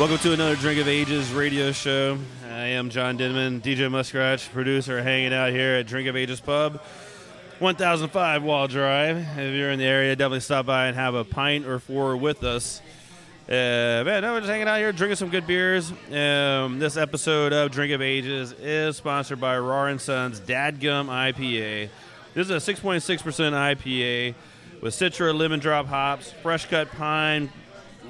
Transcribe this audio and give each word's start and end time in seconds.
Welcome 0.00 0.16
to 0.20 0.32
another 0.32 0.56
Drink 0.56 0.80
of 0.80 0.88
Ages 0.88 1.30
radio 1.30 1.72
show. 1.72 2.16
I 2.48 2.68
am 2.68 2.88
John 2.88 3.18
Denman, 3.18 3.60
DJ 3.60 3.80
Muskratch, 3.80 4.50
producer, 4.50 5.02
hanging 5.02 5.34
out 5.34 5.50
here 5.50 5.74
at 5.74 5.86
Drink 5.88 6.08
of 6.08 6.16
Ages 6.16 6.40
Pub, 6.40 6.80
1005 7.58 8.42
Wall 8.42 8.66
Drive. 8.66 9.18
If 9.18 9.54
you're 9.54 9.70
in 9.70 9.78
the 9.78 9.84
area, 9.84 10.16
definitely 10.16 10.40
stop 10.40 10.64
by 10.64 10.86
and 10.86 10.96
have 10.96 11.14
a 11.14 11.22
pint 11.22 11.66
or 11.66 11.78
four 11.78 12.16
with 12.16 12.44
us. 12.44 12.80
Uh, 13.46 13.52
man, 14.06 14.22
no, 14.22 14.32
we're 14.32 14.40
just 14.40 14.48
hanging 14.48 14.68
out 14.68 14.78
here, 14.78 14.90
drinking 14.90 15.16
some 15.16 15.28
good 15.28 15.46
beers. 15.46 15.92
Um, 16.10 16.78
this 16.78 16.96
episode 16.96 17.52
of 17.52 17.70
Drink 17.70 17.92
of 17.92 18.00
Ages 18.00 18.52
is 18.52 18.96
sponsored 18.96 19.38
by 19.38 19.56
and 19.56 20.00
Sons 20.00 20.40
Dadgum 20.40 21.08
IPA. 21.08 21.90
This 22.32 22.48
is 22.48 22.68
a 22.68 22.72
6.6% 22.74 23.02
IPA 23.52 24.34
with 24.80 24.94
Citra 24.94 25.38
lemon 25.38 25.60
drop 25.60 25.84
hops, 25.84 26.32
fresh 26.42 26.64
cut 26.64 26.90
pine, 26.92 27.52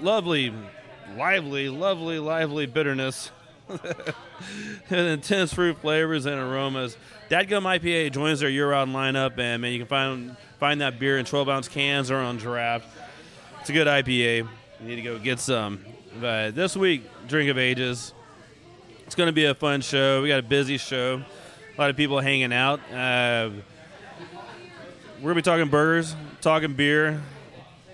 lovely, 0.01 0.55
lively, 1.17 1.69
lovely, 1.69 2.19
lively 2.19 2.67
bitterness, 2.67 3.31
and 3.69 5.07
intense 5.07 5.53
fruit 5.53 5.81
flavors 5.81 6.27
and 6.27 6.37
aromas. 6.37 6.97
Dadgum 7.29 7.63
IPA 7.63 8.13
joins 8.13 8.41
their 8.41 8.49
year-round 8.49 8.93
lineup, 8.93 9.39
and 9.39 9.63
man, 9.63 9.73
you 9.73 9.79
can 9.79 9.87
find 9.87 10.37
find 10.59 10.81
that 10.81 10.99
beer 10.99 11.19
in 11.19 11.25
12 11.25 11.49
ounce 11.49 11.69
cans 11.69 12.11
or 12.11 12.17
on 12.17 12.37
draft. 12.37 12.87
It's 13.61 13.71
a 13.71 13.73
good 13.73 13.87
IPA. 13.87 14.49
You 14.81 14.87
need 14.87 14.97
to 14.97 15.03
go 15.03 15.19
get 15.19 15.39
some. 15.39 15.85
But 16.21 16.55
this 16.55 16.77
week, 16.77 17.05
Drink 17.29 17.51
of 17.51 17.59
Ages, 17.59 18.13
it's 19.07 19.15
going 19.15 19.29
to 19.29 19.33
be 19.33 19.45
a 19.45 19.55
fun 19.55 19.81
show. 19.81 20.23
We 20.23 20.29
got 20.29 20.41
a 20.41 20.43
busy 20.43 20.77
show, 20.77 21.23
a 21.77 21.81
lot 21.81 21.91
of 21.91 21.97
people 21.97 22.21
hanging 22.21 22.53
out. 22.53 22.81
Uh, 22.93 23.51
we're 25.23 25.31
to 25.31 25.35
be 25.35 25.43
talking 25.43 25.69
burgers, 25.69 26.17
talking 26.41 26.75
beer, 26.75 27.23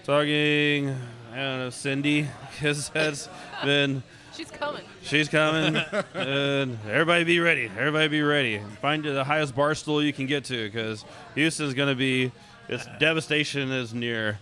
talking, 0.05 0.97
I 1.37 1.41
don't 1.41 1.59
know, 1.59 1.71
Cindy, 1.71 2.27
because 2.53 2.89
that's 2.89 3.29
been. 3.63 4.03
She's 4.35 4.51
coming. 4.51 4.85
She's 5.03 5.29
coming. 5.29 5.77
and 6.15 6.79
everybody 6.89 7.25
be 7.25 7.41
ready. 7.41 7.71
Everybody 7.77 8.09
be 8.09 8.23
ready. 8.23 8.59
Find 8.81 9.05
the 9.05 9.23
highest 9.23 9.55
bar 9.55 9.75
stool 9.75 10.03
you 10.03 10.15
can 10.15 10.25
get 10.27 10.45
to 10.45 10.67
because 10.67 11.05
Houston's 11.35 11.75
going 11.75 11.91
to 11.91 11.95
be, 11.95 12.33
its 12.71 12.87
devastation 12.99 13.71
is 13.71 13.93
near. 13.93 14.39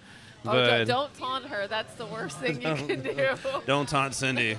Oh, 0.46 0.52
But 0.52 0.84
don't, 0.84 0.86
don't 0.86 1.18
taunt 1.18 1.46
her. 1.46 1.66
That's 1.66 1.94
the 1.94 2.06
worst 2.06 2.38
thing 2.38 2.56
you 2.62 2.74
can 2.74 3.02
do. 3.02 3.28
don't 3.66 3.88
taunt 3.88 4.14
Cindy. 4.14 4.56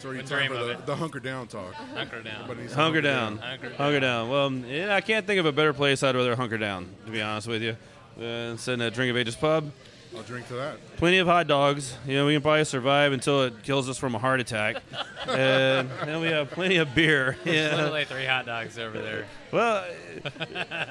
So 0.00 0.10
you 0.10 0.22
dream 0.22 0.24
time 0.24 0.48
for 0.50 0.64
the, 0.64 0.78
the 0.84 0.96
hunker 0.96 1.20
down 1.20 1.46
talk. 1.46 1.74
Hunker 1.74 2.22
down. 2.22 2.48
But 2.48 2.56
he's 2.56 2.72
Hunker 2.72 3.00
down. 3.00 3.38
Hunker 3.38 3.70
Hunker 3.74 4.00
down. 4.00 4.30
Well, 4.30 4.52
yeah, 4.52 4.96
I 4.96 5.00
can't 5.00 5.26
think 5.26 5.38
of 5.38 5.46
a 5.46 5.52
better 5.52 5.72
place 5.72 6.02
I'd 6.02 6.16
rather 6.16 6.34
hunker 6.34 6.58
down, 6.58 6.88
to 7.06 7.12
be 7.12 7.20
honest 7.22 7.46
with 7.46 7.62
you, 7.62 7.76
than 8.16 8.58
sitting 8.58 8.84
at 8.84 8.94
Drink 8.94 9.10
of 9.10 9.16
Ages 9.16 9.36
Pub. 9.36 9.70
I'll 10.16 10.22
drink 10.22 10.48
to 10.48 10.54
that. 10.54 10.78
Plenty 10.96 11.18
of 11.18 11.26
hot 11.26 11.46
dogs. 11.46 11.96
You 12.06 12.14
know, 12.14 12.26
we 12.26 12.34
can 12.34 12.42
probably 12.42 12.64
survive 12.64 13.12
until 13.12 13.44
it 13.44 13.62
kills 13.62 13.88
us 13.88 13.98
from 13.98 14.14
a 14.14 14.18
heart 14.18 14.40
attack. 14.40 14.76
and 15.28 15.88
then 16.04 16.20
we 16.20 16.28
have 16.28 16.50
plenty 16.50 16.76
of 16.76 16.94
beer. 16.94 17.36
Yeah. 17.44 17.76
Literally 17.76 18.04
three 18.04 18.24
hot 18.24 18.46
dogs 18.46 18.78
over 18.78 18.98
there. 18.98 19.26
Well, 19.52 19.84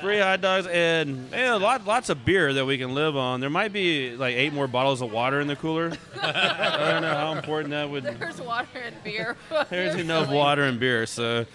three 0.01 0.19
hot 0.19 0.41
dogs 0.41 0.67
and 0.67 1.29
yeah, 1.31 1.55
lot, 1.55 1.85
lots 1.85 2.09
of 2.09 2.25
beer 2.25 2.53
that 2.53 2.65
we 2.65 2.77
can 2.77 2.93
live 2.93 3.17
on. 3.17 3.39
There 3.39 3.49
might 3.49 3.73
be 3.73 4.15
like 4.15 4.35
eight 4.35 4.53
more 4.53 4.67
bottles 4.67 5.01
of 5.01 5.11
water 5.11 5.41
in 5.41 5.47
the 5.47 5.55
cooler. 5.55 5.91
I 6.21 6.91
don't 6.91 7.01
know 7.01 7.13
how 7.13 7.33
important 7.33 7.71
that 7.71 7.89
would. 7.89 8.03
There's 8.03 8.41
water 8.41 8.79
and 8.85 9.03
beer. 9.03 9.35
There's 9.69 9.95
enough 9.95 10.25
silly. 10.25 10.37
water 10.37 10.63
and 10.63 10.79
beer, 10.79 11.05
so 11.05 11.45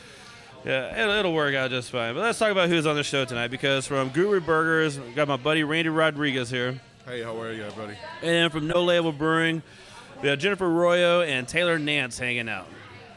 yeah, 0.65 1.01
it'll, 1.01 1.15
it'll 1.15 1.35
work 1.35 1.55
out 1.55 1.71
just 1.71 1.91
fine. 1.91 2.15
But 2.15 2.21
let's 2.21 2.39
talk 2.39 2.53
about 2.53 2.69
who's 2.69 2.87
on 2.87 2.97
the 2.97 3.03
show 3.03 3.25
tonight 3.25 3.49
because 3.49 3.87
from 3.87 4.11
Guru 4.11 4.41
Burgers, 4.41 4.99
we 4.99 5.13
got 5.13 5.27
my 5.27 5.37
buddy 5.37 5.65
Randy 5.65 5.89
Rodriguez 5.89 6.51
here, 6.51 6.81
Hey, 7.05 7.23
how 7.23 7.41
are 7.41 7.53
you, 7.53 7.67
buddy? 7.77 7.97
and 8.23 8.53
from 8.53 8.69
No 8.69 8.85
Label 8.85 9.13
Brewing, 9.13 9.63
we 10.23 10.29
have 10.29 10.39
Jennifer 10.39 10.69
Royo 10.69 11.27
and 11.27 11.49
Taylor 11.49 11.79
Nance 11.79 12.19
hanging 12.19 12.49
out. 12.49 12.67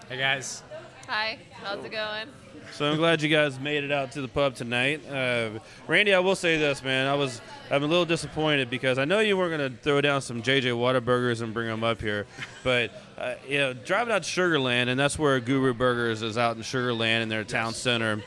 Hey 0.10 0.18
guys, 0.18 0.64
Hi, 1.08 1.38
how's 1.52 1.84
it 1.86 1.92
going? 1.92 2.28
So 2.72 2.90
I'm 2.90 2.98
glad 2.98 3.22
you 3.22 3.30
guys 3.30 3.60
made 3.60 3.84
it 3.84 3.92
out 3.92 4.12
to 4.14 4.22
the 4.22 4.28
pub 4.28 4.56
tonight. 4.56 5.08
Uh, 5.08 5.60
Randy, 5.88 6.16
I 6.16 6.20
will 6.20 6.36
say 6.36 6.58
this, 6.58 6.84
man. 6.84 7.06
I 7.08 7.14
was 7.14 7.42
I'm 7.70 7.84
a 7.84 7.88
little 7.88 8.06
disappointed 8.06 8.72
because 8.72 8.98
I 8.98 9.06
know 9.06 9.20
you 9.20 9.38
weren't 9.38 9.56
going 9.56 9.72
to 9.72 9.78
throw 9.84 10.02
down 10.02 10.22
some 10.22 10.42
JJ 10.42 10.72
Whataburgers 10.74 11.44
and 11.44 11.54
bring 11.54 11.68
them 11.68 11.84
up 11.84 12.02
here, 12.02 12.26
but 12.64 12.92
uh, 13.20 13.36
you 13.48 13.60
know, 13.60 13.74
driving 13.74 14.14
out 14.14 14.24
to 14.24 14.30
Sugarland, 14.30 14.88
and 14.88 15.00
that's 15.00 15.20
where 15.20 15.40
Guru 15.40 15.76
Burgers 15.76 16.24
is 16.24 16.40
out 16.40 16.56
in 16.58 16.64
Sugarland 16.64 17.22
in 17.22 17.30
their 17.30 17.44
town 17.44 17.74
center. 17.74 18.24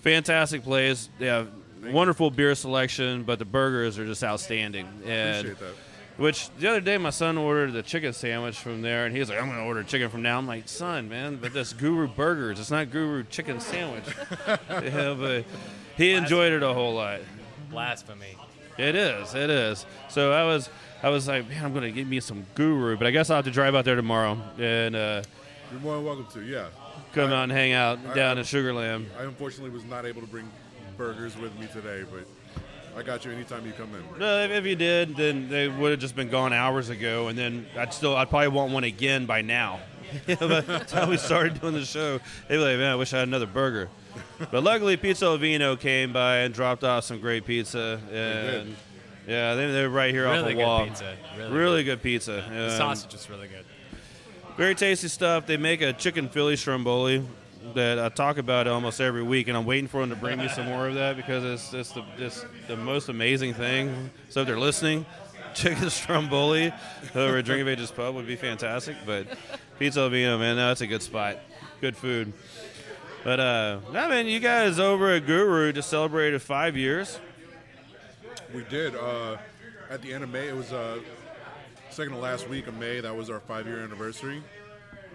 Fantastic 0.00 0.64
place. 0.64 1.08
They 1.20 1.26
have 1.26 1.48
wonderful 1.90 2.30
beer 2.30 2.54
selection, 2.54 3.22
but 3.24 3.38
the 3.38 3.44
burgers 3.44 3.98
are 3.98 4.06
just 4.06 4.22
outstanding. 4.22 4.86
And 5.04 5.46
Appreciate 5.46 5.58
that. 5.60 5.74
which 6.16 6.50
the 6.58 6.68
other 6.68 6.80
day 6.80 6.98
my 6.98 7.10
son 7.10 7.38
ordered 7.38 7.72
the 7.72 7.82
chicken 7.82 8.12
sandwich 8.12 8.58
from 8.58 8.82
there, 8.82 9.04
and 9.06 9.12
he 9.14 9.20
was 9.20 9.28
like, 9.28 9.38
"I'm 9.40 9.46
going 9.46 9.58
to 9.58 9.64
order 9.64 9.82
chicken 9.82 10.08
from 10.10 10.22
now." 10.22 10.38
I'm 10.38 10.46
like, 10.46 10.68
"Son, 10.68 11.08
man, 11.08 11.36
but 11.36 11.52
that's 11.52 11.72
Guru 11.72 12.06
Burgers. 12.08 12.60
It's 12.60 12.70
not 12.70 12.90
Guru 12.90 13.24
Chicken 13.24 13.60
Sandwich." 13.60 14.04
yeah, 14.70 15.14
but 15.18 15.44
he 15.96 16.12
enjoyed 16.12 16.52
it 16.52 16.62
a 16.62 16.72
whole 16.72 16.94
lot. 16.94 17.20
blasphemy. 17.70 18.36
It 18.78 18.94
is, 18.96 19.34
it 19.34 19.50
is. 19.50 19.84
So 20.08 20.32
I 20.32 20.44
was, 20.44 20.70
I 21.02 21.08
was 21.10 21.28
like, 21.28 21.48
"Man, 21.48 21.64
I'm 21.64 21.72
going 21.72 21.84
to 21.84 21.90
get 21.92 22.06
me 22.06 22.20
some 22.20 22.46
Guru," 22.54 22.96
but 22.96 23.06
I 23.06 23.10
guess 23.10 23.28
I'll 23.30 23.36
have 23.36 23.44
to 23.44 23.50
drive 23.50 23.74
out 23.74 23.84
there 23.84 23.96
tomorrow 23.96 24.38
and 24.58 24.94
uh, 24.96 25.22
You're 25.70 25.80
more 25.80 25.96
than 25.96 26.04
welcome 26.04 26.26
to. 26.34 26.42
Yeah. 26.42 26.66
come 27.12 27.30
out 27.32 27.44
and 27.44 27.52
hang 27.52 27.72
out 27.72 27.98
I- 28.08 28.14
down 28.14 28.36
I- 28.38 28.40
in 28.40 28.46
Sugarland. 28.46 29.06
I 29.18 29.24
unfortunately 29.24 29.70
was 29.70 29.84
not 29.84 30.06
able 30.06 30.22
to 30.22 30.26
bring 30.26 30.50
burgers 31.02 31.36
with 31.36 31.58
me 31.58 31.66
today, 31.72 32.04
but 32.12 32.24
I 32.96 33.02
got 33.02 33.24
you 33.24 33.32
anytime 33.32 33.66
you 33.66 33.72
come 33.72 33.90
in. 33.94 34.20
No, 34.20 34.44
if, 34.44 34.52
if 34.52 34.64
you 34.64 34.76
did, 34.76 35.16
then 35.16 35.48
they 35.48 35.66
would 35.66 35.90
have 35.90 35.98
just 35.98 36.14
been 36.14 36.28
gone 36.28 36.52
hours 36.52 36.90
ago, 36.90 37.26
and 37.26 37.36
then 37.36 37.66
I'd 37.76 37.92
still, 37.92 38.14
I'd 38.16 38.30
probably 38.30 38.48
want 38.48 38.72
one 38.72 38.84
again 38.84 39.26
by 39.26 39.42
now. 39.42 39.80
By 40.26 40.34
the 40.36 40.84
time 40.86 41.08
we 41.08 41.16
started 41.16 41.60
doing 41.60 41.72
the 41.74 41.84
show, 41.84 42.18
they'd 42.46 42.56
be 42.56 42.58
like, 42.58 42.76
"Man, 42.76 42.92
I 42.92 42.94
wish 42.96 43.12
I 43.14 43.18
had 43.20 43.28
another 43.28 43.46
burger." 43.46 43.88
But 44.50 44.62
luckily, 44.62 44.96
Pizza 44.98 45.24
Ovino 45.24 45.78
came 45.80 46.12
by 46.12 46.38
and 46.40 46.52
dropped 46.54 46.84
off 46.84 47.04
some 47.04 47.18
great 47.18 47.46
pizza, 47.46 47.98
and 48.12 48.76
yeah, 49.26 49.54
they, 49.54 49.72
they're 49.72 49.88
right 49.90 50.12
here 50.12 50.26
off 50.28 50.34
Really 50.36 50.48
the 50.50 50.54
good 50.60 50.64
wall. 50.66 50.84
pizza. 50.86 51.16
Really, 51.38 51.50
Really 51.50 51.84
good 51.84 52.02
pizza. 52.02 52.44
The 52.48 52.64
Um, 52.64 52.70
sausage 52.76 53.14
is 53.14 53.28
really 53.30 53.48
good. 53.48 53.64
very 54.58 54.74
tasty 54.74 55.08
stuff. 55.08 55.46
They 55.46 55.56
make 55.56 55.80
a 55.80 55.92
chicken 55.94 56.28
Philly 56.28 56.56
stromboli 56.56 57.24
that 57.74 57.98
I 57.98 58.08
talk 58.08 58.38
about 58.38 58.66
almost 58.66 59.00
every 59.00 59.22
week, 59.22 59.48
and 59.48 59.56
I'm 59.56 59.64
waiting 59.64 59.88
for 59.88 60.00
them 60.00 60.10
to 60.10 60.16
bring 60.16 60.38
me 60.38 60.48
some 60.48 60.66
more 60.66 60.88
of 60.88 60.94
that 60.94 61.16
because 61.16 61.44
it's, 61.44 61.72
it's 61.72 61.92
the 61.92 62.04
it's 62.18 62.44
the 62.68 62.76
most 62.76 63.08
amazing 63.08 63.54
thing. 63.54 64.10
So 64.28 64.40
if 64.40 64.46
they're 64.46 64.58
listening, 64.58 65.06
chicken 65.54 65.90
stromboli 65.90 66.72
over 67.14 67.38
at 67.38 67.44
Drink 67.44 67.68
Ages 67.68 67.90
Pub 67.90 68.14
would 68.14 68.26
be 68.26 68.36
fantastic. 68.36 68.96
But 69.06 69.26
Pizza 69.78 70.00
Ovino, 70.00 70.38
man, 70.38 70.56
that's 70.56 70.80
a 70.80 70.86
good 70.86 71.02
spot. 71.02 71.38
Good 71.80 71.96
food. 71.96 72.32
But 73.24 73.38
uh, 73.38 73.78
no, 73.92 74.08
man, 74.08 74.26
you 74.26 74.40
guys 74.40 74.78
over 74.78 75.14
at 75.14 75.26
Guru 75.26 75.72
just 75.72 75.88
celebrated 75.88 76.42
five 76.42 76.76
years. 76.76 77.20
We 78.52 78.64
did. 78.64 78.96
Uh, 78.96 79.36
at 79.88 80.02
the 80.02 80.12
end 80.12 80.24
of 80.24 80.30
May, 80.30 80.48
it 80.48 80.56
was 80.56 80.72
uh, 80.72 80.98
second 81.90 82.14
to 82.14 82.18
last 82.18 82.48
week 82.48 82.66
of 82.66 82.76
May. 82.78 83.00
That 83.00 83.16
was 83.16 83.30
our 83.30 83.40
five-year 83.40 83.80
anniversary. 83.80 84.42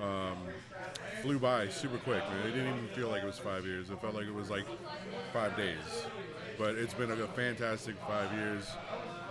Um, 0.01 0.38
flew 1.27 1.39
by 1.39 1.68
super 1.68 1.97
quick. 1.97 2.24
It 2.45 2.51
didn't 2.53 2.74
even 2.74 2.88
feel 2.95 3.09
like 3.09 3.21
it 3.21 3.25
was 3.25 3.38
five 3.38 3.65
years. 3.65 3.89
It 3.89 4.00
felt 4.00 4.15
like 4.15 4.27
it 4.27 4.33
was 4.33 4.50
like 4.50 4.63
five 5.33 5.57
days. 5.57 6.06
But 6.57 6.75
it's 6.75 6.94
been 6.94 7.12
a, 7.12 7.27
fantastic 7.27 7.95
five 8.07 8.31
years 8.31 8.65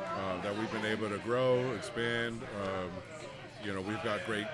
uh, 0.04 0.42
that 0.42 0.54
we've 0.58 0.70
been 0.70 0.84
able 0.84 1.08
to 1.08 1.16
grow, 1.20 1.72
expand. 1.72 2.42
Um, 2.62 2.90
you 3.64 3.72
know, 3.72 3.80
we've 3.80 4.02
got 4.04 4.26
great, 4.26 4.46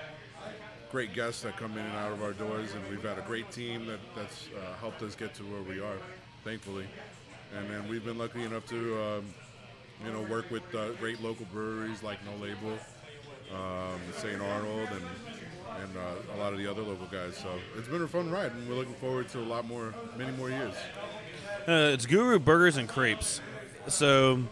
great 0.89 1.13
guests 1.13 1.41
that 1.41 1.57
come 1.57 1.73
in 1.73 1.85
and 1.85 1.97
out 1.97 2.13
of 2.13 2.23
our 2.23 2.31
doors, 2.31 2.75
and 2.75 2.89
we've 2.89 3.03
got 3.03 3.17
a 3.17 3.23
great 3.23 3.51
team 3.51 3.87
that, 3.87 3.99
that's 4.15 4.47
uh, 4.55 4.75
helped 4.79 5.01
us 5.01 5.13
get 5.13 5.33
to 5.35 5.43
where 5.43 5.63
we 5.63 5.81
are, 5.81 5.97
thankfully. 6.45 6.85
And 7.57 7.69
then 7.69 7.89
we've 7.89 8.05
been 8.05 8.17
lucky 8.17 8.43
enough 8.43 8.65
to, 8.67 9.01
um, 9.01 9.25
you 10.05 10.13
know, 10.13 10.21
work 10.21 10.49
with 10.49 10.63
uh, 10.73 10.91
great 10.93 11.21
local 11.21 11.45
breweries 11.51 12.03
like 12.03 12.19
No 12.25 12.41
Label, 12.41 12.79
um, 13.53 13.99
St. 14.15 14.41
Arnold, 14.41 14.87
and 14.91 15.03
and 15.81 15.97
uh, 15.97 16.35
a 16.35 16.37
lot 16.37 16.53
of 16.53 16.59
the 16.59 16.69
other 16.69 16.81
local 16.81 17.07
guys. 17.07 17.37
So 17.37 17.49
it's 17.77 17.87
been 17.87 18.01
a 18.01 18.07
fun 18.07 18.29
ride, 18.31 18.51
and 18.51 18.67
we're 18.67 18.75
looking 18.75 18.93
forward 18.95 19.29
to 19.29 19.39
a 19.39 19.41
lot 19.41 19.65
more, 19.67 19.93
many 20.17 20.31
more 20.37 20.49
years. 20.49 20.73
Uh, 21.67 21.91
it's 21.93 22.05
Guru 22.05 22.39
Burgers 22.39 22.77
and 22.77 22.87
Crepes. 22.89 23.41
So, 23.87 24.43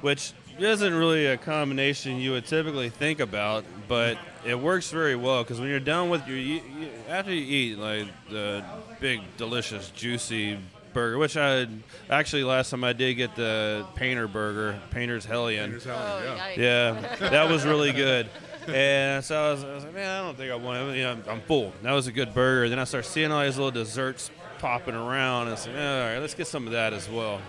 which 0.00 0.32
isn't 0.58 0.94
really 0.94 1.26
a 1.26 1.36
combination 1.36 2.16
you 2.18 2.32
would 2.32 2.44
typically 2.46 2.90
think 2.90 3.20
about, 3.20 3.64
but 3.88 4.18
it 4.44 4.58
works 4.58 4.90
very 4.90 5.16
well 5.16 5.42
because 5.42 5.60
when 5.60 5.68
you're 5.68 5.80
done 5.80 6.10
with 6.10 6.26
your 6.26 6.36
you, 6.36 6.60
you, 6.78 6.88
after 7.08 7.32
you 7.32 7.42
eat 7.72 7.78
like 7.78 8.06
the 8.30 8.64
big, 9.00 9.20
delicious, 9.36 9.90
juicy 9.90 10.58
burger, 10.92 11.18
which 11.18 11.36
I 11.36 11.66
actually 12.10 12.44
last 12.44 12.70
time 12.70 12.82
I 12.84 12.92
did 12.92 13.14
get 13.14 13.36
the 13.36 13.86
Painter 13.94 14.26
burger, 14.28 14.78
Painter's 14.90 15.24
Hellion. 15.24 15.70
Painter's 15.70 15.84
Hellion, 15.84 16.32
Oh, 16.38 16.48
yeah. 16.56 16.92
Yeah, 17.20 17.28
that 17.30 17.48
was 17.48 17.64
really 17.64 17.92
good. 17.92 18.28
And 18.68 19.24
so 19.24 19.36
I 19.36 19.50
was, 19.52 19.64
I 19.64 19.74
was 19.74 19.84
like, 19.84 19.94
man, 19.94 20.20
I 20.20 20.24
don't 20.24 20.36
think 20.36 20.52
I 20.52 20.54
want 20.54 20.78
it. 20.78 20.96
You 20.96 21.04
know, 21.04 21.18
I'm 21.28 21.40
full. 21.42 21.72
That 21.82 21.92
was 21.92 22.06
a 22.06 22.12
good 22.12 22.34
burger. 22.34 22.68
Then 22.68 22.78
I 22.78 22.84
start 22.84 23.04
seeing 23.04 23.32
all 23.32 23.42
these 23.42 23.56
little 23.56 23.70
desserts 23.70 24.30
popping 24.58 24.94
around, 24.94 25.48
and 25.48 25.52
I 25.52 25.54
said, 25.56 25.74
all 25.76 26.12
right, 26.12 26.18
let's 26.20 26.34
get 26.34 26.46
some 26.46 26.66
of 26.66 26.72
that 26.72 26.92
as 26.92 27.08
well. 27.08 27.40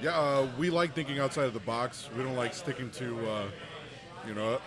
Yeah, 0.00 0.18
uh, 0.18 0.48
we 0.58 0.70
like 0.70 0.94
thinking 0.94 1.18
outside 1.18 1.44
of 1.44 1.54
the 1.54 1.60
box. 1.60 2.08
We 2.16 2.22
don't 2.22 2.36
like 2.36 2.54
sticking 2.54 2.90
to, 2.90 3.30
uh, 3.30 3.44
you 4.26 4.34
know, 4.34 4.60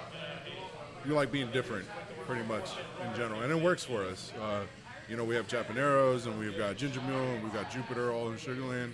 we 1.06 1.12
like 1.12 1.32
being 1.32 1.52
different, 1.52 1.86
pretty 2.26 2.46
much 2.48 2.72
in 3.06 3.16
general, 3.16 3.42
and 3.42 3.52
it 3.52 3.62
works 3.62 3.84
for 3.84 4.04
us. 4.04 4.32
Uh, 4.42 4.62
you 5.10 5.16
know, 5.16 5.24
we 5.24 5.36
have 5.36 5.48
Chapaneros 5.48 6.26
and 6.26 6.40
we've 6.40 6.58
got 6.58 6.78
Ginger 6.78 7.02
Mule 7.02 7.20
and 7.20 7.44
we've 7.44 7.54
got 7.54 7.70
Jupiter, 7.70 8.12
all 8.12 8.30
in 8.30 8.38
Sugarland, 8.38 8.94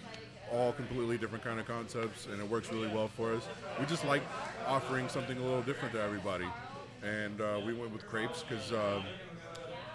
all 0.51 0.73
completely 0.73 1.17
different 1.17 1.43
kind 1.43 1.59
of 1.59 1.67
concepts, 1.67 2.27
and 2.27 2.39
it 2.39 2.49
works 2.49 2.71
really 2.71 2.87
well 2.87 3.07
for 3.07 3.33
us. 3.33 3.43
We 3.79 3.85
just 3.85 4.05
like 4.05 4.21
offering 4.67 5.07
something 5.09 5.37
a 5.37 5.41
little 5.41 5.61
different 5.61 5.93
to 5.95 6.01
everybody, 6.01 6.47
and 7.03 7.39
uh, 7.39 7.59
we 7.65 7.73
went 7.73 7.91
with 7.91 8.05
crepes 8.07 8.43
because, 8.43 8.71
uh, 8.71 9.01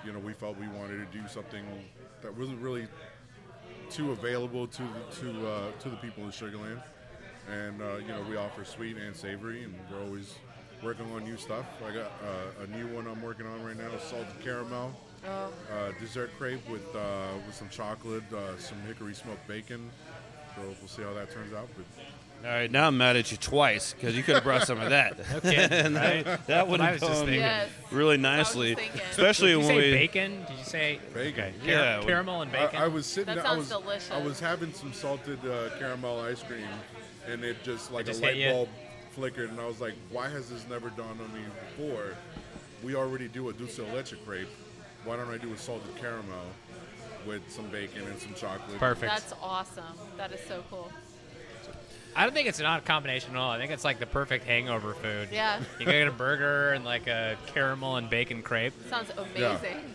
you 0.04 0.12
know, 0.12 0.18
we 0.18 0.32
felt 0.32 0.58
we 0.58 0.68
wanted 0.68 1.10
to 1.10 1.18
do 1.18 1.26
something 1.28 1.64
that 2.22 2.36
wasn't 2.36 2.60
really 2.60 2.86
too 3.90 4.12
available 4.12 4.66
to 4.66 4.82
the, 4.82 5.16
to 5.20 5.48
uh, 5.48 5.70
to 5.80 5.88
the 5.88 5.96
people 5.96 6.24
in 6.24 6.30
Sugarland, 6.30 6.82
and 7.50 7.80
uh, 7.80 7.96
you 7.96 8.08
know 8.08 8.24
we 8.28 8.36
offer 8.36 8.64
sweet 8.64 8.96
and 8.96 9.14
savory, 9.14 9.64
and 9.64 9.74
we're 9.90 10.00
always 10.00 10.34
working 10.82 11.10
on 11.12 11.24
new 11.24 11.36
stuff. 11.36 11.66
I 11.86 11.92
got 11.92 12.12
uh, 12.22 12.64
a 12.64 12.66
new 12.76 12.86
one 12.94 13.06
I'm 13.06 13.22
working 13.22 13.46
on 13.46 13.64
right 13.64 13.76
now, 13.76 13.90
salted 13.98 14.40
caramel 14.42 14.94
uh, 15.26 15.92
dessert 16.00 16.30
crepe 16.38 16.68
with 16.68 16.94
uh, 16.94 17.28
with 17.46 17.54
some 17.54 17.68
chocolate, 17.68 18.22
uh, 18.32 18.56
some 18.58 18.80
hickory 18.82 19.14
smoked 19.14 19.46
bacon. 19.48 19.90
So 20.56 20.62
we'll 20.62 20.88
see 20.88 21.02
how 21.02 21.12
that 21.14 21.30
turns 21.32 21.52
out. 21.52 21.68
But 21.76 22.48
All 22.48 22.54
right, 22.54 22.70
now 22.70 22.86
I'm 22.88 22.96
mad 22.96 23.16
at 23.16 23.30
you 23.30 23.36
twice 23.36 23.92
because 23.92 24.16
you 24.16 24.22
could 24.22 24.34
have 24.36 24.44
brought 24.44 24.66
some 24.66 24.80
of 24.80 24.90
that. 24.90 25.18
Okay, 25.36 25.54
and 25.70 25.94
right? 25.94 26.24
that, 26.24 26.46
that 26.46 26.68
would 26.68 26.80
I 26.80 26.92
have 26.92 27.00
was 27.02 27.10
gone. 27.10 27.32
Yes. 27.32 27.68
really 27.90 28.16
nicely, 28.16 28.74
thinking. 28.74 29.00
especially 29.10 29.48
Did 29.50 29.52
you 29.52 29.58
when 29.58 29.68
say 29.68 29.76
we. 29.76 29.96
bacon? 29.98 30.44
Did 30.48 30.58
you 30.58 30.64
say 30.64 31.00
Bacon. 31.12 31.44
Okay. 31.44 31.54
Yeah, 31.64 31.74
Car- 31.76 31.98
with- 31.98 32.06
caramel 32.08 32.42
and 32.42 32.52
bacon. 32.52 32.76
I, 32.80 32.84
I 32.84 32.88
was 32.88 33.04
sitting. 33.06 33.34
That 33.34 33.44
I 33.44 33.48
sounds 33.48 33.58
was 33.58 33.68
delicious. 33.68 34.10
I 34.10 34.22
was 34.22 34.40
having 34.40 34.72
some 34.72 34.92
salted 34.92 35.38
uh, 35.46 35.70
caramel 35.78 36.20
ice 36.20 36.42
cream, 36.42 36.66
and 37.28 37.44
it 37.44 37.62
just 37.62 37.92
like 37.92 38.06
just 38.06 38.22
a 38.22 38.24
light 38.26 38.50
bulb 38.50 38.68
flickered, 39.12 39.50
and 39.50 39.60
I 39.60 39.66
was 39.66 39.80
like, 39.80 39.94
"Why 40.10 40.28
has 40.28 40.48
this 40.48 40.66
never 40.68 40.88
dawned 40.90 41.20
on 41.20 41.32
me 41.34 41.40
before? 41.76 42.14
We 42.82 42.94
already 42.94 43.28
do 43.28 43.48
a 43.48 43.52
dulce 43.52 43.76
de 43.76 43.84
leche 43.94 44.14
crepe. 44.24 44.48
Why 45.04 45.16
don't 45.16 45.30
I 45.30 45.38
do 45.38 45.52
a 45.52 45.58
salted 45.58 45.94
caramel 45.96 46.44
with 47.26 47.50
some 47.50 47.66
bacon 47.68 48.06
and 48.06 48.18
some 48.18 48.34
chocolate?" 48.34 48.78
Perfect. 48.78 49.12
That's 49.12 49.34
awesome. 49.42 49.84
That 50.16 50.32
is 50.32 50.40
so 50.46 50.62
cool. 50.70 50.90
I 52.14 52.22
don't 52.22 52.32
think 52.32 52.48
it's 52.48 52.60
not 52.60 52.78
a 52.80 52.82
combination 52.82 53.32
at 53.34 53.38
all. 53.38 53.50
I 53.50 53.58
think 53.58 53.70
it's 53.72 53.84
like 53.84 53.98
the 53.98 54.06
perfect 54.06 54.46
hangover 54.46 54.94
food. 54.94 55.28
Yeah. 55.30 55.58
You 55.78 55.84
can 55.84 55.92
get 55.92 56.08
a 56.08 56.10
burger 56.10 56.70
and 56.72 56.82
like 56.82 57.06
a 57.08 57.36
caramel 57.48 57.96
and 57.96 58.08
bacon 58.08 58.42
crepe. 58.42 58.72
Sounds 58.88 59.10
Yeah. 59.36 59.50
amazing. 59.58 59.94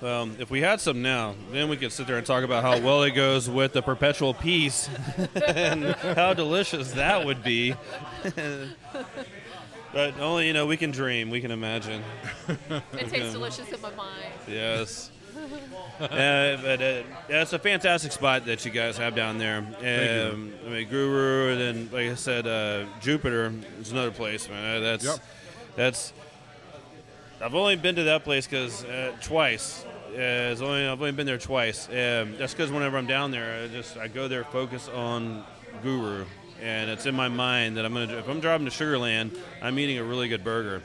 Um, 0.00 0.36
if 0.38 0.48
we 0.48 0.60
had 0.60 0.80
some 0.80 1.02
now, 1.02 1.34
then 1.50 1.68
we 1.68 1.76
could 1.76 1.90
sit 1.90 2.06
there 2.06 2.16
and 2.18 2.24
talk 2.24 2.44
about 2.44 2.62
how 2.62 2.78
well 2.78 3.02
it 3.02 3.10
goes 3.16 3.50
with 3.50 3.72
the 3.72 3.82
perpetual 3.82 4.32
peace 4.32 4.88
and 5.44 5.86
how 5.96 6.32
delicious 6.34 6.92
that 6.92 7.26
would 7.26 7.42
be. 7.42 7.74
but 9.92 10.16
only 10.20 10.46
you 10.46 10.52
know 10.52 10.66
we 10.66 10.76
can 10.76 10.92
dream, 10.92 11.30
we 11.30 11.40
can 11.40 11.50
imagine. 11.50 12.04
It 12.70 13.08
tastes 13.08 13.32
delicious 13.32 13.68
in 13.72 13.80
my 13.80 13.90
mind. 13.96 14.32
Yes. 14.46 15.10
Uh, 16.00 16.56
but 16.62 16.80
uh, 16.82 17.02
it's 17.28 17.52
a 17.52 17.58
fantastic 17.58 18.12
spot 18.12 18.46
that 18.46 18.64
you 18.64 18.70
guys 18.70 18.96
have 18.98 19.14
down 19.14 19.38
there. 19.38 19.58
Um, 19.58 20.52
I 20.66 20.68
mean, 20.68 20.88
Guru, 20.88 21.52
and 21.52 21.60
then 21.60 21.88
like 21.92 22.10
I 22.12 22.14
said, 22.14 22.46
uh, 22.46 22.84
Jupiter 23.00 23.52
is 23.80 23.92
another 23.92 24.10
place, 24.10 24.48
man. 24.48 24.76
Uh, 24.76 24.80
That's 24.80 25.04
Yep. 25.04 25.18
that's. 25.76 26.12
I've 27.40 27.54
only 27.54 27.76
been 27.76 27.94
to 27.96 28.04
that 28.04 28.24
place 28.24 28.46
because 28.46 28.84
uh, 28.84 29.12
twice. 29.22 29.84
Uh, 30.10 30.50
it's 30.52 30.60
only 30.60 30.86
I've 30.86 31.00
only 31.00 31.12
been 31.12 31.26
there 31.26 31.38
twice. 31.38 31.88
Um, 31.88 32.36
that's 32.38 32.52
because 32.54 32.70
whenever 32.72 32.96
I'm 32.98 33.06
down 33.06 33.30
there, 33.30 33.62
I 33.64 33.68
just 33.68 33.96
I 33.96 34.08
go 34.08 34.26
there 34.26 34.42
focus 34.44 34.88
on 34.88 35.44
Guru, 35.82 36.24
and 36.62 36.90
it's 36.90 37.06
in 37.06 37.14
my 37.14 37.28
mind 37.28 37.76
that 37.76 37.84
I'm 37.84 37.92
gonna 37.94 38.16
if 38.18 38.28
I'm 38.28 38.40
driving 38.40 38.68
to 38.68 38.72
Sugarland, 38.72 39.38
I'm 39.62 39.78
eating 39.78 39.98
a 39.98 40.04
really 40.04 40.28
good 40.28 40.42
burger. 40.42 40.82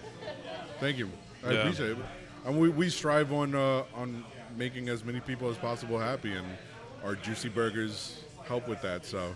Thank 0.80 0.98
you. 0.98 1.10
I 1.46 1.52
Yeah. 1.54 1.58
appreciate 1.60 1.92
it. 1.92 1.98
And 2.46 2.60
we, 2.60 2.70
we 2.70 2.90
strive 2.90 3.32
on 3.32 3.56
uh, 3.56 3.84
on 3.96 4.24
making 4.58 4.90
as 4.90 5.04
many 5.04 5.20
people 5.20 5.50
as 5.50 5.58
possible 5.58 6.00
happy, 6.00 6.34
and 6.34 6.46
our 7.04 7.16
juicy 7.16 7.50
burgers 7.50 8.24
help 8.46 8.68
with 8.68 8.82
that. 8.82 9.06
So, 9.06 9.36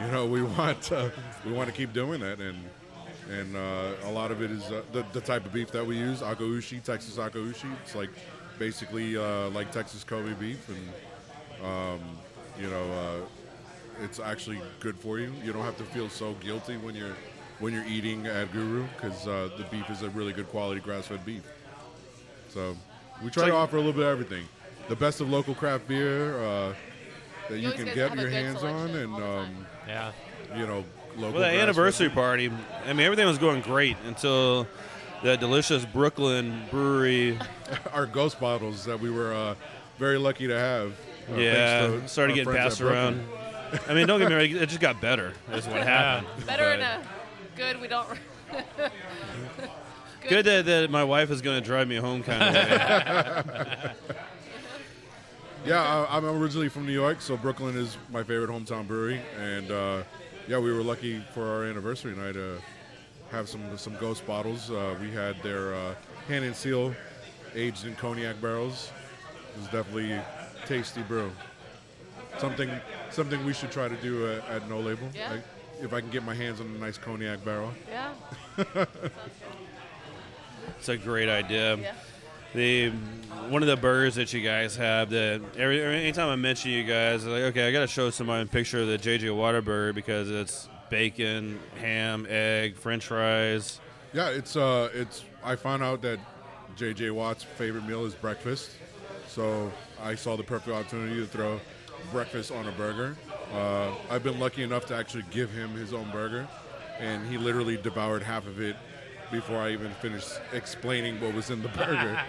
you 0.00 0.06
know, 0.08 0.26
we 0.26 0.42
want 0.58 0.92
uh, 0.92 1.10
we 1.44 1.52
want 1.52 1.68
to 1.68 1.74
keep 1.74 1.92
doing 1.92 2.20
that, 2.20 2.40
and 2.40 2.58
and 3.30 3.56
uh, 3.56 3.92
a 4.04 4.10
lot 4.10 4.30
of 4.30 4.42
it 4.42 4.50
is 4.50 4.64
uh, 4.64 4.82
the, 4.92 5.04
the 5.12 5.20
type 5.20 5.46
of 5.46 5.52
beef 5.52 5.70
that 5.70 5.86
we 5.86 5.96
use, 5.96 6.20
akaushi, 6.20 6.82
Texas 6.82 7.16
akaushi. 7.16 7.70
It's 7.82 7.94
like 7.94 8.10
basically 8.58 9.16
uh, 9.16 9.50
like 9.50 9.72
Texas 9.72 10.04
Kobe 10.04 10.32
beef, 10.34 10.68
and 10.68 11.66
um, 11.66 12.00
you 12.60 12.68
know, 12.68 12.92
uh, 12.92 14.04
it's 14.04 14.20
actually 14.20 14.60
good 14.80 14.96
for 14.96 15.18
you. 15.18 15.32
You 15.44 15.52
don't 15.52 15.64
have 15.64 15.76
to 15.78 15.84
feel 15.84 16.08
so 16.08 16.34
guilty 16.34 16.76
when 16.76 16.94
you're 16.94 17.16
when 17.60 17.72
you're 17.72 17.86
eating 17.86 18.26
at 18.26 18.50
Guru 18.52 18.84
because 18.96 19.26
uh, 19.28 19.48
the 19.56 19.64
beef 19.64 19.88
is 19.88 20.02
a 20.02 20.10
really 20.10 20.32
good 20.32 20.48
quality 20.48 20.80
grass-fed 20.80 21.24
beef. 21.24 21.44
So 22.48 22.76
we 23.22 23.30
try 23.30 23.46
to 23.46 23.54
offer 23.54 23.76
a 23.76 23.80
little 23.80 23.92
bit 23.92 24.02
of 24.02 24.08
everything. 24.08 24.44
The 24.88 24.96
best 24.96 25.20
of 25.20 25.30
local 25.30 25.54
craft 25.54 25.86
beer 25.88 26.38
uh, 26.42 26.74
that 27.48 27.58
you 27.58 27.66
always 27.68 27.76
can 27.76 27.84
get- 27.86 27.94
get 27.94 28.10
have 28.10 28.18
a 28.18 28.22
your 28.22 28.30
hands 28.30 28.62
on, 28.62 28.90
and 28.90 29.12
all 29.12 29.18
the 29.20 29.24
time. 29.26 29.38
um, 29.38 29.66
Yeah. 29.88 30.12
you 30.56 30.66
know, 30.66 30.84
local. 31.16 31.32
Well, 31.32 31.32
that 31.32 31.38
grass-fed 31.38 31.60
anniversary 31.60 32.08
beef. 32.08 32.14
party, 32.14 32.50
I 32.86 32.92
mean, 32.92 33.00
everything 33.06 33.26
was 33.26 33.38
going 33.38 33.60
great 33.62 33.96
until 34.06 34.66
that 35.22 35.38
delicious 35.40 35.84
Brooklyn 35.84 36.62
brewery. 36.70 37.38
our 37.92 38.06
ghost 38.06 38.40
bottles 38.40 38.84
that 38.86 38.98
we 39.00 39.10
were 39.10 39.32
uh, 39.32 39.54
very 39.98 40.18
lucky 40.18 40.46
to 40.48 40.58
have. 40.58 40.92
uh, 41.32 41.36
yeah, 41.36 41.86
to 41.86 42.08
started 42.08 42.34
getting 42.34 42.52
passed 42.52 42.80
around. 42.80 43.22
I 43.88 43.94
mean, 43.94 44.06
don't 44.06 44.18
get 44.18 44.28
me 44.28 44.34
wrong, 44.34 44.44
it 44.44 44.66
just 44.68 44.80
got 44.80 45.00
better. 45.00 45.32
That's 45.48 45.66
what 45.66 45.82
happened. 45.82 46.26
Better 46.46 46.64
But 46.64 46.78
in 46.80 46.80
a 46.84 47.00
good. 47.56 47.80
We 47.80 47.86
don't. 47.88 48.08
good 50.28 50.44
that, 50.46 50.64
that 50.66 50.90
my 50.90 51.04
wife 51.04 51.30
is 51.30 51.42
going 51.42 51.60
to 51.60 51.66
drive 51.66 51.88
me 51.88 51.96
home 51.96 52.22
kind 52.22 52.42
of 52.42 53.46
way. 53.46 53.92
Yeah, 55.64 55.80
I, 55.80 56.16
I'm 56.16 56.24
originally 56.24 56.68
from 56.68 56.86
New 56.86 56.92
York, 56.92 57.20
so 57.20 57.36
Brooklyn 57.36 57.76
is 57.76 57.96
my 58.10 58.24
favorite 58.24 58.50
hometown 58.50 58.86
brewery, 58.86 59.20
and 59.38 59.70
uh, 59.70 60.02
yeah, 60.48 60.58
we 60.58 60.72
were 60.72 60.82
lucky 60.82 61.22
for 61.34 61.46
our 61.46 61.64
anniversary 61.64 62.16
night 62.16 62.32
to 62.32 62.58
have 63.30 63.48
some 63.48 63.78
some 63.78 63.96
ghost 63.98 64.26
bottles. 64.26 64.70
Uh, 64.72 64.96
we 65.00 65.10
had 65.10 65.40
their 65.42 65.74
uh, 65.74 65.94
hand 66.26 66.44
and 66.44 66.56
seal 66.56 66.92
aged 67.54 67.86
in 67.86 67.94
cognac 67.94 68.40
barrels. 68.40 68.90
It 69.54 69.60
was 69.60 69.68
definitely 69.68 70.18
tasty 70.66 71.02
brew. 71.02 71.30
Something 72.38 72.70
something 73.10 73.44
we 73.44 73.52
should 73.52 73.70
try 73.70 73.86
to 73.86 73.96
do 73.96 74.26
at, 74.32 74.48
at 74.48 74.68
No 74.68 74.80
Label. 74.80 75.08
Yeah. 75.14 75.30
Like, 75.30 75.44
if 75.80 75.92
I 75.92 76.00
can 76.00 76.10
get 76.10 76.24
my 76.24 76.34
hands 76.34 76.60
on 76.60 76.66
a 76.66 76.78
nice 76.78 76.98
cognac 76.98 77.44
barrel. 77.44 77.72
Yeah. 77.88 78.12
It's 80.82 80.88
a 80.88 80.96
great 80.96 81.28
idea. 81.28 81.76
Yeah. 81.76 81.92
The 82.54 82.90
one 83.50 83.62
of 83.62 83.68
the 83.68 83.76
burgers 83.76 84.16
that 84.16 84.32
you 84.32 84.40
guys 84.40 84.74
have 84.74 85.10
that 85.10 85.40
every 85.56 85.80
anytime 85.80 86.28
I 86.28 86.34
mention 86.34 86.72
you 86.72 86.82
guys, 86.82 87.24
like 87.24 87.44
okay, 87.44 87.68
I 87.68 87.70
got 87.70 87.82
to 87.82 87.86
show 87.86 88.10
somebody 88.10 88.42
a 88.42 88.46
picture 88.46 88.80
of 88.80 88.88
the 88.88 88.98
JJ 88.98 89.26
Whataburger 89.26 89.94
because 89.94 90.28
it's 90.28 90.68
bacon, 90.90 91.60
ham, 91.80 92.26
egg, 92.28 92.74
French 92.74 93.06
fries. 93.06 93.80
Yeah, 94.12 94.30
it's 94.30 94.56
uh, 94.56 94.88
it's. 94.92 95.24
I 95.44 95.54
found 95.54 95.84
out 95.84 96.02
that 96.02 96.18
J.J. 96.74 97.10
Watt's 97.10 97.44
favorite 97.44 97.86
meal 97.86 98.04
is 98.04 98.16
breakfast, 98.16 98.70
so 99.28 99.70
I 100.02 100.16
saw 100.16 100.36
the 100.36 100.42
perfect 100.42 100.76
opportunity 100.76 101.20
to 101.20 101.28
throw 101.28 101.60
breakfast 102.10 102.50
on 102.50 102.66
a 102.66 102.72
burger. 102.72 103.16
Uh, 103.54 103.92
I've 104.10 104.24
been 104.24 104.40
lucky 104.40 104.64
enough 104.64 104.86
to 104.86 104.96
actually 104.96 105.26
give 105.30 105.52
him 105.52 105.70
his 105.76 105.92
own 105.92 106.10
burger, 106.10 106.48
and 106.98 107.24
he 107.28 107.38
literally 107.38 107.76
devoured 107.76 108.24
half 108.24 108.48
of 108.48 108.60
it 108.60 108.74
before 109.32 109.56
I 109.56 109.70
even 109.70 109.90
finished 109.94 110.40
explaining 110.52 111.20
what 111.20 111.34
was 111.34 111.50
in 111.50 111.62
the 111.62 111.68
burger, 111.76 112.20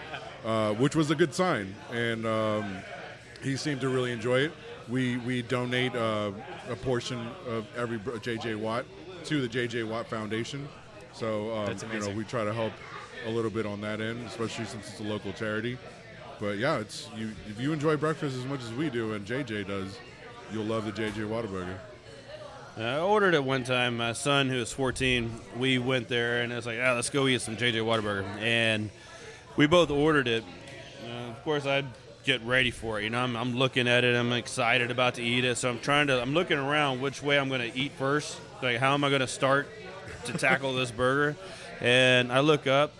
uh, 0.45 0.73
which 0.73 0.95
was 0.95 1.11
a 1.11 1.15
good 1.15 1.33
sign. 1.35 1.75
And 1.91 2.25
um, 2.25 2.77
he 3.43 3.55
seemed 3.57 3.81
to 3.81 3.89
really 3.89 4.11
enjoy 4.11 4.39
it. 4.39 4.53
We 4.89 5.17
we 5.17 5.43
donate 5.43 5.95
uh, 5.95 6.31
a 6.69 6.75
portion 6.77 7.27
of 7.47 7.67
every 7.77 7.99
JJ 7.99 8.55
Watt 8.55 8.85
to 9.25 9.45
the 9.45 9.47
JJ 9.47 9.87
Watt 9.87 10.07
Foundation. 10.07 10.67
So 11.13 11.53
um, 11.55 11.75
you 11.93 11.99
know 11.99 12.09
we 12.09 12.23
try 12.23 12.43
to 12.43 12.53
help 12.53 12.73
a 13.25 13.29
little 13.29 13.51
bit 13.51 13.65
on 13.65 13.81
that 13.81 14.01
end, 14.01 14.25
especially 14.25 14.65
since 14.65 14.89
it's 14.89 14.99
a 14.99 15.03
local 15.03 15.31
charity. 15.33 15.77
But 16.39 16.57
yeah, 16.57 16.79
it's 16.79 17.09
you 17.15 17.31
if 17.49 17.59
you 17.59 17.71
enjoy 17.71 17.95
breakfast 17.97 18.35
as 18.35 18.45
much 18.45 18.61
as 18.61 18.73
we 18.73 18.89
do 18.89 19.13
and 19.13 19.25
JJ 19.25 19.67
does, 19.67 19.97
you'll 20.51 20.65
love 20.65 20.85
the 20.85 20.91
JJ 20.91 21.27
Whataburger. 21.29 21.77
I 22.75 22.97
ordered 22.97 23.35
it 23.35 23.43
one 23.43 23.63
time. 23.63 23.97
My 23.97 24.13
son, 24.13 24.49
who 24.49 24.57
was 24.57 24.73
14, 24.73 25.31
we 25.57 25.77
went 25.77 26.07
there 26.07 26.41
and 26.41 26.51
it's 26.51 26.65
like, 26.65 26.79
ah, 26.81 26.93
let's 26.93 27.11
go 27.11 27.27
eat 27.27 27.41
some 27.41 27.55
JJ 27.55 27.75
Whataburger. 27.75 28.25
And 28.39 28.89
we 29.55 29.67
both 29.67 29.91
ordered 29.91 30.27
it. 30.27 30.43
Uh, 31.05 31.29
of 31.29 31.43
course, 31.43 31.67
I 31.67 31.83
get 32.23 32.41
ready 32.43 32.71
for 32.71 32.99
it. 32.99 33.03
You 33.03 33.11
know, 33.11 33.19
I'm, 33.19 33.35
I'm 33.35 33.55
looking 33.55 33.87
at 33.87 34.03
it. 34.03 34.15
I'm 34.15 34.31
excited 34.33 34.89
about 34.89 35.15
to 35.15 35.21
eat 35.21 35.45
it. 35.45 35.57
So 35.57 35.69
I'm 35.69 35.79
trying 35.79 36.07
to. 36.07 36.19
I'm 36.19 36.33
looking 36.33 36.57
around 36.57 36.99
which 36.99 37.21
way 37.21 37.37
I'm 37.37 37.47
going 37.47 37.61
to 37.61 37.77
eat 37.77 37.91
first. 37.91 38.39
Like, 38.63 38.77
how 38.77 38.95
am 38.95 39.03
I 39.03 39.09
going 39.09 39.21
to 39.21 39.27
start 39.27 39.67
to 40.25 40.33
tackle 40.33 40.73
this 40.73 40.89
burger? 40.89 41.35
And 41.79 42.31
I 42.31 42.39
look 42.39 42.65
up, 42.65 42.93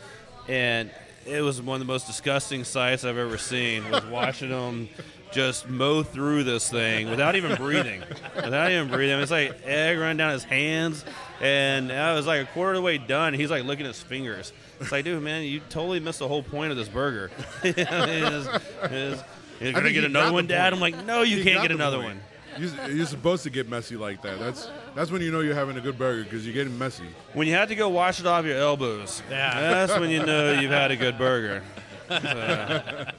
and 0.48 0.92
it 1.26 1.42
was 1.42 1.62
one 1.62 1.82
of 1.82 1.88
the 1.88 1.92
most 1.92 2.06
disgusting 2.06 2.64
sights 2.64 3.06
I've 3.06 3.18
ever 3.18 3.40
seen. 3.40 3.90
Was 3.90 4.06
watching 4.06 4.50
them 4.52 4.90
just 5.34 5.68
mow 5.70 6.04
through 6.04 6.44
this 6.44 6.70
thing 6.70 7.10
without 7.10 7.36
even 7.36 7.56
breathing. 7.56 8.04
without 8.36 8.72
even 8.72 8.88
breathing. 8.90 9.20
It's 9.20 9.32
like 9.32 9.60
egg 9.66 9.98
running 10.00 10.18
down 10.18 10.32
his 10.32 10.44
hands, 10.44 11.04
and 11.42 11.92
I 11.92 12.14
was 12.14 12.26
like 12.28 12.42
a 12.42 12.46
quarter 12.52 12.72
of 12.72 12.76
the 12.78 12.82
way 12.82 12.98
done. 12.98 13.34
He's 13.34 13.50
like 13.52 13.64
looking 13.64 13.86
at 13.86 13.94
his 13.94 14.02
fingers. 14.04 14.54
It's 14.80 14.92
like, 14.92 15.06
dude, 15.06 15.22
man, 15.24 15.44
you 15.44 15.60
totally 15.70 16.00
missed 16.00 16.20
the 16.20 16.28
whole 16.28 16.44
point 16.44 16.72
of 16.72 16.78
this 16.78 16.88
burger. 16.90 17.32
It 17.64 17.78
is- 17.78 18.48
it 18.84 18.92
is- 18.92 19.24
You're 19.62 19.74
gonna 19.74 19.92
get 19.92 20.04
another 20.04 20.32
one, 20.34 20.48
Dad. 20.48 20.74
point. 20.74 20.74
I'm 20.74 20.80
like, 20.98 21.06
no, 21.06 21.22
you, 21.22 21.38
You 21.38 21.44
can't 21.44 21.62
get 21.62 21.72
another 21.72 21.98
point. 21.98 22.18
one. 22.18 22.22
You're, 22.56 22.90
you're 22.92 23.06
supposed 23.08 23.42
to 23.44 23.50
get 23.50 23.68
messy 23.68 23.96
like 23.98 24.22
that. 24.22 24.38
That's 24.40 24.70
that's 24.94 25.10
when 25.10 25.22
you 25.24 25.32
know 25.32 25.40
you're 25.40 25.56
having 25.56 25.76
a 25.78 25.82
good 25.82 25.98
burger 25.98 26.24
because 26.24 26.46
you're 26.46 26.54
getting 26.54 26.78
messy. 26.78 27.06
When 27.34 27.48
you 27.48 27.56
have 27.56 27.70
to 27.70 27.76
go 27.76 27.90
wash 27.90 28.20
it 28.20 28.28
off 28.28 28.46
your 28.46 28.58
elbows, 28.60 29.24
Yeah. 29.30 29.60
that's 29.60 30.00
when 30.00 30.12
you 30.12 30.24
know 30.24 30.54
you've 30.60 30.70
had 30.70 30.92
a 30.92 30.96
good 30.96 31.18
burger. 31.18 31.64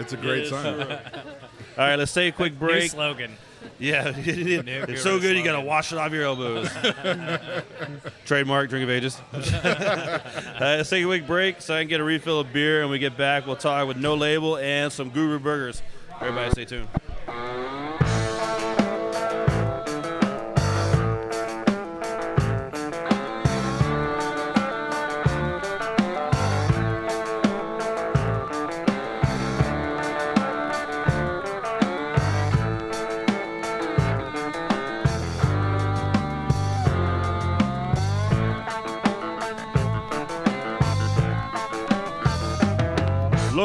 It's 0.00 0.12
a 0.12 0.16
great 0.16 0.44
is 0.44 0.50
sign. 0.50 0.80
All 0.80 0.96
right, 1.76 1.96
let's 1.96 2.12
take 2.12 2.34
a 2.34 2.36
quick 2.36 2.58
break. 2.58 2.72
New 2.72 2.78
break. 2.80 2.90
slogan. 2.90 3.32
Yeah, 3.78 4.12
it's 4.16 5.02
so 5.02 5.18
good 5.18 5.36
you 5.36 5.44
got 5.44 5.60
to 5.60 5.66
wash 5.66 5.92
it 5.92 5.98
off 5.98 6.12
your 6.12 6.24
elbows. 6.24 6.68
Trademark, 8.24 8.70
drink 8.70 8.84
of 8.84 8.90
ages. 8.90 9.20
uh, 9.32 10.18
let's 10.60 10.90
take 10.90 11.02
a 11.04 11.06
quick 11.06 11.26
break 11.26 11.60
so 11.60 11.74
I 11.74 11.80
can 11.82 11.88
get 11.88 12.00
a 12.00 12.04
refill 12.04 12.40
of 12.40 12.52
beer, 12.52 12.82
and 12.82 12.90
we 12.90 12.98
get 12.98 13.16
back. 13.16 13.46
We'll 13.46 13.56
talk 13.56 13.86
with 13.86 13.96
no 13.96 14.14
label 14.14 14.56
and 14.58 14.92
some 14.92 15.10
Guru 15.10 15.38
burgers. 15.38 15.82
Everybody, 16.20 16.50
stay 16.50 16.64
tuned. 16.64 16.88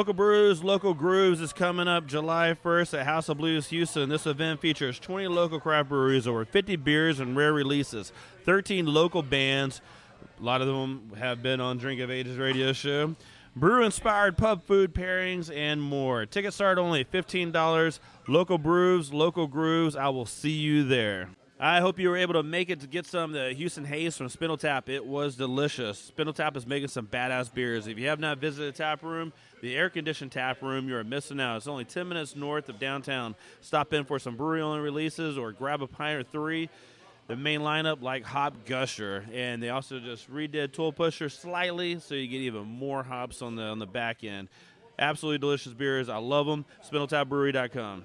Local 0.05 0.13
Brews, 0.13 0.63
Local 0.63 0.93
Grooves 0.93 1.41
is 1.41 1.51
coming 1.51 1.87
up 1.87 2.05
July 2.05 2.55
1st 2.63 2.99
at 2.99 3.07
House 3.07 3.27
of 3.27 3.39
Blues 3.39 3.69
Houston. 3.69 4.07
This 4.07 4.27
event 4.27 4.61
features 4.61 4.99
20 4.99 5.27
local 5.29 5.59
craft 5.59 5.89
breweries, 5.89 6.27
over 6.27 6.45
50 6.45 6.75
beers 6.75 7.19
and 7.19 7.35
rare 7.35 7.51
releases, 7.51 8.13
13 8.43 8.85
local 8.85 9.23
bands. 9.23 9.81
A 10.39 10.43
lot 10.43 10.61
of 10.61 10.67
them 10.67 11.11
have 11.17 11.41
been 11.41 11.59
on 11.59 11.79
Drink 11.79 12.01
of 12.01 12.11
Ages 12.11 12.37
radio 12.37 12.71
show. 12.71 13.15
Brew 13.55 13.83
inspired 13.83 14.37
pub 14.37 14.63
food 14.67 14.93
pairings 14.93 15.51
and 15.51 15.81
more. 15.81 16.27
Tickets 16.27 16.55
start 16.55 16.77
only 16.77 17.03
$15. 17.03 17.99
Local 18.27 18.59
Brews, 18.59 19.11
Local 19.11 19.47
Grooves. 19.47 19.95
I 19.95 20.09
will 20.09 20.27
see 20.27 20.51
you 20.51 20.83
there. 20.83 21.29
I 21.57 21.79
hope 21.79 21.99
you 21.99 22.09
were 22.09 22.17
able 22.17 22.33
to 22.33 22.43
make 22.43 22.69
it 22.69 22.81
to 22.81 22.87
get 22.87 23.05
some 23.05 23.31
the 23.31 23.53
Houston 23.53 23.85
Haze 23.85 24.17
from 24.17 24.27
Spindletap. 24.27 24.89
It 24.89 25.05
was 25.05 25.37
delicious. 25.37 26.11
Spindletap 26.13 26.57
is 26.57 26.67
making 26.67 26.89
some 26.89 27.07
badass 27.07 27.53
beers. 27.53 27.87
If 27.87 27.97
you 27.97 28.09
have 28.09 28.19
not 28.19 28.39
visited 28.39 28.73
the 28.73 28.77
tap 28.77 29.01
room, 29.03 29.31
the 29.61 29.73
air 29.73 29.89
conditioned 29.89 30.33
tap 30.33 30.61
room, 30.61 30.89
you 30.89 30.97
are 30.97 31.03
missing 31.05 31.39
out. 31.39 31.55
It's 31.55 31.67
only 31.67 31.85
10 31.85 32.09
minutes 32.09 32.35
north 32.35 32.67
of 32.67 32.77
downtown. 32.77 33.35
Stop 33.61 33.93
in 33.93 34.03
for 34.03 34.19
some 34.19 34.35
brewery 34.35 34.61
only 34.61 34.81
releases 34.81 35.37
or 35.37 35.53
grab 35.53 35.81
a 35.81 35.87
pint 35.87 36.19
or 36.19 36.23
three. 36.23 36.69
The 37.27 37.37
main 37.37 37.61
lineup, 37.61 38.01
like 38.01 38.25
Hop 38.25 38.65
Gusher, 38.65 39.25
and 39.33 39.63
they 39.63 39.69
also 39.69 39.99
just 39.99 40.29
redid 40.29 40.73
Tool 40.73 40.91
Pusher 40.91 41.29
slightly, 41.29 41.99
so 41.99 42.15
you 42.15 42.27
get 42.27 42.41
even 42.41 42.65
more 42.67 43.01
hops 43.01 43.41
on 43.41 43.55
the 43.55 43.63
on 43.63 43.79
the 43.79 43.87
back 43.87 44.25
end. 44.25 44.49
Absolutely 44.99 45.39
delicious 45.39 45.73
beers. 45.73 46.09
I 46.09 46.17
love 46.17 46.45
them. 46.45 46.65
SpindletapBrewery.com. 46.87 48.03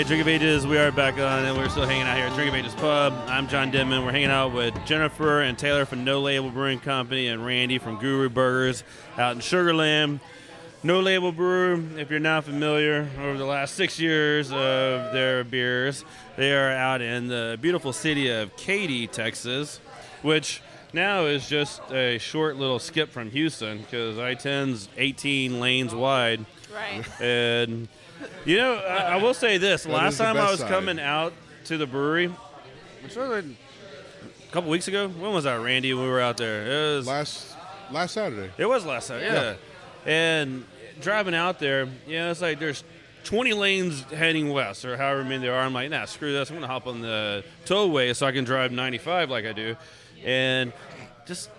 Hey, 0.00 0.06
Drink 0.06 0.22
of 0.22 0.28
Ages, 0.28 0.66
we 0.66 0.78
are 0.78 0.90
back 0.90 1.18
on, 1.18 1.44
and 1.44 1.54
we're 1.58 1.68
still 1.68 1.84
hanging 1.84 2.06
out 2.06 2.16
here 2.16 2.24
at 2.24 2.34
Drink 2.34 2.48
of 2.48 2.54
Ages 2.54 2.74
Pub. 2.76 3.12
I'm 3.26 3.46
John 3.48 3.70
Denman. 3.70 4.02
We're 4.02 4.12
hanging 4.12 4.30
out 4.30 4.54
with 4.54 4.74
Jennifer 4.86 5.42
and 5.42 5.58
Taylor 5.58 5.84
from 5.84 6.04
No 6.04 6.22
Label 6.22 6.48
Brewing 6.48 6.80
Company 6.80 7.26
and 7.26 7.44
Randy 7.44 7.76
from 7.76 7.98
Guru 7.98 8.30
Burgers 8.30 8.82
out 9.18 9.34
in 9.34 9.42
Sugarland. 9.42 10.20
No 10.82 11.00
Label 11.00 11.32
Brew, 11.32 11.86
if 11.98 12.08
you're 12.10 12.18
not 12.18 12.44
familiar, 12.44 13.10
over 13.20 13.36
the 13.36 13.44
last 13.44 13.74
six 13.74 14.00
years 14.00 14.50
of 14.50 15.12
their 15.12 15.44
beers, 15.44 16.02
they 16.36 16.54
are 16.54 16.70
out 16.70 17.02
in 17.02 17.28
the 17.28 17.58
beautiful 17.60 17.92
city 17.92 18.30
of 18.30 18.56
Katy, 18.56 19.06
Texas, 19.06 19.80
which 20.22 20.62
now 20.94 21.26
is 21.26 21.46
just 21.46 21.82
a 21.90 22.16
short 22.16 22.56
little 22.56 22.78
skip 22.78 23.10
from 23.10 23.30
Houston 23.32 23.82
because 23.82 24.18
I 24.18 24.34
10's 24.34 24.88
18 24.96 25.60
lanes 25.60 25.94
wide. 25.94 26.46
Right. 26.74 27.04
And 27.20 27.88
you 28.44 28.56
know, 28.56 28.74
I, 28.76 28.96
I 28.96 29.16
will 29.16 29.34
say 29.34 29.58
this: 29.58 29.84
That 29.84 29.92
last 29.92 30.12
is 30.12 30.18
the 30.18 30.24
time 30.24 30.36
I 30.36 30.40
best 30.40 30.50
was 30.52 30.60
side. 30.60 30.68
coming 30.70 30.98
out 31.00 31.32
to 31.66 31.76
the 31.76 31.86
brewery, 31.86 32.26
which 33.02 33.16
was 33.16 33.28
like 33.30 33.44
a 33.44 34.52
couple 34.52 34.70
weeks 34.70 34.88
ago. 34.88 35.08
When 35.08 35.32
was 35.32 35.44
that, 35.44 35.60
Randy? 35.60 35.92
When 35.94 36.04
we 36.04 36.10
were 36.10 36.20
out 36.20 36.36
there, 36.36 36.66
it 36.92 36.96
was 36.96 37.06
Last 37.06 37.54
last 37.90 38.14
Saturday. 38.14 38.50
it 38.56 38.66
was 38.66 38.84
last 38.86 39.08
time, 39.08 39.20
yeah. 39.20 39.54
And 40.06 40.64
driving 41.00 41.34
out 41.34 41.58
there, 41.58 41.88
you 42.06 42.18
know, 42.18 42.30
it's 42.30 42.40
like 42.40 42.58
there's 42.58 42.84
20 43.24 43.52
lanes 43.52 44.02
heading 44.04 44.50
west, 44.50 44.84
or 44.84 44.96
however 44.96 45.24
many 45.24 45.38
there 45.38 45.54
are. 45.54 45.62
I'm 45.62 45.74
like, 45.74 45.90
nah, 45.90 46.04
screw 46.06 46.32
this. 46.32 46.48
I'm 46.50 46.56
gonna 46.56 46.66
hop 46.66 46.86
on 46.86 47.00
the 47.02 47.44
tollway 47.66 48.14
so 48.16 48.26
I 48.26 48.32
can 48.32 48.44
drive 48.44 48.72
95 48.72 49.28
like 49.30 49.44
I 49.44 49.52
do, 49.52 49.76
and 50.24 50.72
just 51.26 51.50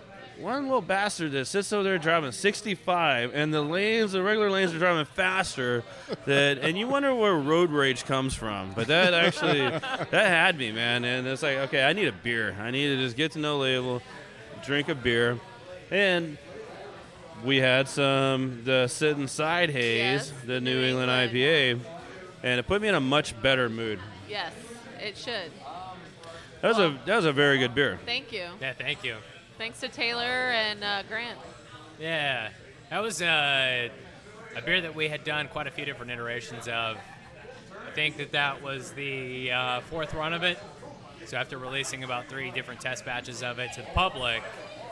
one 0.42 0.64
little 0.64 0.82
bastard 0.82 1.32
that 1.32 1.46
sits 1.46 1.72
over 1.72 1.82
there 1.82 1.98
driving 1.98 2.32
65, 2.32 3.32
and 3.34 3.54
the 3.54 3.62
lanes, 3.62 4.12
the 4.12 4.22
regular 4.22 4.50
lanes, 4.50 4.74
are 4.74 4.78
driving 4.78 5.04
faster. 5.04 5.84
That 6.26 6.58
and 6.58 6.76
you 6.76 6.88
wonder 6.88 7.14
where 7.14 7.34
road 7.34 7.70
rage 7.70 8.04
comes 8.04 8.34
from. 8.34 8.72
But 8.74 8.88
that 8.88 9.14
actually 9.14 9.60
that 9.60 10.10
had 10.12 10.58
me, 10.58 10.72
man. 10.72 11.04
And 11.04 11.26
it's 11.26 11.42
like, 11.42 11.58
okay, 11.58 11.84
I 11.84 11.92
need 11.92 12.08
a 12.08 12.12
beer. 12.12 12.56
I 12.60 12.70
need 12.70 12.88
to 12.88 12.96
just 12.96 13.16
get 13.16 13.32
to 13.32 13.38
No 13.38 13.58
Label, 13.58 14.02
drink 14.64 14.88
a 14.88 14.94
beer, 14.94 15.38
and 15.90 16.36
we 17.44 17.58
had 17.58 17.88
some 17.88 18.62
the 18.64 18.88
sit 18.88 19.16
inside 19.18 19.70
haze, 19.70 19.98
Yes, 19.98 20.32
the 20.44 20.60
New 20.60 20.80
New 20.80 20.86
England 20.86 21.10
England. 21.10 21.32
IPA, 21.32 21.80
and 22.42 22.60
it 22.60 22.66
put 22.66 22.82
me 22.82 22.88
in 22.88 22.94
a 22.94 23.00
much 23.00 23.40
better 23.40 23.68
mood. 23.68 24.00
Yes, 24.28 24.52
it 25.00 25.16
should. 25.16 25.50
That 26.60 26.68
was 26.68 26.78
a 26.78 26.98
that 27.06 27.16
was 27.16 27.24
a 27.24 27.32
very 27.32 27.58
good 27.58 27.74
beer. 27.74 27.98
Thank 28.06 28.32
you. 28.32 28.46
Yeah, 28.60 28.72
thank 28.74 29.02
you. 29.04 29.16
Thanks 29.62 29.78
to 29.78 29.88
Taylor 29.88 30.24
and 30.24 30.82
uh, 30.82 31.04
Grant. 31.08 31.38
Yeah, 32.00 32.48
that 32.90 33.00
was 33.00 33.22
uh, 33.22 33.90
a 34.56 34.62
beer 34.62 34.80
that 34.80 34.96
we 34.96 35.06
had 35.06 35.22
done 35.22 35.46
quite 35.46 35.68
a 35.68 35.70
few 35.70 35.84
different 35.84 36.10
iterations 36.10 36.66
of 36.66 36.96
I 37.86 37.90
think 37.94 38.16
that 38.16 38.32
that 38.32 38.60
was 38.60 38.90
the 38.90 39.52
uh, 39.52 39.80
fourth 39.82 40.14
run 40.14 40.32
of 40.32 40.42
it. 40.42 40.58
So 41.26 41.36
after 41.36 41.58
releasing 41.58 42.02
about 42.02 42.26
three 42.26 42.50
different 42.50 42.80
test 42.80 43.04
batches 43.04 43.44
of 43.44 43.60
it 43.60 43.72
to 43.74 43.82
the 43.82 43.86
public, 43.94 44.42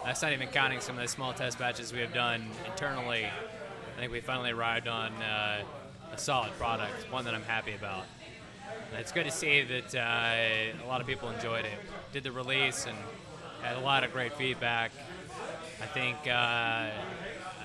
that's 0.04 0.22
not 0.22 0.32
even 0.32 0.46
counting 0.46 0.78
some 0.78 0.96
of 0.96 1.02
the 1.02 1.08
small 1.08 1.32
test 1.32 1.58
batches 1.58 1.92
we 1.92 1.98
have 1.98 2.14
done 2.14 2.48
internally. 2.64 3.24
I 3.24 3.98
think 3.98 4.12
we 4.12 4.20
finally 4.20 4.52
arrived 4.52 4.86
on 4.86 5.12
uh, 5.14 5.64
a 6.12 6.16
solid 6.16 6.52
product, 6.58 7.10
one 7.10 7.24
that 7.24 7.34
I'm 7.34 7.42
happy 7.42 7.74
about. 7.74 8.04
And 8.92 9.00
it's 9.00 9.10
good 9.10 9.24
to 9.24 9.32
see 9.32 9.64
that 9.64 9.96
uh, 9.96 10.84
a 10.84 10.86
lot 10.86 11.00
of 11.00 11.08
people 11.08 11.28
enjoyed 11.28 11.64
it. 11.64 11.78
Did 12.12 12.22
the 12.22 12.30
release 12.30 12.86
and 12.86 12.96
had 13.62 13.76
a 13.76 13.80
lot 13.80 14.04
of 14.04 14.12
great 14.12 14.34
feedback. 14.34 14.92
I 15.82 15.86
think 15.86 16.16
uh, 16.26 16.30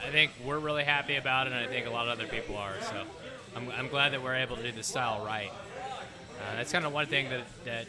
I 0.05 0.11
think 0.11 0.31
we're 0.45 0.59
really 0.59 0.83
happy 0.83 1.15
about 1.15 1.47
it, 1.47 1.53
and 1.53 1.59
I 1.59 1.67
think 1.67 1.87
a 1.87 1.89
lot 1.89 2.07
of 2.07 2.19
other 2.19 2.27
people 2.27 2.57
are. 2.57 2.73
So 2.81 3.03
I'm, 3.55 3.69
I'm 3.71 3.87
glad 3.87 4.13
that 4.13 4.23
we're 4.23 4.35
able 4.35 4.55
to 4.57 4.63
do 4.63 4.71
the 4.71 4.83
style 4.83 5.25
right. 5.25 5.51
Uh, 5.51 6.55
that's 6.57 6.71
kind 6.71 6.85
of 6.85 6.93
one 6.93 7.07
thing 7.07 7.29
that, 7.29 7.43
that 7.63 7.87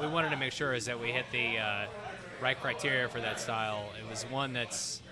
we 0.00 0.06
wanted 0.06 0.30
to 0.30 0.36
make 0.36 0.52
sure 0.52 0.72
is 0.72 0.86
that 0.86 0.98
we 0.98 1.08
hit 1.08 1.26
the 1.32 1.58
uh, 1.58 1.86
right 2.40 2.60
criteria 2.60 3.08
for 3.08 3.20
that 3.20 3.40
style. 3.40 3.84
It 4.00 4.08
was 4.08 4.24
one 4.24 4.52
that's 4.52 5.02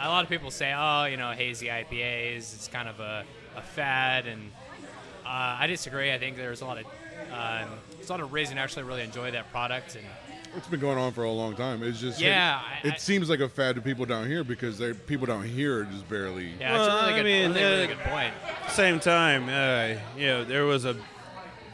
a 0.00 0.08
lot 0.08 0.24
of 0.24 0.30
people 0.30 0.50
say, 0.50 0.74
oh, 0.76 1.04
you 1.04 1.16
know, 1.16 1.32
hazy 1.32 1.66
IPAs, 1.66 2.54
it's 2.54 2.68
kind 2.68 2.88
of 2.88 3.00
a, 3.00 3.24
a 3.56 3.62
fad, 3.62 4.26
and 4.26 4.50
uh, 5.24 5.56
I 5.60 5.66
disagree. 5.66 6.12
I 6.12 6.18
think 6.18 6.36
there's 6.36 6.60
a 6.60 6.66
lot 6.66 6.78
of 6.78 6.86
um, 7.32 7.68
a 8.02 8.10
lot 8.10 8.20
of 8.20 8.32
reason 8.32 8.56
to 8.56 8.62
actually 8.62 8.84
really 8.84 9.02
enjoy 9.02 9.30
that 9.32 9.50
product, 9.50 9.96
and 9.96 10.04
It's 10.58 10.66
been 10.66 10.80
going 10.80 10.98
on 10.98 11.12
for 11.12 11.22
a 11.22 11.30
long 11.30 11.54
time. 11.54 11.84
It's 11.84 12.00
just 12.00 12.20
Yeah, 12.20 12.60
It, 12.82 12.92
I- 12.92 12.94
I- 12.94 12.98
seems 12.98 13.30
like 13.30 13.38
a 13.38 13.48
fad 13.48 13.76
to 13.76 13.80
people 13.80 14.04
down 14.06 14.26
here 14.26 14.42
because 14.42 14.76
they 14.76 14.92
people 14.92 15.24
down 15.26 15.44
here 15.44 15.84
just 15.84 16.08
barely. 16.08 16.52
yeah, 16.60 16.74
it's 16.76 16.84
a 16.84 16.88
Well, 16.88 17.00
really 17.02 17.12
I 17.12 17.16
good, 17.16 17.24
mean, 17.24 17.50
really, 17.52 17.62
really 17.62 17.84
uh, 17.84 17.86
good 17.86 17.98
point. 18.00 18.34
Same 18.70 18.98
time, 18.98 19.48
uh, 19.48 20.00
you 20.18 20.26
know, 20.26 20.44
there 20.44 20.64
was 20.64 20.84
a 20.84 20.96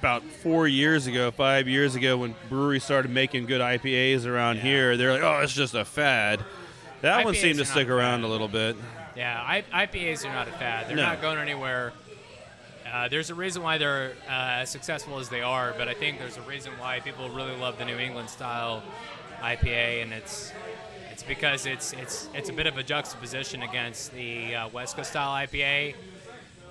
about 0.01 0.23
four 0.23 0.69
years 0.69 1.07
ago, 1.07 1.31
five 1.31 1.67
years 1.67 1.95
ago, 1.95 2.19
when 2.19 2.35
breweries 2.51 2.85
started 2.85 3.11
making 3.11 3.47
good 3.47 3.63
IPAs 3.63 4.27
around 4.27 4.57
Yeah. 4.57 4.63
here. 4.63 4.97
They're 4.99 5.13
like, 5.15 5.23
oh, 5.23 5.41
it's 5.41 5.55
just 5.55 5.73
a 5.75 5.87
fad. 5.87 6.45
That 7.01 7.25
one 7.25 7.35
seemed 7.35 7.57
to 7.59 7.65
stick 7.65 7.89
around 7.89 8.23
a 8.23 8.29
little 8.29 8.49
bit. 8.49 8.77
Yeah, 9.17 9.43
I, 9.43 9.65
IPAs 9.87 10.27
are 10.29 10.33
not 10.33 10.47
a 10.47 10.51
fad. 10.53 10.89
They're 10.89 10.97
No. 10.97 11.05
not 11.07 11.23
going 11.23 11.39
anywhere. 11.39 11.95
Uh, 12.95 13.09
there's 13.09 13.29
a 13.29 13.35
reason 13.35 13.61
why 13.61 13.77
they're 13.77 14.13
uh, 14.29 14.63
as 14.63 14.71
successful 14.71 15.19
as 15.19 15.29
they 15.29 15.41
are, 15.41 15.75
but 15.77 15.89
I 15.89 15.95
think 15.95 16.21
there's 16.21 16.37
a 16.37 16.43
reason 16.43 16.71
why 16.79 17.01
people 17.01 17.29
really 17.29 17.57
love 17.57 17.77
the 17.77 17.85
New 17.85 17.99
England 17.99 18.31
style 18.31 18.85
IPA, 19.43 20.05
and 20.05 20.13
it's 20.13 20.53
it's 21.11 21.25
because 21.25 21.67
it's 21.67 21.93
it's 21.95 22.29
it's 22.35 22.51
a 22.51 22.53
bit 22.53 22.69
of 22.69 22.79
a 22.79 22.85
juxtaposition 22.85 23.65
against 23.65 24.13
the 24.13 24.55
uh, 24.55 24.69
West 24.69 24.95
Coast 24.95 25.11
style 25.11 25.45
IPA. 25.45 25.97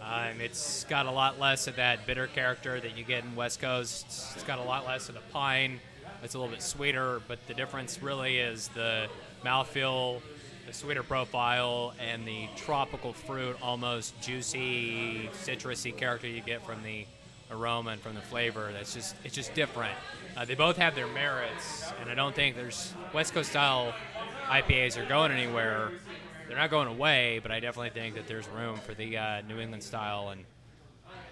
Um, 0.01 0.39
it's 0.39 0.86
got 0.86 1.08
a 1.08 1.12
lot 1.12 1.42
less 1.42 1.68
of 1.68 1.75
that 1.75 2.08
bitter 2.08 2.27
character 2.27 2.80
that 2.80 2.98
you 2.98 3.03
get 3.03 3.25
in 3.25 3.36
West 3.36 3.60
Coast. 3.60 4.06
It's 4.34 4.44
got 4.44 4.60
a 4.60 4.63
lot 4.63 4.86
less 4.86 5.10
of 5.10 5.15
the 5.15 5.22
pine. 5.34 5.82
It's 6.24 6.36
a 6.36 6.39
little 6.39 6.53
bit 6.53 6.63
sweeter, 6.63 7.22
but 7.27 7.46
the 7.48 7.53
difference 7.53 8.01
really 8.01 8.38
is 8.38 8.70
the 8.70 9.08
mouthfeel, 9.44 10.22
the 10.65 10.74
sweeter 10.74 11.03
profile, 11.03 11.93
and 12.00 12.25
the 12.25 12.48
tropical 12.55 13.13
fruit, 13.13 13.58
almost 13.62 14.20
juicy, 14.22 15.29
citrusy 15.34 15.96
character 15.96 16.27
you 16.27 16.41
get 16.41 16.65
from 16.65 16.82
the 16.84 17.05
aroma 17.51 17.91
and 17.91 18.01
from 18.01 18.15
the 18.15 18.22
flavor. 18.22 18.72
That's 18.72 18.93
just 18.93 19.15
it's 19.24 19.36
just 19.36 19.53
different. 19.53 19.93
Uh, 20.36 20.46
they 20.46 20.55
both 20.55 20.77
have 20.77 20.96
their 20.96 21.08
merits, 21.08 21.91
and 22.01 22.10
I 22.10 22.15
don't 22.15 22.36
think 22.36 22.55
there's 22.55 22.93
West 23.13 23.34
Coast 23.34 23.50
style 23.50 23.93
IPAs 24.48 24.98
are 24.98 25.08
going 25.08 25.32
anywhere. 25.32 25.91
They're 26.48 26.58
not 26.58 26.70
going 26.70 26.88
away, 26.88 27.39
but 27.41 27.51
I 27.51 27.60
definitely 27.60 27.91
think 27.91 28.15
that 28.15 28.27
there's 28.27 28.48
room 28.50 28.77
for 28.77 28.93
the 28.93 29.17
uh, 29.17 29.41
New 29.41 29.60
England 29.60 29.84
style, 29.84 30.29
and 30.29 30.41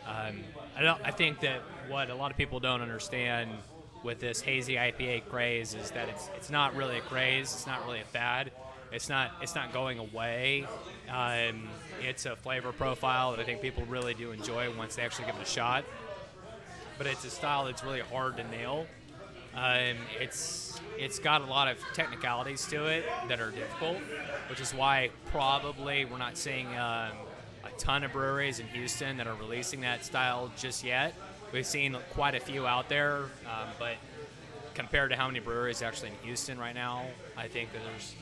um, 0.07 0.43
I 0.77 0.81
don't. 0.81 1.01
I 1.03 1.11
think 1.11 1.39
that 1.41 1.61
what 1.87 2.09
a 2.09 2.15
lot 2.15 2.31
of 2.31 2.37
people 2.37 2.59
don't 2.59 2.81
understand 2.81 3.51
with 4.03 4.19
this 4.19 4.41
hazy 4.41 4.75
IPA 4.75 5.27
craze 5.29 5.73
is 5.75 5.91
that 5.91 6.09
it's 6.09 6.29
it's 6.35 6.49
not 6.49 6.75
really 6.75 6.97
a 6.97 7.01
craze. 7.01 7.53
It's 7.53 7.67
not 7.67 7.85
really 7.85 8.01
a 8.01 8.05
fad. 8.05 8.51
It's 8.91 9.07
not 9.07 9.31
it's 9.41 9.55
not 9.55 9.71
going 9.71 9.99
away. 9.99 10.67
Um, 11.09 11.67
it's 12.01 12.25
a 12.25 12.35
flavor 12.35 12.71
profile 12.71 13.31
that 13.31 13.39
I 13.39 13.43
think 13.43 13.61
people 13.61 13.83
really 13.85 14.13
do 14.13 14.31
enjoy 14.31 14.73
once 14.75 14.95
they 14.95 15.03
actually 15.03 15.25
give 15.25 15.35
it 15.35 15.41
a 15.41 15.45
shot. 15.45 15.85
But 16.97 17.07
it's 17.07 17.23
a 17.25 17.29
style 17.29 17.65
that's 17.65 17.83
really 17.83 18.01
hard 18.01 18.37
to 18.37 18.43
nail. 18.49 18.85
Um, 19.55 19.97
it's 20.19 20.79
it's 20.97 21.19
got 21.19 21.41
a 21.41 21.45
lot 21.45 21.67
of 21.67 21.77
technicalities 21.93 22.65
to 22.67 22.85
it 22.85 23.05
that 23.27 23.39
are 23.39 23.51
difficult, 23.51 23.97
which 24.49 24.61
is 24.61 24.73
why 24.73 25.09
probably 25.27 26.05
we're 26.05 26.17
not 26.17 26.37
seeing 26.37 26.67
um, 26.67 27.11
a 27.63 27.71
ton 27.77 28.03
of 28.03 28.11
breweries 28.11 28.59
in 28.59 28.67
Houston 28.67 29.17
that 29.17 29.27
are 29.27 29.35
releasing 29.35 29.81
that 29.81 30.05
style 30.05 30.51
just 30.57 30.83
yet. 30.83 31.13
We've 31.51 31.65
seen 31.65 31.97
quite 32.13 32.35
a 32.35 32.39
few 32.39 32.65
out 32.65 32.87
there, 32.87 33.23
um, 33.45 33.69
but 33.77 33.95
compared 34.73 35.11
to 35.11 35.17
how 35.17 35.27
many 35.27 35.39
breweries 35.39 35.81
actually 35.81 36.09
in 36.09 36.15
Houston 36.23 36.57
right 36.57 36.75
now, 36.75 37.05
I 37.37 37.47
think 37.47 37.73
that 37.73 37.81
there's 37.83 38.15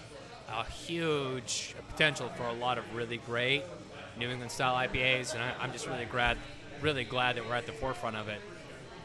a 0.53 0.63
huge 0.63 1.75
potential 1.89 2.29
for 2.35 2.43
a 2.43 2.53
lot 2.53 2.77
of 2.77 2.83
really 2.95 3.17
great 3.17 3.63
New 4.17 4.29
England 4.29 4.51
style 4.51 4.75
IPAs, 4.75 5.33
and 5.33 5.41
I, 5.43 5.53
I'm 5.61 5.71
just 5.71 5.87
really 5.87 6.05
glad, 6.05 6.37
really 6.81 7.03
glad 7.03 7.35
that 7.37 7.45
we're 7.47 7.55
at 7.55 7.65
the 7.65 7.71
forefront 7.71 8.15
of 8.15 8.27
it. 8.27 8.41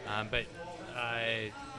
Um, 0.09 0.29
but 0.31 0.45
uh, 0.97 1.19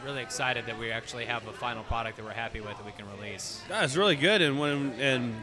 really 0.06 0.22
excited 0.22 0.66
that 0.68 0.78
we 0.80 0.92
actually 0.92 1.26
have 1.26 1.46
a 1.48 1.54
final 1.54 1.84
product 1.84 2.18
that 2.18 2.24
we're 2.26 2.32
happy 2.32 2.60
with 2.62 2.78
that 2.78 2.86
we 2.86 2.92
can 2.92 3.06
release. 3.18 3.62
Yeah, 3.70 3.84
it's 3.84 3.96
really 3.96 4.16
good, 4.16 4.42
and 4.42 4.60
when 4.60 4.94
and 5.00 5.34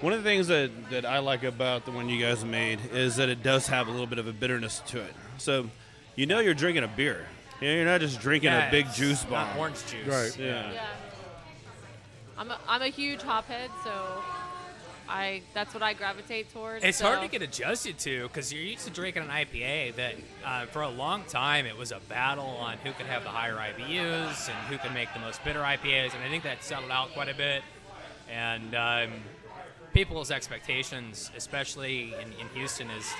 one 0.00 0.12
of 0.12 0.22
the 0.22 0.28
things 0.28 0.46
that, 0.48 0.70
that 0.90 1.04
I 1.04 1.18
like 1.18 1.42
about 1.44 1.84
the 1.84 1.90
one 1.90 2.08
you 2.08 2.20
guys 2.24 2.44
made 2.44 2.78
is 2.92 3.16
that 3.16 3.28
it 3.28 3.42
does 3.42 3.66
have 3.68 3.88
a 3.88 3.90
little 3.90 4.06
bit 4.06 4.18
of 4.18 4.26
a 4.28 4.32
bitterness 4.32 4.80
to 4.88 5.00
it. 5.00 5.12
So 5.38 5.68
you 6.14 6.26
know 6.26 6.38
you're 6.40 6.54
drinking 6.54 6.84
a 6.84 6.88
beer. 6.88 7.26
You 7.60 7.68
know, 7.68 7.74
you're 7.74 7.84
not 7.84 8.00
just 8.00 8.20
drinking 8.20 8.50
Yeah, 8.52 8.68
a 8.68 8.70
big 8.70 8.86
it's 8.86 8.96
juice 8.96 9.22
not 9.24 9.30
bomb. 9.50 9.58
orange 9.58 9.84
juice. 9.86 10.06
Right. 10.06 10.36
Yeah. 10.38 10.72
Yeah. 10.72 10.86
I'm 12.38 12.50
a, 12.50 12.58
I'm 12.68 12.82
a 12.82 12.88
huge 12.88 13.20
hophead, 13.20 13.70
so 13.82 14.22
I 15.08 15.42
that's 15.54 15.74
what 15.74 15.82
I 15.82 15.92
gravitate 15.92 16.52
towards. 16.52 16.84
It's 16.84 16.98
so- 16.98 17.06
hard 17.06 17.20
to 17.22 17.28
get 17.28 17.42
adjusted 17.42 17.98
to 18.00 18.28
because 18.28 18.52
you're 18.52 18.62
used 18.62 18.84
to 18.84 18.90
drinking 18.90 19.24
an 19.24 19.28
IPA 19.28 19.96
that 19.96 20.14
uh, 20.44 20.66
for 20.66 20.82
a 20.82 20.88
long 20.88 21.24
time 21.24 21.66
it 21.66 21.76
was 21.76 21.90
a 21.90 22.00
battle 22.08 22.46
on 22.46 22.78
who 22.78 22.92
could 22.92 23.06
have 23.06 23.24
the 23.24 23.30
higher 23.30 23.56
IBUs 23.56 24.48
and 24.48 24.58
who 24.68 24.78
can 24.78 24.94
make 24.94 25.12
the 25.14 25.20
most 25.20 25.42
bitter 25.44 25.60
IPAs, 25.60 26.14
and 26.14 26.22
I 26.22 26.28
think 26.28 26.44
that 26.44 26.62
settled 26.62 26.92
out 26.92 27.12
quite 27.12 27.28
a 27.28 27.34
bit. 27.34 27.62
And 28.30 28.74
um, 28.74 29.10
people's 29.94 30.30
expectations, 30.30 31.30
especially 31.36 32.14
in, 32.14 32.32
in 32.38 32.48
Houston, 32.54 32.90
is 32.90 33.10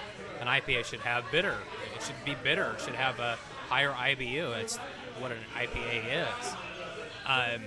an 0.41 0.47
IPA 0.47 0.85
should 0.85 1.01
have 1.01 1.25
bitter. 1.33 1.57
It 1.97 2.03
should 2.03 2.25
be 2.25 2.37
bitter. 2.45 2.73
It 2.77 2.83
should 2.83 2.95
have 2.95 3.19
a 3.19 3.37
higher 3.69 3.91
IBU. 3.93 4.57
It's 4.59 4.77
what 5.19 5.33
an 5.33 5.39
IPA 5.57 6.29
is. 6.29 6.55
Um, 7.27 7.63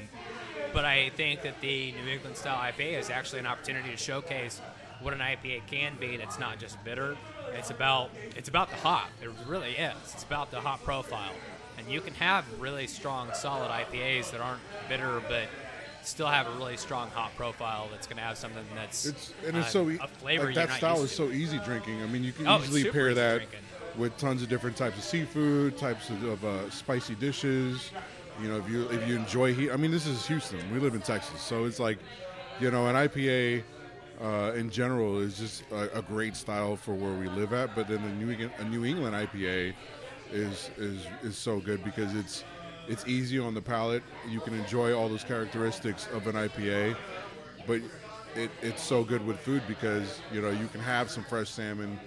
but 0.74 0.86
I 0.86 1.10
think 1.16 1.42
that 1.44 1.60
the 1.62 1.92
New 1.94 2.12
England 2.12 2.38
style 2.38 2.58
IPA 2.58 3.00
is 3.00 3.10
actually 3.10 3.40
an 3.40 3.48
opportunity 3.48 3.90
to 3.92 3.98
showcase 3.98 4.60
what 5.02 5.14
an 5.14 5.20
IPA 5.20 5.62
can 5.68 5.94
be. 6.00 6.18
That's 6.18 6.40
not 6.40 6.60
just 6.60 6.84
bitter. 6.84 7.18
It's 7.58 7.70
about 7.70 8.10
it's 8.36 8.50
about 8.50 8.70
the 8.70 8.78
hop. 8.78 9.10
It 9.22 9.30
really 9.48 9.72
is. 9.72 9.96
It's 10.14 10.24
about 10.24 10.52
the 10.52 10.62
hop 10.62 10.84
profile, 10.84 11.34
and 11.78 11.88
you 11.90 12.00
can 12.02 12.14
have 12.16 12.46
really 12.60 12.88
strong, 12.88 13.34
solid 13.34 13.70
IPAs 13.70 14.32
that 14.32 14.40
aren't 14.42 14.62
bitter, 14.88 15.22
but 15.28 15.44
still 16.04 16.28
have 16.28 16.48
a 16.48 16.52
really 16.52 16.78
strong 16.78 17.10
hop 17.10 17.36
profile. 17.36 17.88
That's 17.92 18.08
going 18.08 18.18
to 18.18 18.24
have 18.24 18.38
something 18.38 18.64
that's 18.76 19.06
It's 19.06 19.34
and 19.46 19.58
it's 19.58 19.68
uh, 19.68 19.70
so 19.72 19.90
e- 19.90 20.00
a 20.02 20.08
flavor 20.08 20.46
like 20.46 20.56
that 20.56 20.72
style 20.72 21.04
is 21.04 21.10
to. 21.12 21.16
so 21.16 21.30
easy 21.30 21.60
drinking. 21.60 22.02
I 22.02 22.08
mean, 22.08 22.24
you 22.24 22.32
can 22.32 22.48
Oh, 22.48 22.60
easily 22.64 22.86
pair 22.90 23.14
that 23.14 23.36
drinking. 23.38 23.60
with 23.98 24.18
tons 24.18 24.42
of 24.42 24.50
different 24.50 24.78
types 24.78 24.98
of 24.98 25.04
seafood, 25.04 25.78
types 25.78 26.10
of, 26.10 26.24
of 26.24 26.46
uh, 26.46 26.70
spicy 26.70 27.16
dishes. 27.16 27.92
You 28.42 28.48
know, 28.48 28.58
if 28.58 28.70
you 28.70 28.90
if 28.90 29.08
you 29.08 29.16
enjoy 29.16 29.54
heat, 29.54 29.72
I 29.72 29.78
mean, 29.78 29.92
this 29.92 30.08
is 30.08 30.26
Houston. 30.28 30.60
We 30.72 30.80
live 30.80 30.96
in 30.96 31.02
Texas, 31.02 31.42
so 31.42 31.66
it's 31.66 31.80
like, 31.80 31.98
you 32.60 32.72
know, 32.72 32.88
an 32.88 32.96
IPA 32.96 33.64
uh, 34.22 34.54
in 34.56 34.70
general 34.70 35.20
is 35.20 35.38
just 35.38 35.64
a, 35.72 36.00
a 36.00 36.02
great 36.02 36.36
style 36.36 36.76
for 36.76 36.94
where 36.94 37.14
we 37.14 37.28
live 37.28 37.54
at. 37.54 37.76
But 37.76 37.88
then 37.88 38.02
the 38.02 38.26
New 38.26 38.50
a 38.60 38.64
New 38.64 38.86
England 38.86 39.16
IPA 39.16 39.74
is 40.32 40.70
is 40.78 41.06
is 41.24 41.38
so 41.38 41.60
good 41.60 41.84
because 41.84 42.16
it's 42.16 42.44
it's 42.88 43.06
easy 43.08 43.40
on 43.40 43.54
the 43.54 43.62
palate. 43.62 44.04
You 44.30 44.40
can 44.40 44.54
enjoy 44.54 44.94
all 44.94 45.10
those 45.10 45.24
characteristics 45.24 46.08
of 46.14 46.28
an 46.28 46.36
IPA, 46.36 46.96
but 47.68 47.82
it, 48.36 48.50
it's 48.62 48.82
so 48.82 49.04
good 49.04 49.26
with 49.26 49.40
food 49.40 49.64
because 49.68 50.22
you 50.32 50.42
know 50.42 50.50
you 50.50 50.68
can 50.68 50.82
have 50.82 51.10
some 51.10 51.24
fresh 51.24 51.50
salmon 51.50 52.00